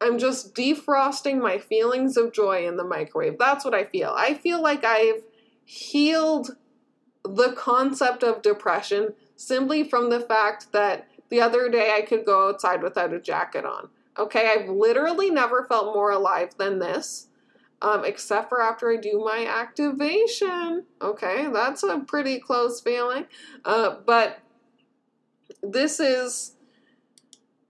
I'm 0.00 0.18
just 0.18 0.54
defrosting 0.54 1.40
my 1.40 1.58
feelings 1.58 2.16
of 2.16 2.32
joy 2.32 2.66
in 2.66 2.76
the 2.76 2.84
microwave. 2.84 3.38
That's 3.38 3.64
what 3.64 3.74
I 3.74 3.84
feel. 3.84 4.14
I 4.16 4.34
feel 4.34 4.62
like 4.62 4.84
I've 4.84 5.22
healed 5.64 6.56
the 7.24 7.52
concept 7.52 8.22
of 8.22 8.42
depression 8.42 9.14
simply 9.36 9.84
from 9.84 10.10
the 10.10 10.20
fact 10.20 10.72
that 10.72 11.08
the 11.30 11.40
other 11.40 11.68
day 11.68 11.94
I 11.94 12.02
could 12.02 12.24
go 12.24 12.48
outside 12.48 12.82
without 12.82 13.12
a 13.12 13.20
jacket 13.20 13.64
on. 13.64 13.88
Okay, 14.18 14.48
I've 14.48 14.68
literally 14.68 15.30
never 15.30 15.64
felt 15.64 15.94
more 15.94 16.10
alive 16.10 16.50
than 16.58 16.78
this, 16.78 17.28
um, 17.82 18.04
except 18.04 18.48
for 18.48 18.60
after 18.60 18.90
I 18.90 18.96
do 18.96 19.22
my 19.24 19.46
activation. 19.46 20.86
Okay, 21.00 21.48
that's 21.52 21.82
a 21.82 22.00
pretty 22.00 22.40
close 22.40 22.80
feeling. 22.80 23.26
Uh, 23.64 23.96
but 24.06 24.40
this 25.62 26.00
is 26.00 26.54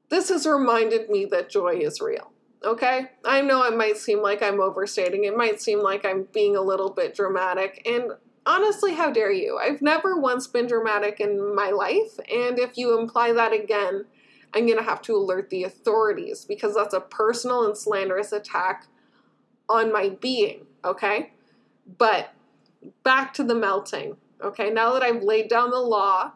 this 0.09 0.29
has 0.31 0.47
reminded 0.47 1.11
me 1.11 1.27
that 1.27 1.51
joy 1.51 1.79
is 1.79 2.01
real. 2.01 2.33
Okay? 2.65 3.07
I 3.25 3.41
know 3.41 3.63
it 3.65 3.77
might 3.77 3.97
seem 3.97 4.21
like 4.21 4.43
I'm 4.43 4.61
overstating. 4.61 5.25
It 5.25 5.37
might 5.37 5.61
seem 5.61 5.81
like 5.81 6.05
I'm 6.05 6.27
being 6.33 6.57
a 6.57 6.63
little 6.63 6.91
bit 6.91 7.15
dramatic. 7.15 7.83
And 7.87 8.13
honestly, 8.47 8.95
how 8.95 9.11
dare 9.11 9.31
you? 9.31 9.59
I've 9.59 9.83
never 9.83 10.19
once 10.19 10.47
been 10.47 10.67
dramatic 10.67 11.21
in 11.21 11.55
my 11.55 11.71
life. 11.71 12.19
And 12.33 12.59
if 12.59 12.77
you 12.77 12.99
imply 12.99 13.33
that 13.33 13.53
again, 13.53 14.07
I'm 14.55 14.67
going 14.67 14.79
to 14.79 14.85
have 14.85 15.03
to 15.03 15.15
alert 15.15 15.51
the 15.51 15.65
authorities 15.65 16.45
because 16.45 16.75
that's 16.75 16.95
a 16.95 17.01
personal 17.01 17.65
and 17.65 17.77
slanderous 17.77 18.33
attack 18.33 18.87
on 19.69 19.93
my 19.93 20.09
being. 20.09 20.67
Okay? 20.85 21.33
But 21.99 22.33
back 23.03 23.35
to 23.35 23.45
the 23.45 23.55
melting. 23.55 24.17
Okay? 24.43 24.71
Now 24.71 24.93
that 24.95 25.03
I've 25.03 25.23
laid 25.23 25.49
down 25.49 25.71
the 25.71 25.81
law, 25.81 26.33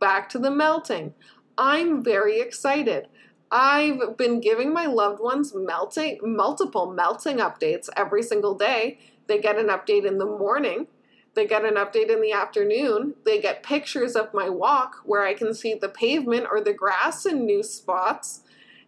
back 0.00 0.28
to 0.30 0.38
the 0.38 0.50
melting. 0.50 1.14
I'm 1.56 2.02
very 2.02 2.40
excited. 2.40 3.08
I've 3.50 4.16
been 4.16 4.40
giving 4.40 4.72
my 4.72 4.86
loved 4.86 5.20
ones 5.20 5.52
melting 5.54 6.18
multiple 6.22 6.92
melting 6.92 7.38
updates 7.38 7.88
every 7.96 8.22
single 8.22 8.54
day. 8.54 8.98
They 9.26 9.38
get 9.38 9.58
an 9.58 9.68
update 9.68 10.04
in 10.04 10.18
the 10.18 10.26
morning, 10.26 10.88
they 11.34 11.46
get 11.46 11.64
an 11.64 11.74
update 11.74 12.10
in 12.10 12.20
the 12.20 12.32
afternoon, 12.32 13.14
they 13.24 13.40
get 13.40 13.62
pictures 13.62 14.16
of 14.16 14.34
my 14.34 14.48
walk 14.48 14.96
where 15.04 15.22
I 15.22 15.34
can 15.34 15.54
see 15.54 15.74
the 15.74 15.88
pavement 15.88 16.46
or 16.50 16.60
the 16.60 16.74
grass 16.74 17.26
in 17.26 17.46
new 17.46 17.62
spots. 17.62 18.42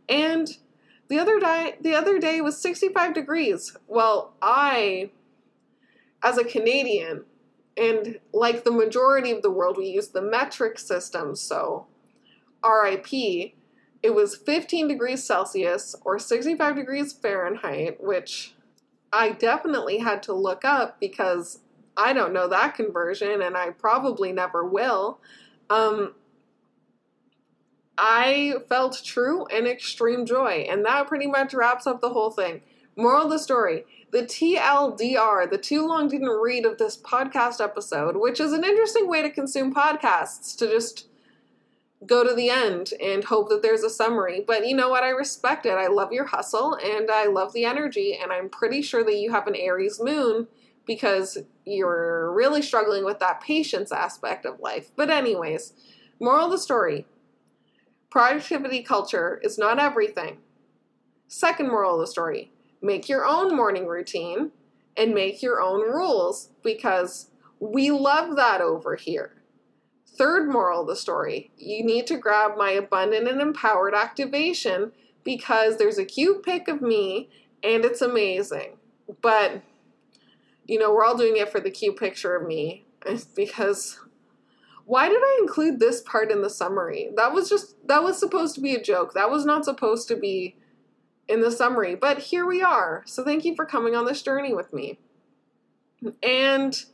And 0.09 0.59
the 1.09 1.19
other 1.19 1.39
day 1.39 1.77
the 1.81 1.95
other 1.95 2.19
day 2.19 2.41
was 2.41 2.61
65 2.61 3.15
degrees. 3.15 3.77
Well, 3.87 4.35
I 4.43 5.11
as 6.23 6.39
a 6.39 6.45
Canadian 6.45 7.25
and 7.77 8.19
like 8.33 8.65
the 8.65 8.73
majority 8.73 9.31
of 9.31 9.43
the 9.43 9.51
world 9.51 9.77
we 9.77 9.87
use 9.87 10.09
the 10.09 10.23
metric 10.23 10.79
system, 10.79 11.37
so 11.37 11.87
RIP, 12.67 13.55
it 14.03 14.15
was 14.15 14.37
15 14.37 14.89
degrees 14.89 15.25
Celsius 15.25 15.95
or 16.03 16.19
65 16.19 16.77
degrees 16.77 17.13
Fahrenheit, 17.13 18.03
which 18.03 18.55
I 19.13 19.31
definitely 19.31 19.99
had 19.99 20.23
to 20.25 20.33
look 20.33 20.65
up 20.65 21.01
because 21.01 21.61
I 21.97 22.13
don't 22.13 22.33
know 22.33 22.49
that 22.49 22.75
conversion 22.75 23.41
and 23.43 23.57
I 23.57 23.71
probably 23.71 24.33
never 24.33 24.65
will. 24.65 25.19
Um, 25.71 26.15
I 27.99 28.57
felt 28.69 29.01
true 29.03 29.47
and 29.47 29.67
extreme 29.67 30.27
joy, 30.27 30.67
and 30.71 30.85
that 30.85 31.07
pretty 31.07 31.27
much 31.27 31.55
wraps 31.55 31.87
up 31.87 32.01
the 32.01 32.11
whole 32.11 32.31
thing. 32.31 32.61
Moral 32.97 33.25
of 33.25 33.31
the 33.31 33.39
story 33.39 33.85
the 34.13 34.23
TLDR, 34.23 35.51
the 35.51 35.59
too 35.59 35.87
long 35.87 36.09
didn't 36.09 36.29
read 36.29 36.65
of 36.65 36.79
this 36.79 36.97
podcast 36.97 37.63
episode, 37.63 38.17
which 38.17 38.41
is 38.41 38.53
an 38.53 38.65
interesting 38.65 39.09
way 39.09 39.21
to 39.21 39.31
consume 39.31 39.75
podcasts, 39.75 40.57
to 40.59 40.69
just 40.69 41.09
go 42.05 42.23
to 42.27 42.35
the 42.35 42.51
end 42.51 42.93
and 43.03 43.25
hope 43.25 43.49
that 43.49 43.63
there's 43.63 43.83
a 43.83 43.91
summary. 43.91 44.45
But 44.47 44.67
you 44.67 44.77
know 44.77 44.91
what? 44.91 45.05
I 45.05 45.11
respect 45.11 45.65
it. 45.65 45.73
I 45.73 45.87
love 45.87 46.13
your 46.13 46.27
hustle 46.27 46.75
and 46.75 47.11
I 47.11 47.27
love 47.27 47.53
the 47.53 47.65
energy. 47.65 48.19
And 48.21 48.33
I'm 48.33 48.49
pretty 48.49 48.83
sure 48.83 49.05
that 49.05 49.17
you 49.17 49.33
have 49.33 49.47
an 49.47 49.57
Aries 49.57 50.01
moon 50.03 50.47
because 50.85 51.39
you're 51.65 52.33
really 52.33 52.63
struggling 52.63 53.05
with 53.05 53.19
that 53.21 53.41
patience 53.41 53.91
aspect 53.91 54.45
of 54.45 54.61
life. 54.61 54.91
But, 54.95 55.11
anyways, 55.11 55.73
Moral 56.19 56.47
of 56.47 56.53
the 56.53 56.59
story 56.59 57.07
productivity 58.09 58.83
culture 58.83 59.39
is 59.43 59.59
not 59.59 59.79
everything. 59.79 60.39
Second 61.29 61.69
moral 61.69 61.95
of 61.95 62.01
the 62.01 62.07
story 62.07 62.51
make 62.81 63.09
your 63.09 63.27
own 63.27 63.55
morning 63.55 63.87
routine 63.87 64.53
and 64.97 65.13
make 65.13 65.43
your 65.43 65.61
own 65.61 65.83
rules 65.83 66.51
because 66.63 67.31
we 67.61 67.91
love 67.91 68.37
that 68.37 68.63
over 68.63 68.97
here. 68.97 69.36
Third 70.17 70.49
moral 70.49 70.83
of 70.83 70.87
the 70.87 70.97
story 70.97 71.51
you 71.59 71.85
need 71.85 72.07
to 72.07 72.17
grab 72.17 72.57
my 72.57 72.71
abundant 72.71 73.29
and 73.29 73.41
empowered 73.41 73.95
activation 73.95 74.93
because 75.25 75.77
there's 75.77 75.99
a 75.99 76.05
cute 76.05 76.43
pic 76.43 76.69
of 76.69 76.81
me 76.81 77.29
and 77.63 77.85
it's 77.85 78.01
amazing. 78.01 78.77
But, 79.21 79.63
you 80.67 80.79
know, 80.79 80.93
we're 80.93 81.05
all 81.05 81.17
doing 81.17 81.37
it 81.37 81.51
for 81.51 81.61
the 81.61 81.71
cute 81.71 81.97
picture 81.97 82.37
of 82.37 82.47
me 82.47 82.87
because 83.35 84.01
why 84.85 85.09
did 85.09 85.21
I 85.21 85.39
include 85.43 85.81
this 85.81 86.01
part 86.01 86.31
in 86.31 86.43
the 86.43 86.51
summary? 86.51 87.11
That 87.17 87.33
was 87.33 87.49
just, 87.49 87.75
that 87.89 88.05
was 88.05 88.19
supposed 88.19 88.55
to 88.55 88.61
be 88.61 88.75
a 88.75 88.83
joke. 88.83 89.15
That 89.15 89.31
was 89.31 89.45
not 89.45 89.65
supposed 89.65 90.07
to 90.09 90.17
be 90.17 90.57
in 91.29 91.41
the 91.41 91.51
summary, 91.51 91.97
but 91.97 92.19
here 92.19 92.47
we 92.47 92.63
are. 92.63 93.03
So 93.05 93.25
thank 93.25 93.45
you 93.45 93.57
for 93.57 93.67
coming 93.67 93.97
on 93.97 94.07
this 94.07 94.23
journey 94.23 94.55
with 94.55 94.73
me. 94.73 94.99
And 96.23 96.85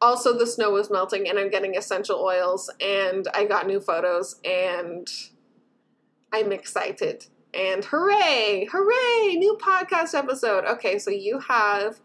also, 0.00 0.36
the 0.36 0.46
snow 0.46 0.70
was 0.70 0.90
melting, 0.90 1.28
and 1.28 1.38
I'm 1.38 1.50
getting 1.50 1.76
essential 1.76 2.20
oils, 2.20 2.70
and 2.80 3.26
I 3.34 3.44
got 3.44 3.66
new 3.66 3.80
photos, 3.80 4.36
and 4.44 5.08
I'm 6.32 6.52
excited. 6.52 7.26
And 7.52 7.84
hooray! 7.84 8.68
Hooray! 8.70 9.34
New 9.36 9.58
podcast 9.60 10.14
episode. 10.14 10.64
Okay, 10.64 10.98
so 10.98 11.10
you 11.10 11.40
have 11.40 12.00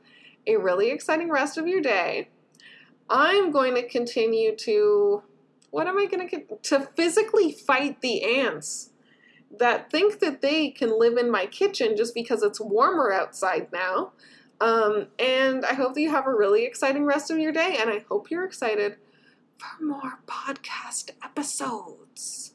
a 0.47 0.55
really 0.57 0.89
exciting 0.89 1.29
rest 1.29 1.57
of 1.57 1.67
your 1.67 1.81
day. 1.81 2.29
I'm 3.09 3.51
going 3.51 3.75
to 3.75 3.87
continue 3.87 4.55
to. 4.57 5.23
What 5.69 5.87
am 5.87 5.97
I 5.97 6.05
going 6.05 6.29
to 6.29 6.43
to 6.55 6.79
physically 6.95 7.51
fight 7.51 8.01
the 8.01 8.39
ants 8.39 8.91
that 9.59 9.91
think 9.91 10.19
that 10.19 10.41
they 10.41 10.69
can 10.69 10.97
live 10.97 11.17
in 11.17 11.29
my 11.29 11.45
kitchen 11.45 11.95
just 11.97 12.15
because 12.15 12.41
it's 12.41 12.59
warmer 12.59 13.11
outside 13.11 13.67
now? 13.71 14.13
Um, 14.61 15.07
and 15.19 15.65
I 15.65 15.73
hope 15.73 15.93
that 15.93 16.01
you 16.01 16.09
have 16.11 16.27
a 16.27 16.33
really 16.33 16.65
exciting 16.65 17.05
rest 17.05 17.31
of 17.31 17.37
your 17.37 17.51
day, 17.51 17.77
and 17.79 17.89
I 17.89 18.05
hope 18.09 18.31
you're 18.31 18.45
excited 18.45 18.97
for 19.57 19.83
more 19.83 20.19
podcast 20.25 21.11
episodes. 21.23 22.52